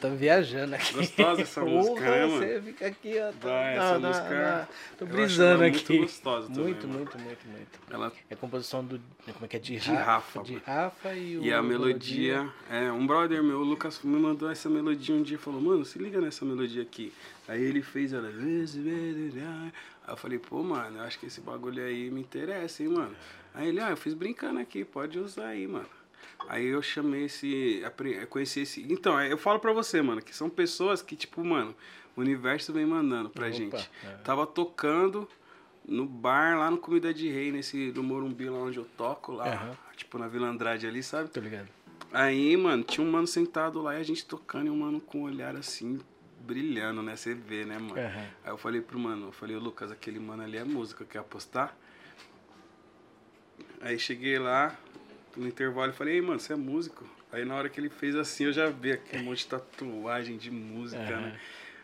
[0.00, 0.94] Mano, tá viajando aqui.
[0.94, 2.38] Gostosa essa música, né, mano?
[2.38, 3.32] Você fica aqui, ó.
[3.32, 4.30] Tá, essa música.
[4.30, 4.68] Não, não.
[4.98, 5.92] Tô brisando aqui.
[5.92, 6.64] Muito gostosa também.
[6.64, 7.80] Muito, muito, muito, muito.
[7.90, 8.12] Ela...
[8.28, 9.00] É a composição do.
[9.32, 9.60] Como é que é?
[9.60, 10.42] De, de Rafa.
[10.42, 11.44] De Rafa e o.
[11.44, 12.48] E a melodia.
[12.70, 15.84] É, um brother meu, o Lucas, me mandou essa melodia um dia e falou, mano,
[15.84, 17.12] se liga nessa melodia aqui.
[17.46, 18.28] Aí ele fez ela.
[18.28, 19.72] Aí
[20.08, 23.14] eu falei, pô, mano, eu acho que esse bagulho aí me interessa, hein, mano.
[23.52, 25.86] Aí ele, ah, eu fiz brincando aqui, pode usar aí, mano.
[26.48, 27.82] Aí eu chamei esse.
[28.28, 28.92] Conheci esse.
[28.92, 31.74] Então, é, eu falo pra você, mano, que são pessoas que, tipo, mano,
[32.16, 33.90] o universo vem mandando pra Opa, gente.
[34.04, 34.08] É.
[34.24, 35.28] Tava tocando
[35.86, 39.46] no bar lá no Comida de Rei, nesse do Morumbi lá onde eu toco, lá,
[39.46, 39.96] uhum.
[39.96, 41.30] tipo na Vila Andrade ali, sabe?
[41.30, 41.68] Tô ligado.
[42.12, 45.20] Aí, mano, tinha um mano sentado lá e a gente tocando e um mano com
[45.20, 46.00] um olhar assim,
[46.40, 47.14] brilhando, né?
[47.14, 47.94] Você vê, né, mano?
[47.94, 48.26] Uhum.
[48.44, 51.76] Aí eu falei pro mano, eu falei, Lucas, aquele mano ali é música, quer apostar?
[53.80, 54.76] Aí cheguei lá,
[55.36, 57.04] no intervalo, eu falei, ei, mano, você é músico?
[57.32, 60.50] Aí na hora que ele fez assim, eu já vi aquele monte de tatuagem de
[60.50, 61.38] música, né?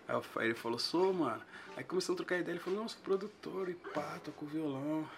[0.08, 1.40] Aí ele falou, sou, mano.
[1.76, 5.08] Aí começamos a trocar ideia, ele falou, não, sou produtor e pá, toco violão.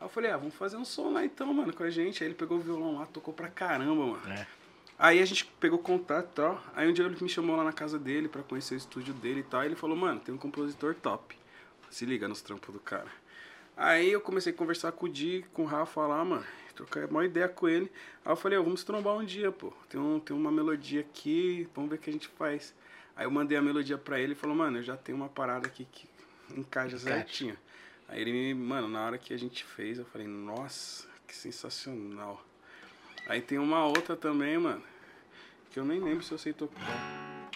[0.00, 2.22] Aí eu falei, ah, vamos fazer um som lá então, mano, com a gente.
[2.22, 4.32] Aí ele pegou o violão lá, tocou pra caramba, mano.
[4.32, 4.46] É.
[4.98, 6.62] Aí a gente pegou contato e tal.
[6.74, 9.40] Aí um dia ele me chamou lá na casa dele pra conhecer o estúdio dele
[9.40, 9.62] e tal.
[9.62, 11.36] E ele falou, mano, tem um compositor top.
[11.90, 13.08] Se liga nos trampos do cara.
[13.76, 16.44] Aí eu comecei a conversar com o Di, com o Rafa lá, mano.
[16.78, 17.90] Trocar uma ideia com ele.
[18.24, 19.72] Aí eu falei, ó, vamos trombar um dia, pô.
[19.88, 22.72] Tem, um, tem uma melodia aqui, vamos ver o que a gente faz.
[23.16, 25.66] Aí eu mandei a melodia pra ele e falou, mano, eu já tenho uma parada
[25.66, 26.08] aqui que
[26.56, 26.98] encaixa Encaixa.
[27.00, 27.56] certinho.
[28.06, 32.40] Aí ele me, mano, na hora que a gente fez, eu falei, nossa, que sensacional.
[33.26, 34.82] Aí tem uma outra também, mano,
[35.72, 37.50] que eu nem lembro se eu sei tocar.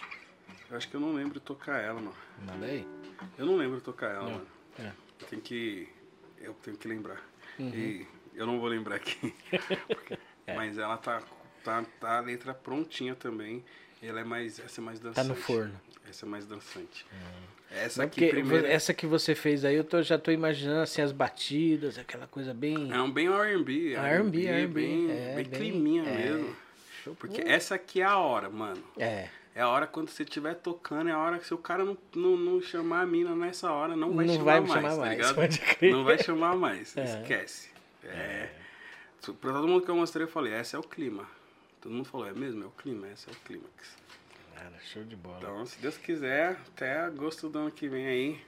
[0.69, 2.15] Eu acho que eu não lembro tocar ela, mano.
[2.45, 2.85] Manda aí.
[3.37, 4.31] Eu não lembro tocar ela, Não.
[4.31, 4.47] mano.
[4.79, 4.91] É.
[5.21, 5.87] Eu tenho que.
[6.39, 7.21] Eu tenho que lembrar.
[7.57, 7.69] Uhum.
[7.69, 9.33] E eu não vou lembrar aqui.
[10.45, 10.55] É.
[10.55, 11.21] Mas ela tá,
[11.63, 13.63] tá, tá a letra prontinha também.
[14.01, 14.59] Ela é mais.
[14.59, 15.15] Essa é mais dançante.
[15.15, 15.71] Tá no forno.
[16.09, 17.05] Essa é mais dançante.
[17.71, 18.67] Essa Não, aqui primeiro.
[18.67, 22.53] essa que você fez aí, eu tô- já tô imaginando assim as batidas, aquela coisa
[22.53, 22.91] bem.
[22.91, 23.93] É um bem R&B.
[23.93, 26.17] R&B, R&B, Bem, é, bem bem- climinha é.
[26.17, 26.55] mesmo.
[27.05, 27.15] Show.
[27.15, 28.83] Porque essa aqui é a hora, mano.
[28.97, 29.29] É.
[29.55, 31.97] É a hora quando você estiver tocando, é a hora que se o cara não,
[32.13, 34.97] não, não chamar a mina nessa hora, não vai Não chamar vai mais, chamar tá
[34.97, 35.17] mais,
[35.57, 35.91] ligado?
[35.91, 37.03] Não vai chamar mais, É.
[37.05, 37.72] esquece.
[38.05, 38.49] É.
[39.39, 41.25] Pra todo mundo que eu mostrei, eu falei, esse é o clima.
[41.81, 42.63] Todo mundo falou, é mesmo?
[42.63, 43.95] É o clima, esse é o clímax.
[44.55, 45.37] Cara, show de bola.
[45.39, 48.39] Então, se Deus quiser, até agosto do ano que vem aí,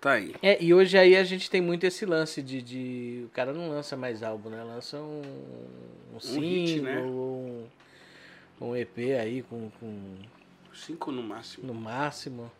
[0.00, 0.34] tá aí.
[0.42, 3.68] É, e hoje aí a gente tem muito esse lance de, de- O cara não
[3.68, 4.62] lança mais álbum, né?
[4.62, 5.22] Lança um,
[6.14, 6.98] um single hit, né?
[6.98, 7.66] um,
[8.60, 10.16] um EP aí com, com
[10.72, 11.66] Cinco no máximo.
[11.66, 12.50] no máximo.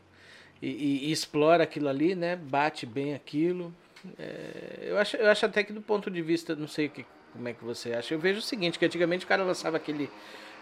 [0.60, 2.36] E, e- e explora aquilo ali, né?
[2.36, 3.72] Bate bem aquilo.
[4.18, 7.48] É, eu, acho, eu acho até que do ponto de vista, não sei que, como
[7.48, 8.14] é que você acha.
[8.14, 10.10] Eu vejo o seguinte, que antigamente o cara lançava aquele,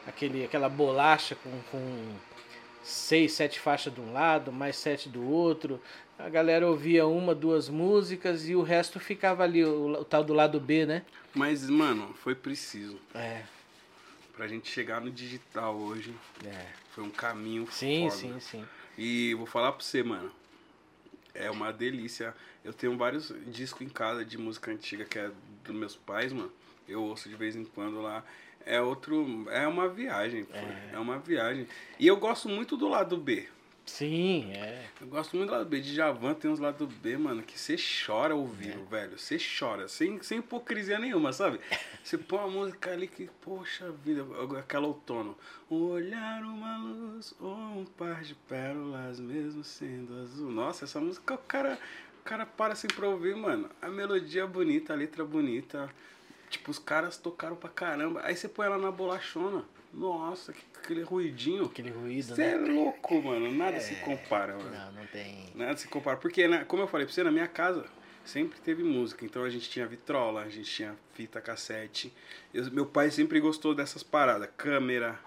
[0.07, 2.15] aquele, aquela bolacha com, com
[2.83, 5.81] seis, sete faixas de um lado, mais sete do outro.
[6.19, 10.35] A galera ouvia uma, duas músicas e o resto ficava ali, o, o tal do
[10.35, 11.03] lado B, né?
[11.35, 12.99] Mas, mano, foi preciso.
[13.15, 13.43] É,
[14.39, 16.15] Pra gente chegar no digital hoje,
[16.47, 16.67] é.
[16.93, 18.15] foi um caminho Sim, foda.
[18.15, 18.65] sim, sim.
[18.97, 20.31] E vou falar pra você, mano.
[21.39, 22.35] É uma delícia.
[22.65, 25.31] Eu tenho vários discos em casa de música antiga que é
[25.65, 26.53] dos meus pais, mano.
[26.89, 28.25] Eu ouço de vez em quando lá.
[28.67, 29.47] É outro.
[29.51, 30.57] É uma viagem, pô.
[30.57, 30.99] É.
[30.99, 31.67] uma viagem.
[31.99, 33.49] E eu gosto muito do lado B.
[33.89, 34.87] Sim, é.
[35.01, 35.81] Eu gosto muito do lado B.
[35.81, 39.19] De Javan tem uns lado B, mano, que você chora ouvindo, velho.
[39.19, 41.59] Você chora, sem, sem hipocrisia nenhuma, sabe?
[42.05, 44.25] Você põe uma música ali que, poxa vida,
[44.59, 45.37] aquela outono.
[45.71, 50.51] Um olhar, uma luz, ou um par de pérolas, mesmo sendo azul.
[50.51, 51.79] Nossa, essa música o cara,
[52.21, 53.69] o cara para assim pra ouvir, mano.
[53.83, 55.89] A melodia é bonita, a letra é bonita.
[56.51, 58.21] Tipo, os caras tocaram pra caramba.
[58.23, 59.65] Aí você põe ela na bolachona.
[59.93, 61.65] Nossa, que, aquele ruidinho.
[61.65, 62.53] Aquele ruído, Você né?
[62.53, 63.51] é louco, mano.
[63.53, 64.71] Nada se compara, mano.
[64.71, 65.51] Não, não tem.
[65.55, 66.17] Nada se compara.
[66.17, 67.85] Porque, né, como eu falei pra você, na minha casa
[68.25, 69.25] sempre teve música.
[69.25, 72.13] Então a gente tinha vitrola, a gente tinha fita cassete.
[72.53, 74.49] Eu- meu pai sempre gostou dessas paradas.
[74.57, 75.19] Câmera.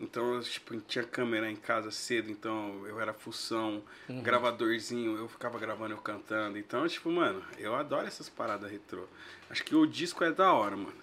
[0.00, 5.92] Então, tipo, tinha câmera em casa cedo, então eu era função, gravadorzinho, eu ficava gravando,
[5.92, 6.56] eu cantando.
[6.56, 9.04] Então, tipo, mano, eu adoro essas paradas retrô.
[9.50, 10.94] Acho que o disco é da hora, mano.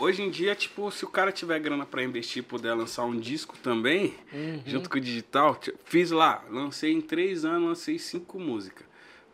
[0.00, 3.18] Hoje em dia, tipo, se o cara tiver grana pra investir e puder lançar um
[3.18, 4.14] disco também,
[4.66, 8.86] junto com o digital, fiz lá, lancei em três anos, lancei cinco músicas.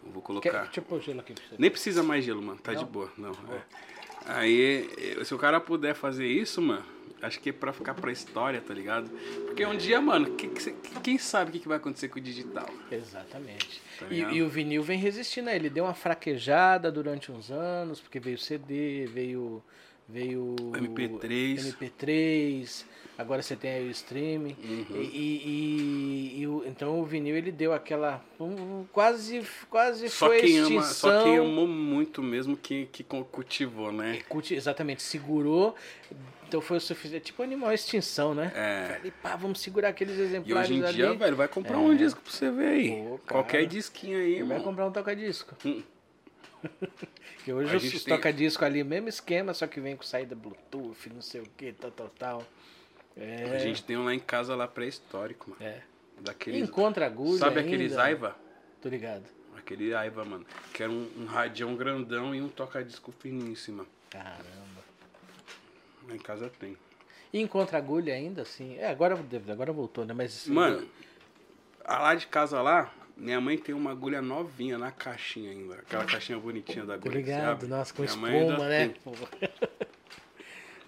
[0.04, 0.64] Eu vou Quer, colocar.
[0.64, 1.54] deixa eu pôr gelo aqui pra você.
[1.58, 2.58] Nem precisa mais gelo, mano.
[2.58, 2.88] Tá de Não?
[2.90, 3.12] boa.
[3.16, 3.30] Não.
[3.30, 3.60] é.
[4.28, 4.90] Aí,
[5.20, 6.84] eh, se o cara puder fazer isso, mano,
[7.22, 9.08] acho que é pra ficar pra história, tá ligado?
[9.46, 12.20] Porque um dia, mano, que- que quem sabe o que, que vai acontecer com o
[12.22, 12.68] digital?
[12.90, 13.80] Exatamente.
[14.00, 15.70] Tá e, e o vinil vem resistindo a ele.
[15.70, 19.62] Deu uma fraquejada durante uns anos, porque veio CD, veio.
[20.08, 20.54] Veio.
[20.72, 21.74] MP3.
[21.78, 22.84] MP3.
[23.18, 24.54] Agora você tem aí o streaming.
[24.62, 25.00] Uhum.
[25.00, 25.42] E, e-
[26.36, 28.22] e- e então o vinil ele deu aquela.
[28.38, 31.10] um- quase quase Só foi quem, ama, extinção.
[31.10, 34.20] só quem amou muito mesmo que, que cultivou, né?
[34.28, 35.74] Culti- Exatamente, segurou.
[36.46, 37.24] Então foi o suficiente.
[37.24, 38.52] Tipo animal extinção, né?
[38.54, 38.94] É.
[38.96, 41.18] Falei, pá, vamos segurar aqueles E exemplares hoje em dia, ali.
[41.18, 42.90] velho, vai comprar um disco pra você ver aí.
[43.02, 43.18] Pô.
[43.26, 44.62] Qualquer disquinho aí, Vai mano.
[44.62, 45.56] comprar um toca-disco.
[45.64, 45.82] Hum.
[47.44, 51.22] que hoje os tem- toca-disco ali, mesmo esquema, só que vem com saída Bluetooth, não
[51.22, 52.46] sei o que, tal, tal, tal.
[53.16, 53.44] É.
[53.54, 55.62] A gente tem um lá em casa lá pré-histórico, mano.
[55.62, 55.82] é.
[56.18, 57.38] Daqueles, Encontra agulha.
[57.38, 57.68] sabe ainda.
[57.68, 58.34] aqueles Aiva?
[58.80, 59.24] Tô ligado.
[59.54, 60.46] Aquele Aiva, mano.
[60.72, 63.86] Que era um, um radião grandão e um toca-disco finíssimo.
[64.08, 64.82] Caramba.
[66.08, 66.74] Lá em casa tem.
[67.34, 68.78] E encontra agulha ainda, assim.
[68.78, 69.18] É, agora,
[69.50, 70.14] agora voltou, né?
[70.14, 70.46] Mas.
[70.46, 70.88] Mano,
[71.84, 75.76] a lá de casa lá, minha mãe tem uma agulha novinha na caixinha ainda.
[75.76, 77.24] Aquela caixinha bonitinha da agulha.
[77.24, 77.66] sabe?
[77.66, 78.88] nossa, com Minha espuma, né?
[78.88, 78.96] tem.
[79.02, 79.12] Pô.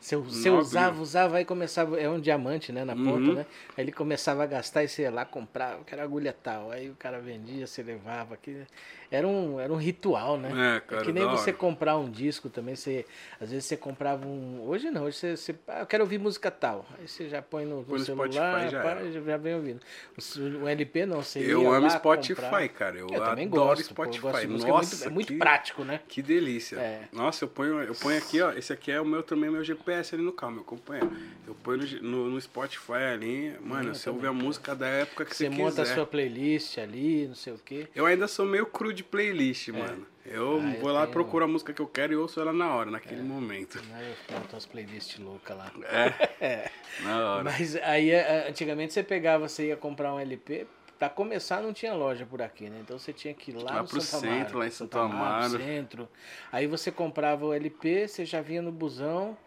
[0.01, 2.01] Você, você usava, usava, aí começava.
[2.01, 2.83] É um diamante, né?
[2.85, 3.35] Na ponta, uhum.
[3.35, 3.47] né?
[3.77, 6.71] Aí ele começava a gastar e você ia lá comprar, eu quero agulha tal.
[6.71, 8.35] Aí o cara vendia, você levava.
[8.35, 8.65] Aqui.
[9.11, 10.77] Era, um, era um ritual, né?
[10.77, 12.77] É, cara, é que nem você comprar um disco também.
[12.77, 13.07] Você,
[13.41, 14.63] às vezes você comprava um.
[14.67, 15.37] Hoje não, hoje você.
[15.37, 16.85] você ah, eu quero ouvir música tal.
[16.99, 19.81] Aí você já põe no, no celular, Spotify, já, pá, já, vem ouvindo.
[20.17, 22.69] O, o, LP não, você Eu amo Spotify, comprar.
[22.69, 22.99] cara.
[22.99, 24.21] Eu, eu também gosto, Spotify.
[24.21, 26.01] Pô, gosto Nossa, é muito, é muito que, prático, né?
[26.07, 26.77] Que delícia.
[26.77, 27.09] É.
[27.11, 28.53] Nossa, eu ponho, eu ponho aqui, ó.
[28.53, 31.11] Esse aqui é o meu também, meu GPS ali no carro, meu companheiro.
[31.47, 35.45] Eu ponho no, no, Spotify ali, mano, você ouve a música da época que você,
[35.45, 35.57] você quiser.
[35.57, 37.89] Você monta a sua playlist ali, não sei o quê.
[37.95, 39.73] Eu ainda sou meio cru de playlist, é.
[39.73, 40.07] mano.
[40.25, 41.13] Eu ah, vou eu lá, tenho...
[41.13, 43.25] procuro a música que eu quero e ouço ela na hora, naquele é.
[43.25, 43.79] momento.
[43.79, 45.73] Eu monto umas playlists loucas lá.
[45.85, 46.29] É?
[46.45, 46.71] é.
[47.01, 47.45] Na hora.
[47.45, 50.67] Mas aí, é, antigamente você pegava, você ia comprar um LP,
[50.99, 52.81] Pra começar, não tinha loja por aqui, né?
[52.81, 54.99] Então você tinha que ir lá, lá no pro Santa centro, Amaro, lá em Santo
[54.99, 55.59] Amaro.
[55.59, 56.09] Centro.
[56.51, 59.39] Aí você comprava o LP, você já vinha no busão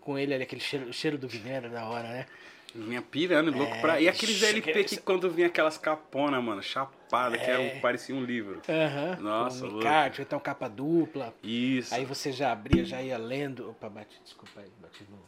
[0.00, 2.26] com ele ali, aquele cheiro, cheiro do vinhedo da hora, né?
[2.74, 4.00] Vinha pirando, é, louco pra.
[4.00, 7.38] E aqueles LP que quando vinha aquelas caponas, mano, chapada, é.
[7.38, 8.60] que era um, parecia um livro.
[8.68, 9.16] Aham.
[9.20, 11.32] Nossa, um encarte, então capa dupla.
[11.40, 11.94] Isso.
[11.94, 13.70] Aí você já abria, já ia lendo.
[13.70, 15.22] Opa, bati, desculpa aí, bati no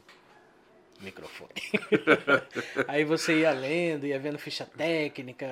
[1.01, 1.51] microfone.
[2.89, 5.47] aí você ia lendo, ia vendo ficha técnica,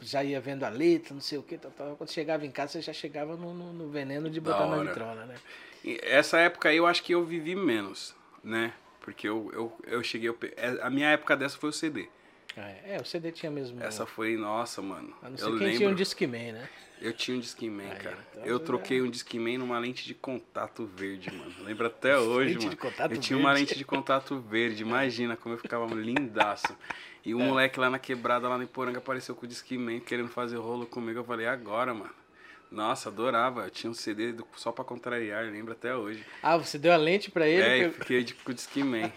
[0.00, 1.58] já ia vendo a letra, não sei o que.
[1.58, 5.26] Quando chegava em casa, você já chegava no, no, no veneno de botar na vitrola,
[5.26, 5.36] né?
[5.84, 8.72] E essa época aí eu acho que eu vivi menos, né?
[9.06, 10.28] Porque eu, eu, eu cheguei.
[10.28, 12.08] Eu, é, a minha época dessa foi o CD.
[12.56, 13.80] Ah, é, o CD tinha mesmo.
[13.80, 15.14] Essa foi, nossa, mano.
[15.22, 16.68] A não ser eu quem lembro, tinha um Discman, né?
[17.00, 18.18] Eu tinha um Discman, cara.
[18.32, 21.54] Então eu troquei um Discman numa lente de contato verde, mano.
[21.60, 22.70] Lembro até hoje, lente mano.
[22.70, 23.26] De contato eu verde.
[23.28, 24.82] tinha uma lente de contato verde.
[24.82, 26.76] Imagina como eu ficava lindaço.
[27.24, 27.44] E o é.
[27.44, 31.20] moleque lá na quebrada, lá no Iporanga, apareceu com o Discman querendo fazer rolo comigo.
[31.20, 32.25] Eu falei, agora, mano.
[32.70, 33.64] Nossa, adorava.
[33.64, 36.24] Eu tinha um CD do, só pra contrariar, lembro até hoje.
[36.42, 37.62] Ah, você deu a lente pra ele?
[37.62, 39.12] É, eu fiquei de, com o Discman.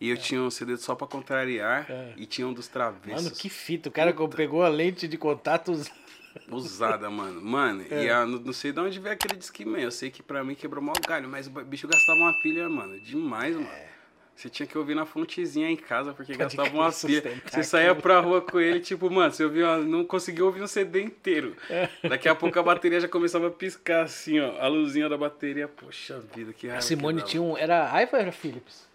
[0.00, 2.14] e eu tinha um CD só pra contrariar é.
[2.16, 3.24] e tinha um dos travessos.
[3.24, 3.88] Mano, que fita.
[3.88, 4.36] O cara Puta.
[4.36, 5.72] pegou a lente de contato
[6.50, 7.40] usada, mano.
[7.40, 8.04] Mano, é.
[8.04, 9.82] e a, não, sei de onde veio aquele Discman.
[9.82, 12.98] Eu sei que pra mim quebrou mal galho, mas o bicho gastava uma pilha, mano.
[13.00, 13.93] Demais, mano.
[14.36, 17.40] Você tinha que ouvir na fontezinha em casa, porque Pode gastava uma pilha.
[17.46, 21.02] Você saía pra rua com ele, tipo, mano, você ouvia, não conseguia ouvir um CD
[21.02, 21.56] inteiro.
[21.70, 21.88] É.
[22.08, 24.60] Daqui a pouco a bateria já começava a piscar assim, ó.
[24.60, 25.68] A luzinha da bateria.
[25.68, 26.80] Poxa vida, que raiva.
[26.80, 27.56] A Simone tinha um.
[27.56, 28.88] Era iPhone ou era Philips?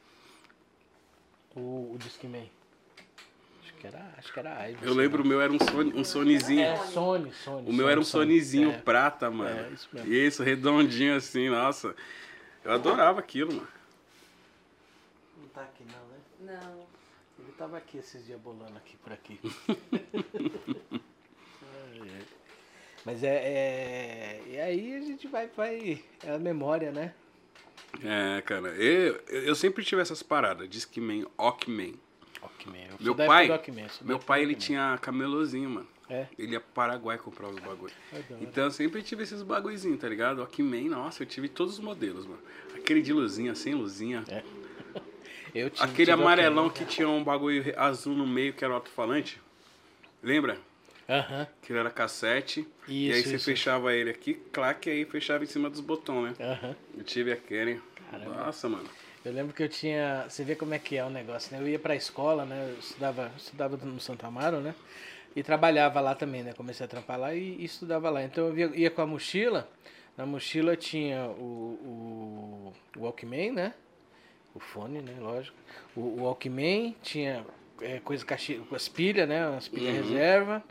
[1.56, 2.50] O, o Discman.
[3.64, 4.88] Acho que era, acho que era iPhone.
[4.88, 6.64] Eu lembro, o meu era um, Sony, um Sonyzinho.
[6.64, 7.70] É, Sony, Sony.
[7.70, 8.78] O meu Sony, era um Sonyzinho é.
[8.78, 9.58] prata, mano.
[9.58, 10.14] É, isso mesmo.
[10.14, 11.96] Isso, redondinho assim, nossa.
[12.64, 13.79] Eu adorava aquilo, mano
[15.60, 16.18] tá aqui não, né?
[16.64, 16.88] Não.
[17.40, 19.40] Ele tava aqui esses dias bolando aqui por aqui.
[23.06, 26.04] Mas é, é, E aí a gente vai, vai.
[26.24, 27.14] É a memória, né?
[28.04, 28.70] É, cara.
[28.70, 30.70] Eu, eu sempre tive essas paradas.
[30.70, 31.96] Discman, Walkman.
[32.42, 32.90] Walkman.
[33.00, 33.48] Meu pai,
[34.02, 35.88] meu pai ele tinha camelozinho, mano.
[36.10, 36.28] É.
[36.38, 37.96] Ele ia pro Paraguai comprar os bagulhos.
[38.42, 40.40] Então eu sempre tive esses bagulhozinhos, tá ligado?
[40.40, 42.42] Walkman, nossa, eu tive todos os modelos, mano.
[42.76, 44.24] Aquele de luzinha, sem luzinha.
[44.28, 44.44] É.
[45.54, 49.42] Eu tinha, Aquele amarelão que tinha um bagulho azul no meio que era o alto-falante.
[50.22, 50.58] Lembra?
[51.08, 51.48] Aham.
[51.62, 52.60] Que ele era cassete.
[52.60, 53.46] Isso, e aí você isso.
[53.46, 56.46] fechava ele aqui, claque, aí fechava em cima dos botões, né?
[56.46, 56.76] Aham.
[56.98, 57.82] Eu tive aquele.
[58.12, 58.46] Caramba.
[58.46, 58.88] Nossa, mano.
[59.26, 60.26] Eu lembro que eu tinha.
[60.30, 61.62] Você vê como é que é o negócio, né?
[61.62, 62.70] Eu ia pra escola, né?
[62.72, 64.76] Eu estudava, estudava no Santo Amaro, né?
[65.36, 66.54] E trabalhava lá também, né?
[66.54, 68.24] Comecei a trampar lá e, e estudava lá.
[68.24, 69.70] Então eu ia, ia, com a mochila.
[70.16, 73.74] Na mochila tinha o, o, o Walkman, né?
[74.54, 75.16] O fone, né?
[75.20, 75.56] Lógico.
[75.96, 77.46] O, o Walkman tinha
[77.82, 79.56] é, coisa com as pilhas, né?
[79.56, 80.02] As pilhas uhum.
[80.02, 80.64] reserva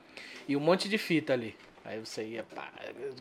[0.49, 1.55] e um monte de fita ali.
[1.85, 2.69] Aí você ia, pá,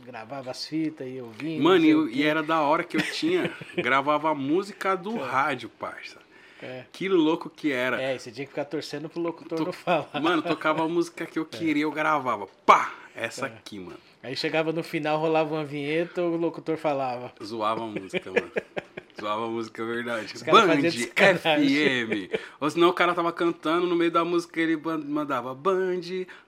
[0.05, 1.63] gravava as fitas e ouvindo.
[1.63, 5.23] Mano, e, e, era da hora que eu tinha, gravava a música do é.
[5.23, 6.19] rádio, parça.
[6.61, 6.83] É.
[6.91, 8.01] Que louco que era.
[8.01, 9.65] É, você tinha que ficar torcendo pro locutor to...
[9.65, 10.09] não falar.
[10.21, 11.57] Mano, tocava a música que eu é.
[11.57, 12.47] queria, eu gravava.
[12.65, 12.93] Pá!
[13.15, 13.49] Essa é.
[13.49, 13.97] aqui, mano.
[14.21, 17.31] Aí chegava no final, rolava uma vinheta, o locutor falava.
[17.41, 18.51] Zoava a música, mano.
[19.19, 20.33] Zoava a música, é verdade.
[20.45, 22.39] Band FM.
[22.59, 26.01] Ou senão o cara tava cantando, no meio da música ele mandava Band,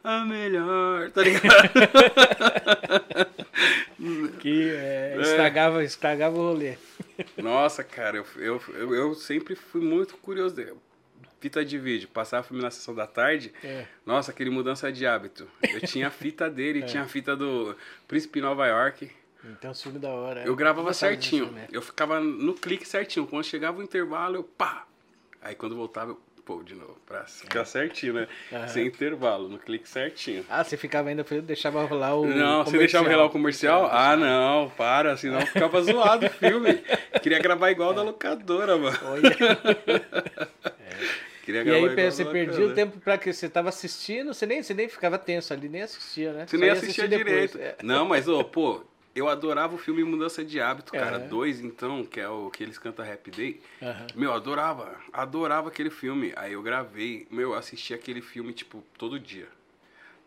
[0.04, 1.70] a melhor, tá ligado?
[4.40, 5.86] que é, estragava, é.
[5.86, 6.78] estragava o rolê.
[7.38, 10.56] Nossa, cara, eu, eu, eu, eu sempre fui muito curioso.
[11.40, 13.54] Fita de vídeo, passava filme na sessão da tarde.
[13.64, 13.86] É.
[14.06, 15.48] Nossa, aquele mudança de hábito.
[15.64, 16.86] Eu tinha a fita dele, é.
[16.86, 17.76] tinha a fita do
[18.08, 19.10] Príncipe Nova York.
[19.44, 20.44] Então, filme da hora.
[20.44, 21.54] Eu gravava certinho.
[21.72, 23.26] Eu ficava no clique certinho.
[23.26, 24.86] Quando chegava o intervalo, eu pá.
[25.42, 28.28] Aí quando voltava, eu pô de novo, pra ficar certinho, né?
[28.68, 30.44] Sem intervalo, no clique certinho.
[30.50, 32.26] Ah, você ficava ainda, deixava rolar o.
[32.26, 33.88] Não, você deixava rolar o comercial?
[33.92, 36.82] Ah, não, para, senão ficava zoado o filme.
[37.22, 38.98] Queria gravar igual da locadora, mano.
[39.04, 39.30] Olha.
[41.46, 44.74] Queria e aí você perdia o tempo para que você estava assistindo, você nem, você
[44.74, 46.46] nem ficava tenso ali, nem assistia, né?
[46.46, 47.58] Você Só nem assistia direito.
[47.58, 47.76] É.
[47.82, 48.84] Não, mas, ô, pô,
[49.16, 51.18] eu adorava o filme Mudança de Hábito, cara.
[51.18, 51.28] É.
[51.28, 53.62] Dois, então, que é o que eles cantam Happy Day.
[53.82, 54.08] Uhum.
[54.16, 54.96] Meu, adorava.
[55.12, 56.32] Adorava aquele filme.
[56.36, 57.28] Aí eu gravei.
[57.30, 59.48] Meu, assisti aquele filme, tipo, todo dia.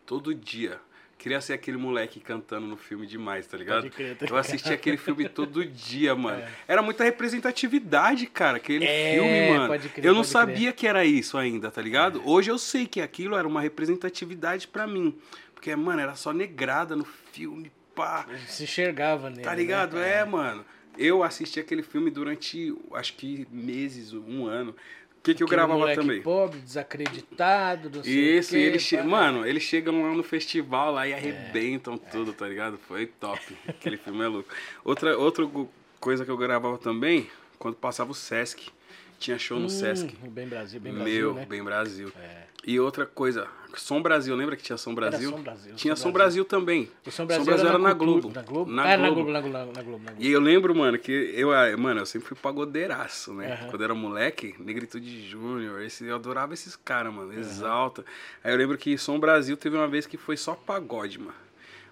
[0.05, 0.79] Todo dia.
[1.17, 3.89] Queria ser aquele moleque cantando no filme demais, tá ligado?
[3.89, 6.41] Crer, tá eu assistia aquele filme todo dia, mano.
[6.41, 6.51] É.
[6.67, 9.79] Era muita representatividade, cara, aquele é, filme, mano.
[9.79, 10.73] Crer, eu não sabia crer.
[10.73, 12.19] que era isso ainda, tá ligado?
[12.19, 12.23] É.
[12.25, 15.17] Hoje eu sei que aquilo era uma representatividade para mim.
[15.55, 18.27] Porque, mano, era só negrada no filme, pá.
[18.47, 19.43] Se enxergava nele.
[19.43, 19.97] Tá né, ligado?
[19.97, 20.19] Né?
[20.19, 20.65] É, mano.
[20.95, 24.75] Eu assisti aquele filme durante, acho que meses, um ano
[25.23, 26.21] que, que eu gravava também?
[26.21, 29.01] pobre, desacreditado, não sei Isso, o quê, e ele che...
[29.01, 32.33] mano, eles chegam lá no festival lá e arrebentam é, tudo, é.
[32.33, 32.77] tá ligado?
[32.77, 33.41] Foi top.
[33.65, 34.53] Aquele filme é louco.
[34.83, 35.49] Outra, outra
[35.97, 38.69] coisa que eu gravava também, quando passava o Sesc.
[39.17, 40.13] Tinha show no hum, Sesc.
[40.27, 41.13] Bem Brasil, bem Brasil.
[41.13, 41.45] Meu, né?
[41.45, 42.11] bem Brasil.
[42.19, 42.43] É.
[42.67, 43.47] E outra coisa,
[43.79, 45.29] Som Brasil, lembra que tinha Som Brasil?
[45.29, 46.89] Som Brasil tinha Som Brasil, Brasil também.
[47.05, 48.31] O Som Brasil, Som Brasil era, era, na, Globo.
[48.33, 48.71] Na Globo?
[48.71, 49.09] Na, é, Globo.
[49.09, 52.05] Na, Globo, na, Globo, na, Globo, E eu lembro, mano, que eu, ah, mano, eu
[52.05, 53.59] sempre fui pagodeiraço, né?
[53.61, 53.69] Uhum.
[53.69, 58.01] Quando eu era moleque, Negritude Júnior, esse, eu adorava esses caras, mano, Exalta.
[58.01, 58.07] Uhum.
[58.43, 61.43] Aí eu lembro que Som Brasil teve uma vez que foi só pagode, mano.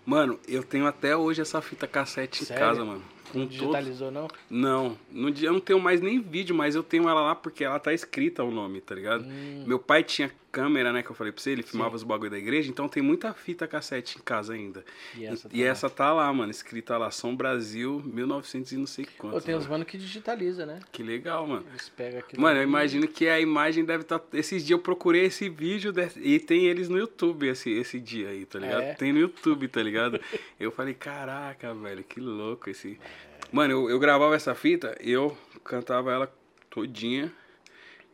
[0.06, 2.64] Mano, eu tenho até hoje essa fita cassete Sério?
[2.64, 3.04] em casa, mano.
[3.34, 4.28] Não digitalizou, não?
[4.50, 4.98] Não.
[5.12, 7.80] No dia eu não tenho mais nem vídeo, mas eu tenho ela lá porque ela
[7.80, 9.24] tá escrita o nome, tá ligado?
[9.24, 9.64] Hum.
[9.66, 11.96] Meu pai tinha câmera, né, que eu falei pra você, ele filmava Sim.
[11.98, 14.84] os bagulho da igreja, então tem muita fita cassete em casa ainda.
[15.16, 18.78] E essa, e, tá, e essa tá lá, mano, escrita lá, São Brasil, 1900 e
[18.78, 19.34] não sei quanto.
[19.34, 20.80] Pô, tem uns mano que digitaliza, né?
[20.92, 21.66] Que legal, mano.
[21.70, 22.22] Eles pegam.
[22.38, 24.20] Mano, eu imagino que a imagem deve estar.
[24.20, 24.38] Tá...
[24.38, 26.10] Esses dias eu procurei esse vídeo de...
[26.18, 28.82] e tem eles no YouTube esse, esse dia aí, tá ligado?
[28.82, 28.94] É.
[28.94, 30.20] Tem no YouTube, tá ligado?
[30.60, 33.00] eu falei, caraca, velho, que louco esse.
[33.52, 36.34] Mano, eu, eu gravava essa fita e eu cantava ela
[36.70, 37.32] todinha,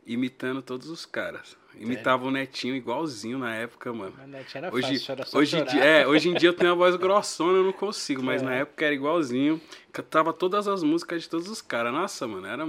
[0.06, 1.56] imitando todos os caras.
[1.76, 4.12] Imitava o Netinho igualzinho na época, mano.
[4.18, 6.72] Mas Netinho era hoje, fácil, era só hoje, dia, é, hoje em dia eu tenho
[6.72, 8.44] a voz grossona, eu não consigo, mas é.
[8.44, 9.60] na época era igualzinho.
[9.98, 11.92] Cantava todas as músicas de todos os caras.
[11.92, 12.64] Nossa, mano, era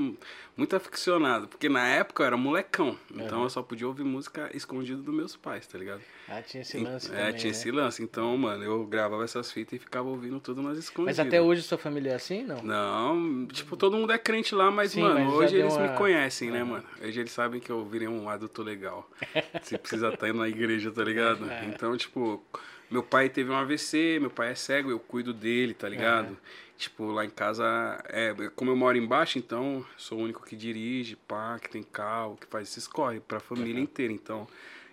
[0.57, 1.47] muito aficionado.
[1.47, 2.97] Porque na época eu era molecão.
[3.13, 3.43] Então uhum.
[3.43, 6.01] eu só podia ouvir música escondida dos meus pais, tá ligado?
[6.27, 7.05] Ah, tinha esse lance.
[7.05, 7.57] É, também, tinha né?
[7.57, 8.01] esse lance.
[8.01, 11.19] Então, mano, eu gravava essas fitas e ficava ouvindo tudo nas escondidas.
[11.19, 12.63] Mas até hoje sua família é assim, não?
[12.63, 15.87] Não, tipo, todo mundo é crente lá, mas, Sim, mano, mas hoje eles uma...
[15.87, 16.85] me conhecem, né, mano?
[16.99, 19.07] Hoje eles sabem que eu virei um adulto legal.
[19.61, 21.47] Você precisa estar indo na igreja, tá ligado?
[21.47, 21.65] É.
[21.65, 22.43] Então, tipo,
[22.89, 26.33] meu pai teve um AVC, meu pai é cego, eu cuido dele, tá ligado?
[26.33, 26.68] É.
[26.79, 27.65] Tipo, lá em casa,
[28.07, 32.37] é, como eu moro embaixo, então sou o único que dirige, pá, que tem carro,
[32.37, 33.81] que faz esses corre pra família uhum.
[33.81, 34.13] inteira.
[34.13, 34.47] Então,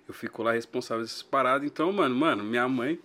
[0.09, 1.65] eu fico lá responsável dessas paradas.
[1.65, 2.99] Então, mano, mano, minha mãe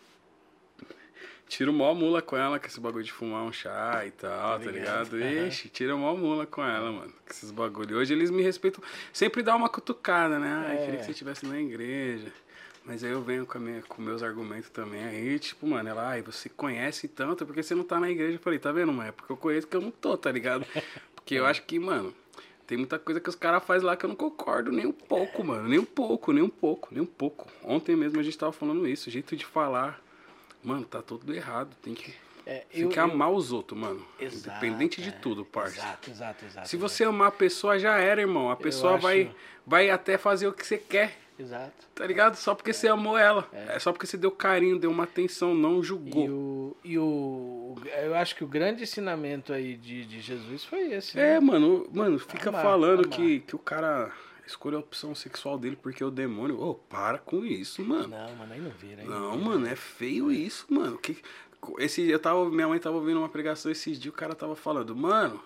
[1.48, 4.72] tira mó mula com ela com esse bagulho de fumar um chá e tal, tá
[4.72, 5.14] ligado?
[5.14, 5.48] Uhum.
[5.48, 7.98] Ixi, tira mó mula com ela, mano, com esses bagulho.
[7.98, 8.84] Hoje eles me respeitam,
[9.14, 10.66] sempre dá uma cutucada, né?
[10.68, 10.86] Ai, é.
[10.86, 12.34] queria que você estivesse na igreja.
[12.84, 15.04] Mas aí eu venho com, minha, com meus argumentos também.
[15.04, 18.36] Aí, tipo, mano, ela, ai, você conhece tanto, porque você não tá na igreja?
[18.36, 19.10] Eu falei, tá vendo, mãe?
[19.10, 20.66] É porque eu conheço que eu não tô, tá ligado?
[21.14, 22.12] Porque eu acho que, mano,
[22.66, 25.44] tem muita coisa que os caras fazem lá que eu não concordo nem um pouco,
[25.44, 25.68] mano.
[25.68, 27.48] Nem um pouco, nem um pouco, nem um pouco.
[27.64, 30.02] Ontem mesmo a gente tava falando isso, o jeito de falar.
[30.64, 31.76] Mano, tá tudo errado.
[31.82, 32.14] Tem que.
[32.46, 33.36] É, eu, tem que amar eu...
[33.36, 34.06] os outros, mano.
[34.18, 35.78] Exato, Independente de é, tudo, parça.
[35.78, 36.70] Exato, exato, exato.
[36.70, 38.50] Se você amar a pessoa, já era, irmão.
[38.50, 39.04] A pessoa acho...
[39.04, 39.36] vai,
[39.68, 41.20] vai até fazer o que você quer.
[41.42, 41.88] Exato.
[41.96, 42.36] Tá ligado?
[42.36, 42.74] Só porque é.
[42.74, 43.48] você amou ela.
[43.52, 43.76] É.
[43.76, 43.80] é.
[43.80, 46.26] só porque você deu carinho, deu uma atenção, não julgou.
[46.26, 47.76] E o, e o.
[48.04, 51.18] Eu acho que o grande ensinamento aí de, de Jesus foi esse.
[51.18, 51.36] Né?
[51.36, 53.10] É, mano, mano, fica amar, falando amar.
[53.10, 54.12] Que, que o cara
[54.46, 56.60] escolhe a opção sexual dele porque é o demônio.
[56.60, 58.08] Ô, oh, para com isso, mano.
[58.08, 59.02] Não, mano, aí não vira.
[59.02, 59.46] Aí não, não vira.
[59.46, 60.98] mano, é feio isso, mano.
[60.98, 61.18] Que,
[61.80, 64.96] esse, eu tava, minha mãe tava ouvindo uma pregação esses dias, o cara tava falando,
[64.96, 65.42] mano,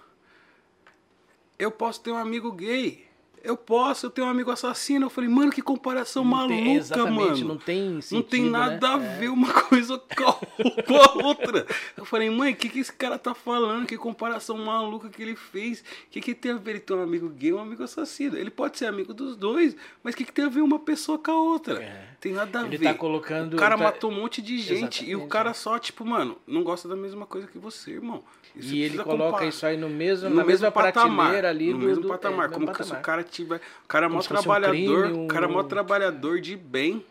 [1.60, 3.05] eu posso ter um amigo gay
[3.46, 5.06] eu posso, eu tenho um amigo assassino.
[5.06, 7.48] Eu falei, mano, que comparação não maluca, tem, exatamente, mano.
[7.48, 8.94] Não tem sentido, Não tem nada né?
[8.94, 11.66] a ver uma coisa com a outra.
[11.96, 13.86] Eu falei, mãe, o que, que esse cara tá falando?
[13.86, 15.80] Que comparação maluca que ele fez?
[15.80, 18.38] O que, que tem a ver ele ter um amigo gay ou um amigo assassino?
[18.38, 21.20] Ele pode ser amigo dos dois, mas o que, que tem a ver uma pessoa
[21.20, 21.82] com a outra?
[21.82, 22.16] É.
[22.20, 22.86] Tem nada a ele ver.
[22.86, 23.84] Tá colocando, o cara tá...
[23.84, 26.96] matou um monte de gente exatamente, e o cara só, tipo, mano, não gosta da
[26.96, 28.24] mesma coisa que você, irmão.
[28.56, 29.48] Isso e ele coloca comparar.
[29.48, 32.50] isso aí no mesmo, no na mesma patamar, ali no do, mesmo do, patamar.
[32.50, 32.88] É, como patamar.
[32.88, 34.76] se o cara O cara é mó trabalhador.
[34.76, 35.28] Um crime, um...
[35.28, 37.06] Cara é mó trabalhador de bem.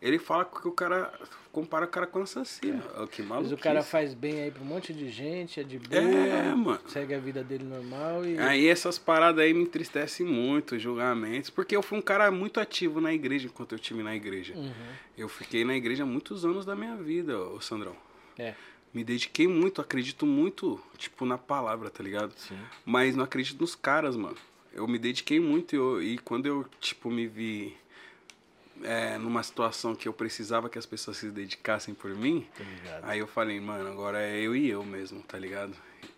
[0.00, 1.12] Ele fala que o cara
[1.50, 2.82] compara o cara com assassino.
[2.96, 3.06] É.
[3.08, 3.50] Que maluco.
[3.50, 6.54] Mas o cara faz bem aí pra um monte de gente, é de boa, é,
[6.54, 6.80] mano.
[6.86, 8.38] segue a vida dele normal e.
[8.38, 13.00] Aí essas paradas aí me entristecem muito, julgamentos, porque eu fui um cara muito ativo
[13.00, 14.54] na igreja enquanto eu tive na igreja.
[14.54, 14.72] Uhum.
[15.16, 17.96] Eu fiquei na igreja muitos anos da minha vida, ô Sandrão.
[18.38, 18.54] É.
[18.94, 22.32] Me dediquei muito, acredito muito, tipo, na palavra, tá ligado?
[22.36, 22.58] Sim.
[22.86, 24.36] Mas não acredito nos caras, mano.
[24.72, 27.76] Eu me dediquei muito e, eu, e quando eu, tipo, me vi
[28.82, 32.46] é, numa situação que eu precisava que as pessoas se dedicassem por mim,
[33.02, 35.74] aí eu falei, mano, agora é eu e eu mesmo, tá ligado?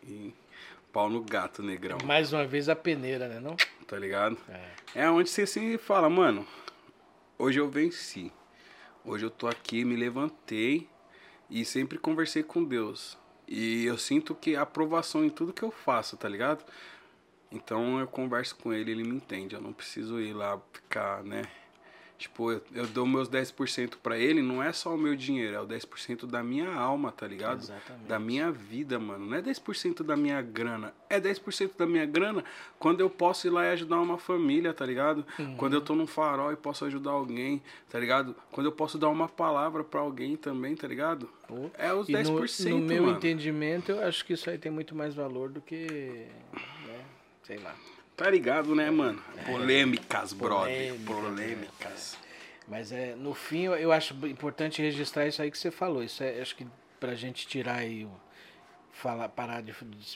[0.06, 0.34] E
[0.92, 1.98] pau no gato, negrão.
[2.04, 3.56] Mais uma vez a peneira, né, não?
[3.86, 4.36] Tá ligado?
[4.48, 6.46] É, é onde você assim fala, mano,
[7.38, 8.32] hoje eu venci.
[9.04, 10.86] Hoje eu tô aqui, me levantei
[11.48, 13.18] e sempre conversei com Deus.
[13.48, 16.64] E eu sinto que a aprovação em tudo que eu faço, tá ligado?
[17.52, 19.54] Então eu converso com ele, ele me entende.
[19.54, 21.42] Eu não preciso ir lá ficar, né?
[22.20, 25.60] Tipo, eu, eu dou meus 10% para ele, não é só o meu dinheiro, é
[25.62, 27.60] o 10% da minha alma, tá ligado?
[27.62, 28.06] Exatamente.
[28.06, 29.24] Da minha vida, mano.
[29.24, 30.92] Não é 10% da minha grana.
[31.08, 32.44] É 10% da minha grana
[32.78, 35.24] quando eu posso ir lá e ajudar uma família, tá ligado?
[35.38, 35.56] Uhum.
[35.56, 38.36] Quando eu tô num farol e posso ajudar alguém, tá ligado?
[38.52, 41.26] Quando eu posso dar uma palavra para alguém também, tá ligado?
[41.48, 41.70] Pô.
[41.78, 43.16] É os E 10%, no, no meu mano.
[43.16, 46.26] entendimento, eu acho que isso aí tem muito mais valor do que.
[47.50, 47.74] Sei lá.
[48.16, 49.20] Tá ligado, né, mano?
[49.44, 50.72] Polêmicas, brother.
[50.72, 50.92] É.
[51.04, 52.16] Polêmica, Polêmicas.
[52.68, 56.00] Mas é, no fim, eu, acho importante registrar isso aí que você falou.
[56.04, 56.64] Isso é, acho que
[57.00, 58.06] pra gente tirar aí,
[58.92, 59.74] falar, parar de,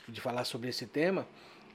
[0.08, 1.26] de falar sobre esse tema,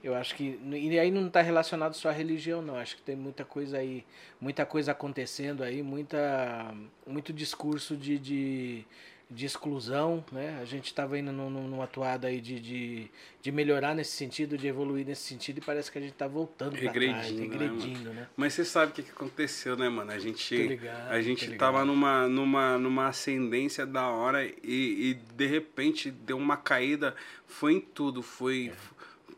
[0.02, 0.58] eu acho que.
[0.64, 2.76] E aí não está relacionado só à religião, não.
[2.76, 4.06] Acho que tem muita coisa aí,
[4.40, 6.74] muita coisa acontecendo aí, muita,
[7.06, 8.84] muito discurso de, de,
[9.30, 10.58] de exclusão, né?
[10.60, 14.58] A gente estava indo num, num, numa atuada aí de, de, de melhorar nesse sentido,
[14.58, 18.22] de evoluir nesse sentido, e parece que a gente está voltando para trás, Regredindo, né,
[18.22, 18.28] né?
[18.36, 20.10] Mas você sabe o que, que aconteceu, né, mano?
[20.10, 25.46] A gente, ligado, a gente tava numa, numa, numa ascendência da hora e, e de
[25.46, 27.14] repente deu uma caída.
[27.46, 28.22] Foi em tudo.
[28.22, 28.72] Foi.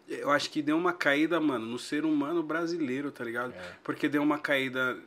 [0.08, 3.52] Eu acho que deu uma caída, mano, no ser humano brasileiro, tá ligado?
[3.52, 3.72] É.
[3.84, 4.98] Porque deu uma caída.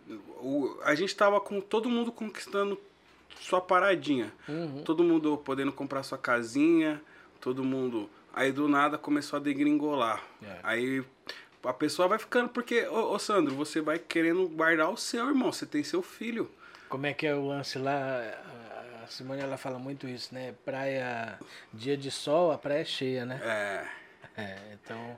[0.42, 2.80] O, a gente tava com todo mundo conquistando
[3.40, 4.34] sua paradinha.
[4.48, 4.84] Uhum.
[4.84, 7.02] Todo mundo podendo comprar sua casinha,
[7.40, 8.10] todo mundo.
[8.34, 10.24] Aí do nada começou a degringolar.
[10.44, 10.60] É.
[10.64, 11.04] Aí
[11.64, 15.52] a pessoa vai ficando, porque, ô, ô Sandro, você vai querendo guardar o seu, irmão.
[15.52, 16.50] Você tem seu filho.
[16.90, 18.22] Como é que é o lance lá?
[19.04, 20.54] A Simone ela fala muito isso, né?
[20.66, 21.40] Praia,
[21.74, 23.40] dia de sol, a praia é cheia, né?
[23.44, 24.06] É.
[24.38, 25.18] É, então,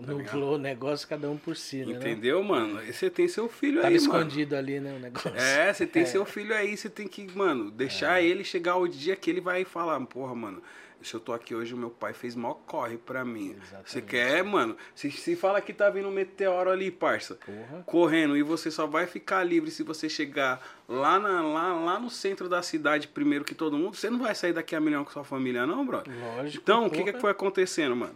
[0.00, 1.84] nublou o negócio, cada um por si, né?
[1.86, 1.92] não?
[1.94, 2.80] Entendeu, mano?
[2.84, 4.18] Você tem seu filho Tava aí, mano.
[4.18, 5.32] escondido ali, né, o negócio.
[5.36, 6.06] É, você tem É.
[6.06, 9.64] seu filho aí, você tem que, mano, deixar ele chegar o dia que ele vai
[9.64, 10.62] falar, porra, mano,
[11.00, 13.56] se eu tô aqui hoje, o meu pai fez mó corre pra mim.
[13.60, 13.90] Exatamente.
[13.90, 14.76] Você quer, mano?
[14.94, 17.82] Se, se fala que tá vindo um meteoro ali, parça, Porra.
[17.84, 22.08] correndo, e você só vai ficar livre se você chegar lá, na, lá, lá no
[22.08, 25.10] centro da cidade primeiro que todo mundo, você não vai sair daqui a milhão com
[25.10, 26.14] sua família, não, brother?
[26.36, 26.62] Lógico.
[26.62, 28.14] Então, o que, que foi acontecendo, mano?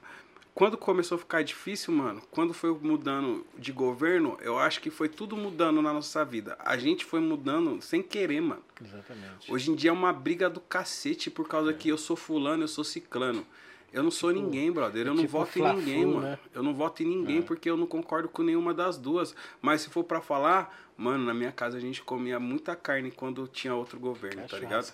[0.56, 5.06] Quando começou a ficar difícil, mano, quando foi mudando de governo, eu acho que foi
[5.06, 6.56] tudo mudando na nossa vida.
[6.64, 8.62] A gente foi mudando sem querer, mano.
[8.82, 9.52] Exatamente.
[9.52, 12.68] Hoje em dia é uma briga do cacete por causa que eu sou fulano, eu
[12.68, 13.46] sou ciclano.
[13.92, 15.06] Eu não sou ninguém, brother.
[15.06, 16.20] Eu é não tipo voto em ninguém, mano.
[16.20, 16.38] né?
[16.54, 19.34] Eu não voto em ninguém porque eu não concordo com nenhuma das duas.
[19.60, 23.46] Mas se for pra falar, mano, na minha casa a gente comia muita carne quando
[23.46, 24.84] tinha outro governo, tá ligado?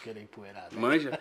[0.81, 1.21] Manja,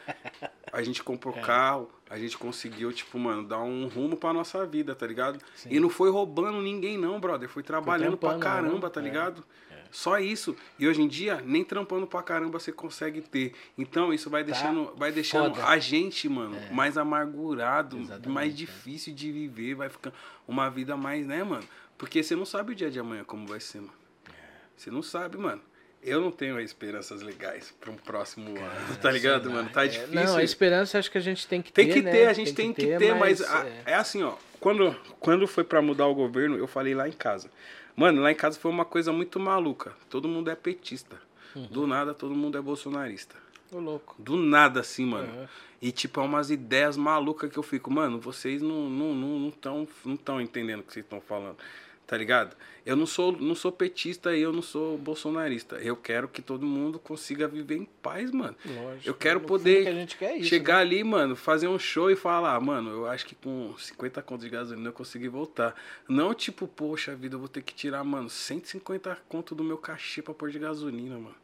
[0.74, 1.42] a gente comprou É.
[1.42, 5.40] carro, a gente conseguiu, tipo, mano, dar um rumo pra nossa vida, tá ligado?
[5.56, 5.70] Sim.
[5.72, 7.48] E não foi roubando ninguém, não, brother.
[7.48, 8.94] Foi trabalhando pra trampando, caramba, né?
[8.94, 9.04] tá É.
[9.04, 9.44] ligado?
[9.90, 10.56] Só isso.
[10.80, 13.54] E hoje em dia, nem trampando pra caramba você consegue ter.
[13.78, 15.68] Então, isso vai deixando, vai deixando foda.
[15.68, 16.70] a gente, mano, É.
[16.72, 18.56] mais amargurado, Exatamente, mais é.
[18.56, 20.14] difícil de viver, vai ficando
[20.48, 21.64] uma vida mais, né, mano?
[21.98, 23.94] Porque você não sabe o dia de amanhã como vai ser, mano.
[24.76, 25.62] Você não sabe, mano.
[26.04, 29.70] Eu não tenho esperanças legais pra um próximo ano, tá ligado, mano?
[29.70, 30.14] Tá É, difícil.
[30.16, 31.94] Não, a esperança acho que a gente tem que Tem ter.
[31.94, 32.12] que né?
[32.12, 33.84] ter, a gente tem, que ter, mas, a- é.
[33.92, 33.94] é.
[33.96, 34.34] assim, ó.
[34.60, 37.50] Quando, quando foi pra mudar o governo, eu falei lá em casa.
[37.96, 39.94] Mano, lá em casa foi uma coisa muito maluca.
[40.10, 41.20] Todo mundo é petista.
[41.56, 41.66] Uhum.
[41.68, 43.36] Do nada, todo mundo é bolsonarista.
[43.72, 44.16] Ô, louco.
[44.18, 45.32] Do nada, assim, mano.
[45.34, 45.48] Uhum.
[45.82, 49.52] E, tipo, é umas ideias malucas que eu fico, mano, vocês não não não não
[49.52, 51.58] tão, não tão entendendo o que vocês estão falando.
[52.12, 52.58] Tá ligado?
[52.86, 55.78] Eu não sou, não sou petista e eu não sou bolsonarista.
[55.78, 58.54] Eu quero que todo mundo consiga viver em paz, mano.
[58.66, 59.08] Lógico.
[59.08, 60.82] Eu quero poder que quer é isso, chegar né?
[60.82, 64.44] ali, mano, fazer um show e falar, ah, mano, eu acho que com 50 contos
[64.44, 65.74] de gasolina eu consegui voltar.
[66.06, 70.22] Não tipo, poxa vida, eu vou ter que tirar, mano, 150 conto do meu cachê
[70.22, 71.36] pra pôr de gasolina, mano.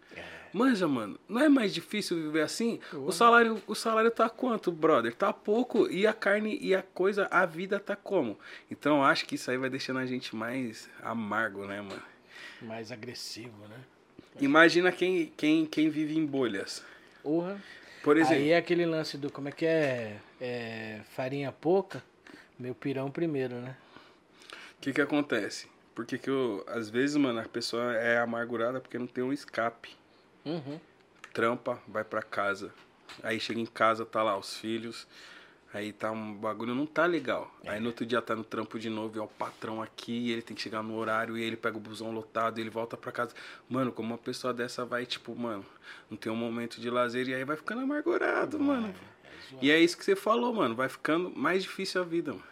[0.53, 2.79] Manja, mano, não é mais difícil viver assim?
[2.93, 5.13] O salário, o salário tá quanto, brother?
[5.13, 8.37] Tá pouco e a carne e a coisa, a vida tá como?
[8.69, 12.03] Então eu acho que isso aí vai deixando a gente mais amargo, né, mano?
[12.61, 13.77] Mais agressivo, né?
[14.39, 16.83] Imagina quem, quem, quem vive em bolhas.
[17.23, 17.61] Porra.
[18.03, 20.17] Por exemplo, Aí é aquele lance do, como é que é?
[20.39, 22.03] É, farinha pouca,
[22.57, 23.75] meu pirão primeiro, né?
[24.77, 25.67] o que que acontece?
[25.95, 29.96] Porque que eu, às vezes, mano, a pessoa é amargurada porque não tem um escape.
[30.47, 30.79] Uhum.
[31.33, 32.73] Trampa, vai pra casa.
[33.21, 35.07] Aí chega em casa, tá lá os filhos.
[35.73, 37.53] Aí tá um bagulho, não tá legal.
[37.65, 40.31] Aí no outro dia tá no trampo de novo, e é o patrão aqui, e
[40.31, 42.95] ele tem que chegar no horário, e ele pega o busão lotado, e ele volta
[42.95, 43.35] pra casa.
[43.69, 45.65] Mano, como uma pessoa dessa vai, tipo, mano,
[46.09, 48.95] não tem um momento de lazer, e aí vai ficando amargurado, mano.
[49.61, 52.45] E é isso que você falou, mano, vai ficando mais difícil a vida, mano.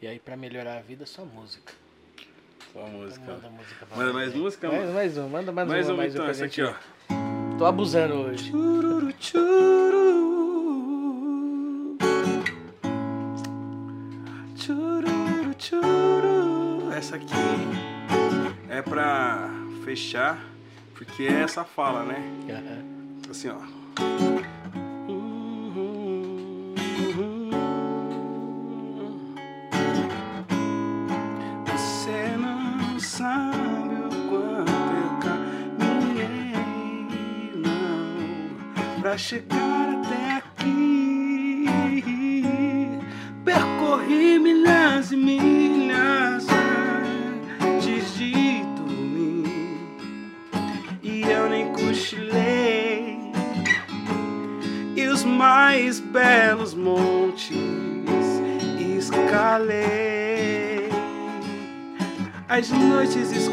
[0.00, 1.72] E aí pra melhorar a vida, só música.
[2.72, 3.24] Só música.
[3.32, 4.94] Manda música pra Manda mais música, mais, mano?
[4.94, 6.74] mais uma, manda mais, Mais uma, uma mais então, uma essa aqui, ó.
[7.58, 8.50] Tô abusando hoje.
[8.50, 9.98] Chururu, churu.
[14.56, 16.92] Chururu, churu.
[16.92, 17.26] Essa aqui
[18.68, 19.48] é pra
[19.84, 20.38] fechar,
[20.94, 22.22] porque é essa fala, né?
[22.50, 23.30] Aham.
[23.30, 23.77] Assim, ó.
[33.38, 35.10] Sabe o quanto eu
[35.78, 36.62] caminhei,
[37.54, 39.67] não, pra chegar
[63.08, 63.47] As noites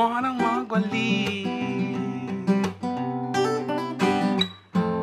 [0.00, 1.44] mora logo ali.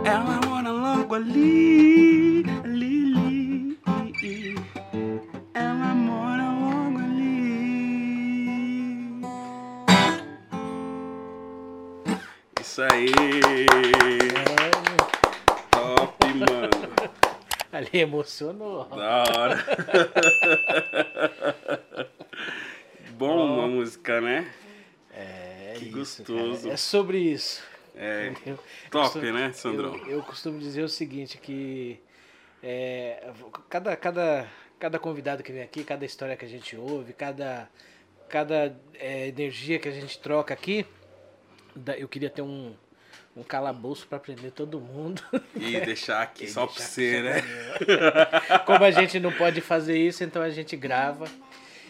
[0.03, 4.55] Ela mora logo ali, ali, ali.
[5.53, 7.31] Ela mora logo ali.
[12.59, 13.11] Isso aí.
[15.69, 16.69] Top, mano.
[17.71, 18.85] Ali emocionou.
[18.85, 19.57] Da hora.
[26.19, 26.25] Né?
[26.29, 26.61] É, gostoso.
[26.63, 26.73] cara.
[26.73, 27.63] É sobre isso.
[27.95, 28.59] É, entendeu?
[28.91, 29.95] top, costumo- né, Sandrão?
[29.97, 31.99] Eu, eu costumo dizer o seguinte, que
[32.61, 33.31] é,
[33.69, 34.47] cada, cada,
[34.79, 37.69] cada convidado que vem aqui, cada história que a gente ouve, cada,
[38.29, 40.85] cada é, energia que a gente troca aqui,
[41.97, 42.73] eu queria ter um,
[43.35, 45.21] um calabouço para prender todo mundo.
[45.55, 47.41] E deixar aqui E só pra deixar você, né?
[47.41, 48.59] mim.
[48.65, 51.25] Como a gente não pode fazer isso, então a gente grava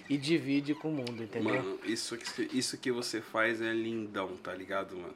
[0.10, 1.56] e divide com o mundo, entendeu?
[1.56, 5.16] Mano, isso que, isso que você faz é lindão, tá ligado, mano?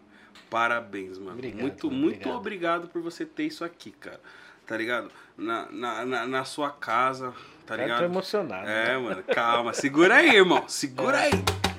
[0.50, 1.32] Parabéns, mano.
[1.32, 2.38] Obrigado, muito, mano, muito obrigado.
[2.38, 4.20] obrigado por você ter isso aqui, cara.
[4.66, 5.12] Tá ligado?
[5.38, 7.34] Na, na, na, na sua casa,
[7.66, 8.00] tá ligado?
[8.00, 8.70] tô emocionado.
[8.70, 9.74] É, mano, calma.
[9.74, 10.68] Segura aí, irmão.
[10.68, 11.32] Segura aí.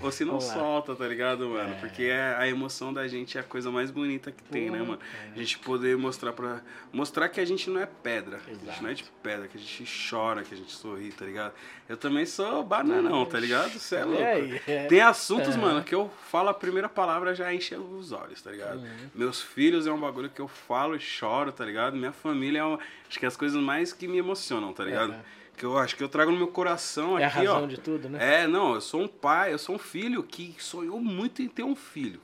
[0.02, 0.54] Ou se não Vamos lá.
[0.54, 1.74] solta, tá ligado, mano?
[1.74, 1.78] É.
[1.78, 4.98] Porque é, a emoção da gente é a coisa mais bonita que tem, né, mano?
[5.28, 5.32] é.
[5.34, 6.60] A gente poder mostrar pra.
[6.92, 8.36] Mostrar que a gente não é pedra.
[8.46, 8.82] A gente Exato.
[8.82, 11.52] não é de pedra, que a gente chora, que a gente sorri, tá ligado?
[11.88, 13.70] Eu também sou bananão, tá ligado?
[13.78, 14.22] Você é louco.
[14.22, 14.86] É.
[14.86, 15.58] Tem assuntos, É.
[15.58, 18.78] mano, que eu falo a primeira palavra já enche os olhos, tá ligado?
[18.80, 19.10] Uhum.
[19.14, 21.96] Meus filhos é um bagulho que eu falo e choro, tá ligado?
[21.96, 25.14] Minha família é uma, acho que é as coisas mais que me emocionam, tá ligado?
[25.52, 25.58] Uhum.
[25.58, 27.54] Que eu acho que eu trago no meu coração É a aqui, ó.
[27.54, 28.42] razão de tudo, né?
[28.42, 31.62] É, não, eu sou um pai, eu sou um filho que sonhou muito em ter
[31.62, 32.20] um filho.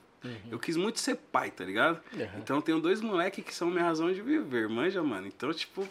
[0.50, 2.00] Eu quis muito ser pai, tá ligado?
[2.12, 2.28] Uhum.
[2.38, 5.26] Então eu tenho dois moleques que são minha razão de viver, manja, mano.
[5.26, 5.88] Então, tipo,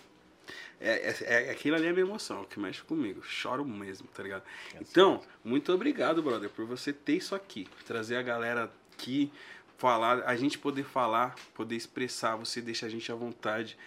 [0.79, 3.23] é, é, é- aquilo ali é minha emoção, que mexe comigo.
[3.23, 4.43] Choro mesmo, tá ligado?
[4.81, 7.67] Então, muito obrigado, brother, por você ter isso aqui.
[7.87, 9.31] Trazer a galera aqui,
[9.77, 13.77] falar, a gente poder falar, poder expressar, você deixa a gente à vontade.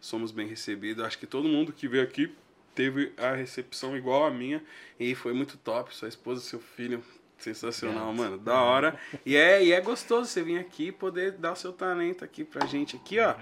[0.00, 1.02] Somos bem recebidos.
[1.02, 2.32] Acho que todo mundo que veio aqui
[2.78, 4.62] teve a recepção igual a minha
[5.00, 5.92] e foi muito top.
[5.96, 7.02] Sua esposa, seu filho,
[7.36, 8.38] sensacional, mano.
[8.38, 8.96] Da hora.
[9.26, 12.44] E é, e é gostoso você vir aqui e poder dar o seu talento aqui
[12.44, 13.34] pra gente aqui, ó.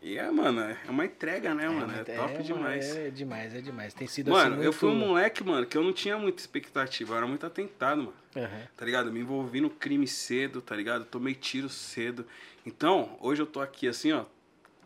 [0.00, 1.92] E é, mano, é uma entrega, né, mano?
[1.92, 2.96] É, top mano, demais.
[2.96, 3.92] É demais, é demais.
[3.92, 7.12] Tem sido Mano, assim, eu fui um moleque, mano, que eu não tinha muita expectativa,
[7.12, 8.14] eu era muito atentado, mano.
[8.34, 8.68] Aham.
[8.74, 9.08] Tá ligado?
[9.08, 11.04] Eu me envolvi no crime cedo, tá ligado?
[11.04, 12.24] Tomei tiro cedo.
[12.64, 14.24] Então, hoje eu tô aqui assim, ó.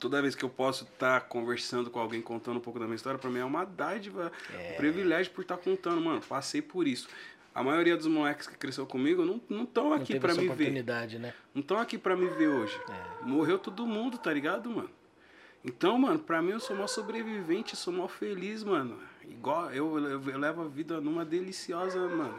[0.03, 3.19] Toda vez que eu posso estar conversando com alguém, contando um pouco da minha história,
[3.19, 4.73] pra mim é uma dádiva, É.
[4.73, 6.21] um privilégio por estar contando, mano.
[6.29, 7.07] Passei por isso.
[7.55, 10.65] A maioria dos moleques que cresceu comigo não estão aqui essa me ver.
[11.21, 11.33] né?
[11.55, 12.77] Não estão aqui pra me ver hoje.
[12.91, 13.25] É.
[13.25, 14.91] Morreu todo mundo, tá ligado, mano?
[15.65, 18.99] Então, mano, pra mim eu sou mó sobrevivente, sou mó feliz, mano.
[19.29, 22.35] Igual eu, eu, eu levo a vida numa deliciosa, mano.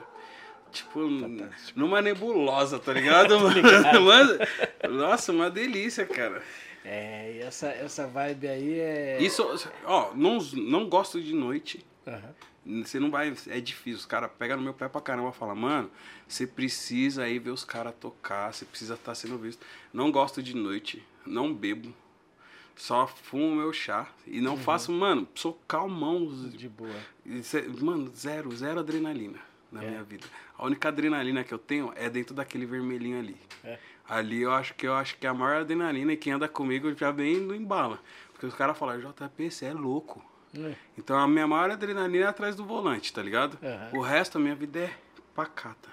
[0.71, 3.61] Tipo, n- numa nebulosa, tá ligado, mano?
[4.03, 4.39] Mano,
[4.89, 6.41] Nossa, uma delícia, cara.
[6.85, 9.21] É, essa, essa vibe aí é.
[9.21, 9.43] Isso,
[9.85, 11.85] ó, não, não gosto de noite.
[12.07, 12.33] Aham.
[12.85, 13.33] Você não vai.
[13.47, 13.99] É difícil.
[13.99, 15.91] Os caras pegam no meu pé pra caramba e falam, mano,
[16.27, 19.65] você precisa aí ver os caras tocar, você precisa estar sendo visto.
[19.91, 21.93] Não gosto de noite, não bebo.
[22.75, 24.09] Só fumo meu chá.
[24.25, 26.25] E não faço, mano, sou calmão.
[26.49, 26.95] De boa.
[27.81, 29.39] Mano, zero, zero adrenalina
[29.71, 29.89] na É.
[29.89, 30.25] minha vida.
[30.57, 33.37] A única adrenalina que eu tenho é dentro daquele vermelhinho ali.
[33.63, 33.77] É.
[34.07, 36.93] Ali eu acho que eu acho que é a maior adrenalina e quem anda comigo
[36.95, 37.99] já vem no embala.
[38.31, 40.23] Porque os caras falam, JP, você é louco.
[40.57, 40.73] É.
[40.97, 43.57] Então a minha maior adrenalina é atrás do volante, tá ligado?
[43.63, 43.89] Aham.
[43.93, 44.93] O resto, a minha vida é
[45.33, 45.89] pacata.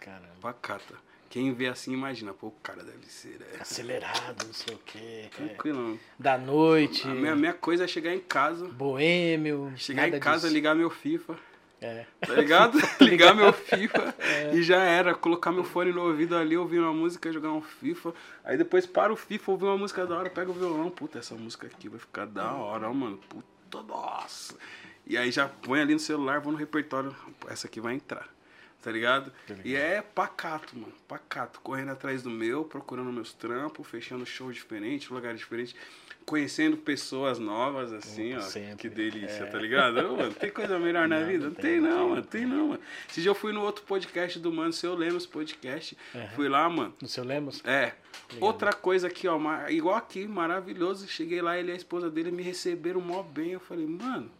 [0.00, 0.30] Caramba.
[0.40, 0.94] Pacata.
[1.28, 3.38] Quem vê assim imagina, pô, o cara deve ser.
[3.56, 4.98] É, Acelerado, não sei o quê.
[5.26, 5.28] é.
[5.28, 6.00] tranquilo.
[6.18, 7.06] Da noite.
[7.06, 9.72] A minha, minha coisa é chegar em casa, Boêmio.
[9.76, 10.54] chegar em casa, disso.
[10.54, 11.36] ligar meu FIFA,
[11.80, 12.04] É.
[12.20, 12.78] tá ligado?
[13.00, 14.14] ligar meu FIFA
[14.52, 15.14] e já era.
[15.14, 18.12] Colocar meu fone no ouvido ali, ouvir uma música, jogar um FIFA.
[18.44, 20.90] Aí depois para o FIFA, ouvir uma música da hora, pega o violão.
[20.90, 23.18] Puta, essa música aqui vai ficar da hora, ó, mano.
[23.28, 24.54] Puta, nossa.
[25.06, 27.14] E aí já põe ali no celular, vou no repertório.
[27.48, 28.28] Essa aqui vai entrar.
[28.82, 29.30] Tá ligado?
[29.64, 30.92] E é pacato, mano.
[31.06, 31.60] Pacato.
[31.60, 35.74] Correndo atrás do meu, procurando meus trampos, fechando shows diferentes, lugares diferentes.
[36.26, 38.40] Conhecendo pessoas novas, assim, ó.
[38.40, 38.76] Sempre.
[38.76, 39.98] Que delícia, tá ligado?
[39.98, 41.46] Ô, mano, tem coisa melhor na vida?
[41.46, 42.22] Não tem, não, mano.
[42.22, 42.80] Tem não, mano.
[43.08, 45.96] Esse dia eu fui no outro podcast do Mano, Seu Lemos Podcast.
[46.36, 46.94] Fui lá, mano.
[47.02, 47.62] No seu Lemos?
[47.64, 47.94] É.
[48.40, 49.38] Outra coisa aqui, ó,
[49.68, 51.08] igual aqui, maravilhoso.
[51.08, 53.52] Cheguei lá, ele e a esposa dele me receberam mó bem.
[53.52, 54.30] Eu falei, mano,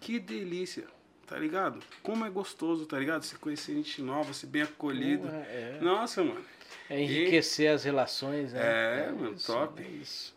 [0.00, 0.84] que delícia,
[1.26, 1.78] tá ligado?
[2.02, 3.22] Como é gostoso, tá ligado?
[3.22, 5.28] Você conhecer gente nova, ser bem acolhido.
[5.28, 5.78] Porra, é.
[5.80, 6.44] Nossa, mano.
[6.90, 8.60] É enriquecer as relações, né?
[9.06, 9.82] É, mano, top.
[9.82, 10.35] É isso.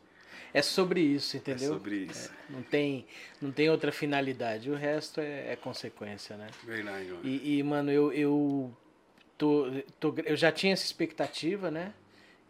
[0.54, 1.74] É sobre isso, É entendeu?
[1.74, 2.32] sobre isso.
[2.50, 3.06] Não tem,
[3.42, 4.70] não tem outra finalidade.
[4.72, 6.48] O resto é, é consequência, né?
[6.64, 7.08] Verdade.
[7.24, 8.76] E, e, mano, eu, eu,
[9.38, 9.68] tô,
[10.00, 11.94] tô- eu já tinha essa expectativa, né?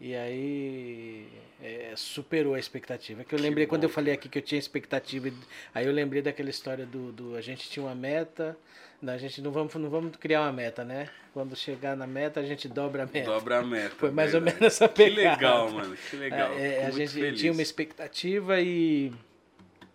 [0.01, 1.27] E aí
[1.61, 3.25] é, superou a expectativa.
[3.25, 5.29] Que eu lembrei quando eu falei aqui que eu tinha expectativa,
[5.75, 8.57] aí eu lembrei daquela história do, do a gente tinha uma meta,
[9.01, 11.09] não, a gente não vamos, não vamos criar uma meta, né?
[11.33, 13.31] Quando chegar na meta, a gente dobra a meta.
[13.31, 13.95] Dobra a meta.
[13.95, 14.61] Foi mais ou verdade.
[14.61, 15.35] menos essa Que pegada.
[15.37, 15.95] legal, mano.
[16.09, 16.51] Que legal.
[16.53, 17.39] É, é, a gente feliz.
[17.39, 19.13] tinha uma expectativa e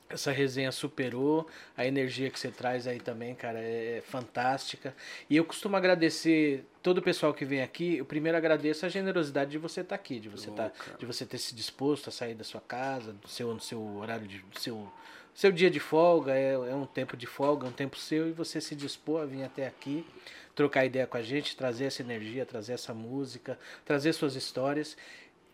[0.09, 4.95] essa resenha superou, a energia que você traz aí também, cara, é fantástica.
[5.29, 7.97] E eu costumo agradecer todo o pessoal que vem aqui.
[7.99, 10.97] Eu primeiro agradeço a generosidade de você estar aqui, de você Ô, tá, cara.
[10.99, 14.27] de você ter se disposto a sair da sua casa, do seu, do seu horário
[14.29, 14.91] de do seu
[15.35, 18.33] seu dia de folga, é, é um tempo de folga, é um tempo seu e
[18.33, 20.07] você se dispor a vir até aqui,
[20.55, 24.97] trocar ideia com a gente, trazer essa energia, trazer essa música, trazer suas histórias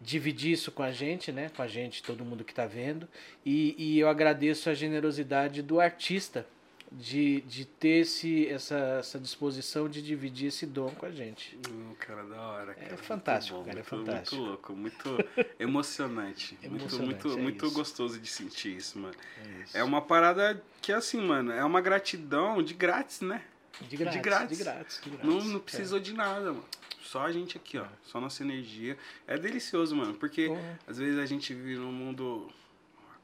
[0.01, 1.51] dividir isso com a gente, né?
[1.55, 3.07] Com a gente, todo mundo que está vendo.
[3.45, 6.47] E, e eu agradeço a generosidade do artista
[6.91, 11.59] de, de ter esse, essa, essa disposição de dividir esse dom com a gente.
[11.69, 12.75] Hum, cara, da hora.
[12.75, 12.89] Cara.
[12.89, 14.37] Muito fantástico, bom, cara, é muito, fantástico.
[14.37, 15.19] Muito louco, muito
[15.59, 16.59] emocionante.
[16.63, 19.15] muito, Emocionante, muito, é muito gostoso de sentir isso, mano.
[19.39, 19.77] É, isso.
[19.77, 23.43] É uma parada que, assim, mano, é uma gratidão de grátis, né?
[23.89, 24.59] de grátis, de grátis.
[24.59, 25.25] De grátis, de grátis.
[25.25, 26.65] Não, não precisou de nada, mano.
[27.03, 27.87] Só a gente aqui, ó.
[28.05, 28.97] Só nossa energia.
[29.27, 30.15] É delicioso, mano.
[30.15, 30.49] Porque
[30.87, 32.49] às vezes a gente vive num mundo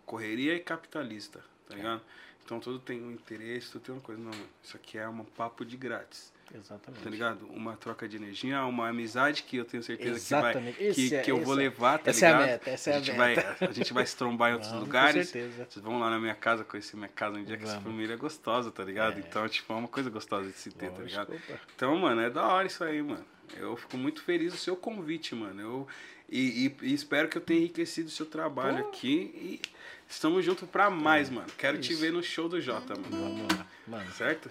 [0.05, 1.77] correria e capitalista, tá É.
[1.77, 2.01] ligado?
[2.45, 4.21] Então tudo tem um interesse, tudo tem uma coisa.
[4.23, 4.47] Não, mano.
[4.63, 6.33] Isso aqui é um papo de grátis.
[6.55, 7.03] Exatamente.
[7.03, 7.45] Tá ligado?
[7.49, 10.77] Uma troca de energia, uma amizade que eu tenho certeza Exatamente.
[10.77, 10.95] que vai.
[10.95, 12.47] Que, é- que eu vou é- levar, tá essa é a ligado?
[12.49, 13.57] meta, essa é a gente meta.
[13.59, 15.27] Vai, a gente vai se trombar em outros Vamos, lugares.
[15.27, 15.67] Com certeza.
[15.69, 17.91] Vocês vão lá na minha casa, conhecer minha casa um dia que essa Vamos.
[17.91, 19.17] família é gostosa, tá ligado?
[19.17, 19.19] É.
[19.19, 21.33] Então, tipo, é uma coisa gostosa de se ter, tá ligado?
[21.35, 21.61] opa.
[21.75, 23.25] Então, mano, é da hora isso aí, mano.
[23.57, 25.61] Eu fico muito feliz do seu convite, mano.
[25.61, 25.89] Eu,
[26.28, 28.89] e, e- e espero que eu tenha enriquecido o seu trabalho Pô.
[28.89, 29.31] aqui.
[29.35, 29.61] E
[30.09, 31.47] estamos juntos pra mais, mano.
[31.57, 32.01] Quero te Isso.
[32.01, 33.09] ver no show do Jota, mano.
[33.11, 34.12] Vamos lá, mano.
[34.12, 34.51] Certo?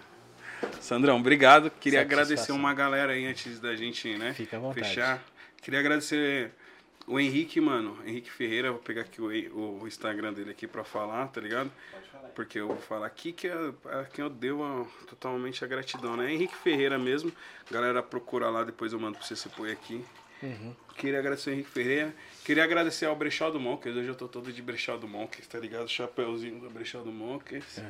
[0.80, 1.70] Sandrão, obrigado.
[1.70, 2.24] Queria Satisfação.
[2.24, 4.34] agradecer uma galera aí antes da gente, né?
[4.34, 4.88] Fica à vontade.
[4.88, 5.24] Fechar.
[5.62, 6.52] Queria agradecer
[7.08, 7.98] o Henrique, mano.
[8.06, 8.72] Henrique Ferreira.
[8.72, 11.70] Vou pegar aqui o, o Instagram dele aqui pra falar, tá ligado?
[12.34, 16.18] Porque eu vou falar aqui que é a quem eu devo a- totalmente a gratidão,
[16.18, 16.34] né?
[16.34, 17.32] Henrique Ferreira mesmo.
[17.70, 20.04] Galera, procura lá, depois eu mando pra você, você põe aqui.
[20.46, 20.76] Uhum.
[20.96, 22.14] Queria agradecer o Henrique Ferreira.
[22.44, 23.96] Queria agradecer ao Brechó do Monkers.
[23.96, 25.90] Hoje eu tô todo de Brechó do Monkers, tá ligado?
[25.90, 27.82] Chapeuzinho do Brechó do Monkers.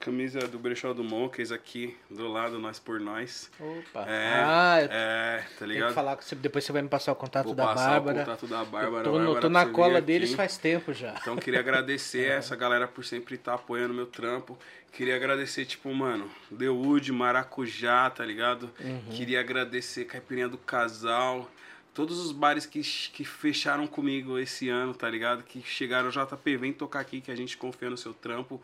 [0.00, 3.50] Camisa do Brechó do Monkers aqui do lado, nós por nós.
[3.60, 4.06] Opa.
[4.08, 5.88] É, ah, é, tá ligado?
[5.88, 6.34] que falar você.
[6.34, 8.16] Depois você vai me passar o contato Vou da passar Bárbara.
[8.16, 9.06] o contato da Bárbara.
[9.06, 10.36] Eu tô, Bárbara, tô na cola deles aqui.
[10.38, 11.14] faz tempo já.
[11.20, 14.58] Então queria agradecer essa galera por sempre estar apoiando meu trampo.
[14.90, 18.70] Queria agradecer, tipo, mano, The Wood, Maracujá, tá ligado?
[18.80, 19.02] Uhum.
[19.10, 21.46] Queria agradecer Caipirinha do Casal.
[21.92, 25.42] Todos os bares que, que fecharam comigo esse ano, tá ligado?
[25.42, 28.62] Que chegaram, JP, vem tocar aqui que a gente confia no seu trampo.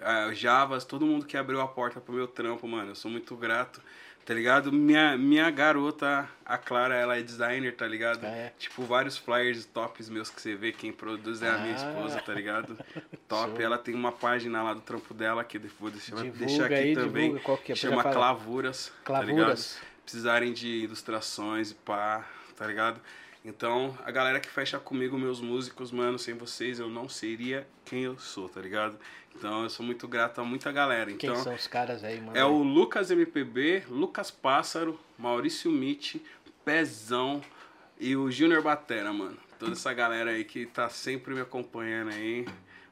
[0.00, 2.92] Ah, Javas, todo mundo que abriu a porta pro meu trampo, mano.
[2.92, 3.82] Eu sou muito grato,
[4.24, 4.70] tá ligado?
[4.72, 8.24] Minha, minha garota, a Clara, ela é designer, tá ligado?
[8.24, 8.52] Ah, é?
[8.56, 11.76] Tipo, vários flyers tops meus que você vê, quem produz é a minha Ah.
[11.90, 12.78] esposa, tá ligado?
[13.26, 13.50] Top.
[13.56, 13.60] Show.
[13.60, 16.74] Ela tem uma página lá do trampo dela que eu vou deixar, Divulga deixar aqui
[16.74, 17.22] aí, também.
[17.24, 18.14] divulga qual que é, Chama fala.
[18.14, 19.34] Clavuras, tá ligado?
[19.36, 19.80] Clavuras.
[20.04, 22.24] Precisarem de ilustrações e pá,
[22.58, 23.00] tá ligado?
[23.44, 28.02] Então, a galera que fecha comigo, meus músicos, mano, sem vocês eu não seria quem
[28.02, 28.98] eu sou, tá ligado?
[29.34, 31.12] Então, eu sou muito grato a muita galera.
[31.12, 32.36] Quem Então, são os caras aí, mano?
[32.36, 36.20] é o Lucas MPB, Lucas Pássaro, Maurício Mitty,
[36.64, 37.40] Pezão
[38.00, 39.36] e o Júnior Batera, mano.
[39.58, 42.44] Toda essa galera aí que tá sempre me acompanhando aí.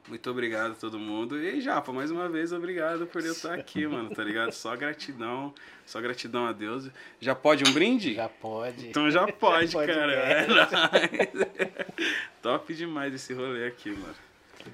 [0.07, 1.37] Muito obrigado a todo mundo.
[1.37, 4.51] E Japa, mais uma vez, obrigado por eu estar aqui, mano, tá ligado?
[4.53, 5.53] Só gratidão,
[5.85, 6.89] só gratidão a Deus.
[7.19, 8.13] Já pode um brinde?
[8.15, 8.87] Já pode.
[8.87, 10.13] Então já pode, Pode cara.
[10.13, 10.47] É.
[12.41, 14.15] Top demais esse rolê aqui, mano.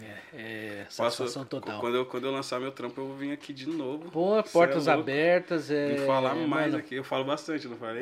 [0.02, 1.80] É, é Posso- satisfação total.
[1.80, 4.10] Quando eu, quando eu lançar meu trampo, eu vou vir aqui de novo.
[4.10, 5.02] Pô, é portas louco.
[5.02, 5.70] abertas.
[5.70, 5.96] É...
[5.96, 6.96] Que falar mais mano, aqui.
[6.96, 8.02] Eu falo bastante, não falei?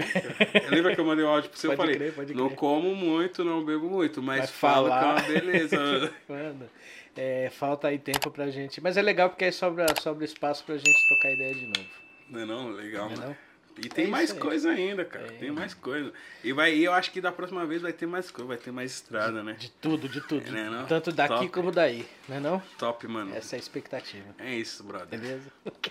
[0.69, 1.67] Lembra que eu mandei um áudio pra você?
[1.67, 2.57] eu Pode falei, crer, pode não crer.
[2.57, 5.13] como muito, não bebo muito, mas Vai falo que é falar.
[5.15, 6.13] uma beleza.
[6.29, 6.69] Mano,
[7.15, 8.79] é, falta aí tempo pra gente.
[8.81, 11.89] Mas é legal porque aí sobra, sobra espaço pra gente trocar ideia de novo.
[12.29, 12.69] não é não?
[12.71, 13.29] Legal, Não é mano.
[13.29, 13.51] não?
[13.77, 14.37] E tem É mais aí.
[14.37, 15.27] coisa ainda, cara.
[15.27, 15.37] É.
[15.37, 16.11] Tem mais coisa.
[16.43, 18.69] E vai, e eu acho que da próxima vez vai ter mais coisa, vai ter
[18.69, 19.53] mais estrada, né?
[19.53, 20.51] De tudo, de tudo.
[20.51, 20.85] Né, não?
[20.85, 21.49] Tanto daqui Top.
[21.49, 22.59] como daí, né não?
[22.77, 23.33] Top, mano.
[23.33, 24.27] Essa é a expectativa.
[24.37, 25.07] É isso, brother.
[25.17, 25.49] Beleza?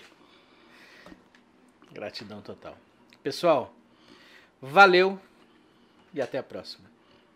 [1.91, 2.77] Gratidão total.
[3.23, 3.73] Pessoal,
[4.61, 5.19] valeu
[6.13, 6.89] e até a próxima.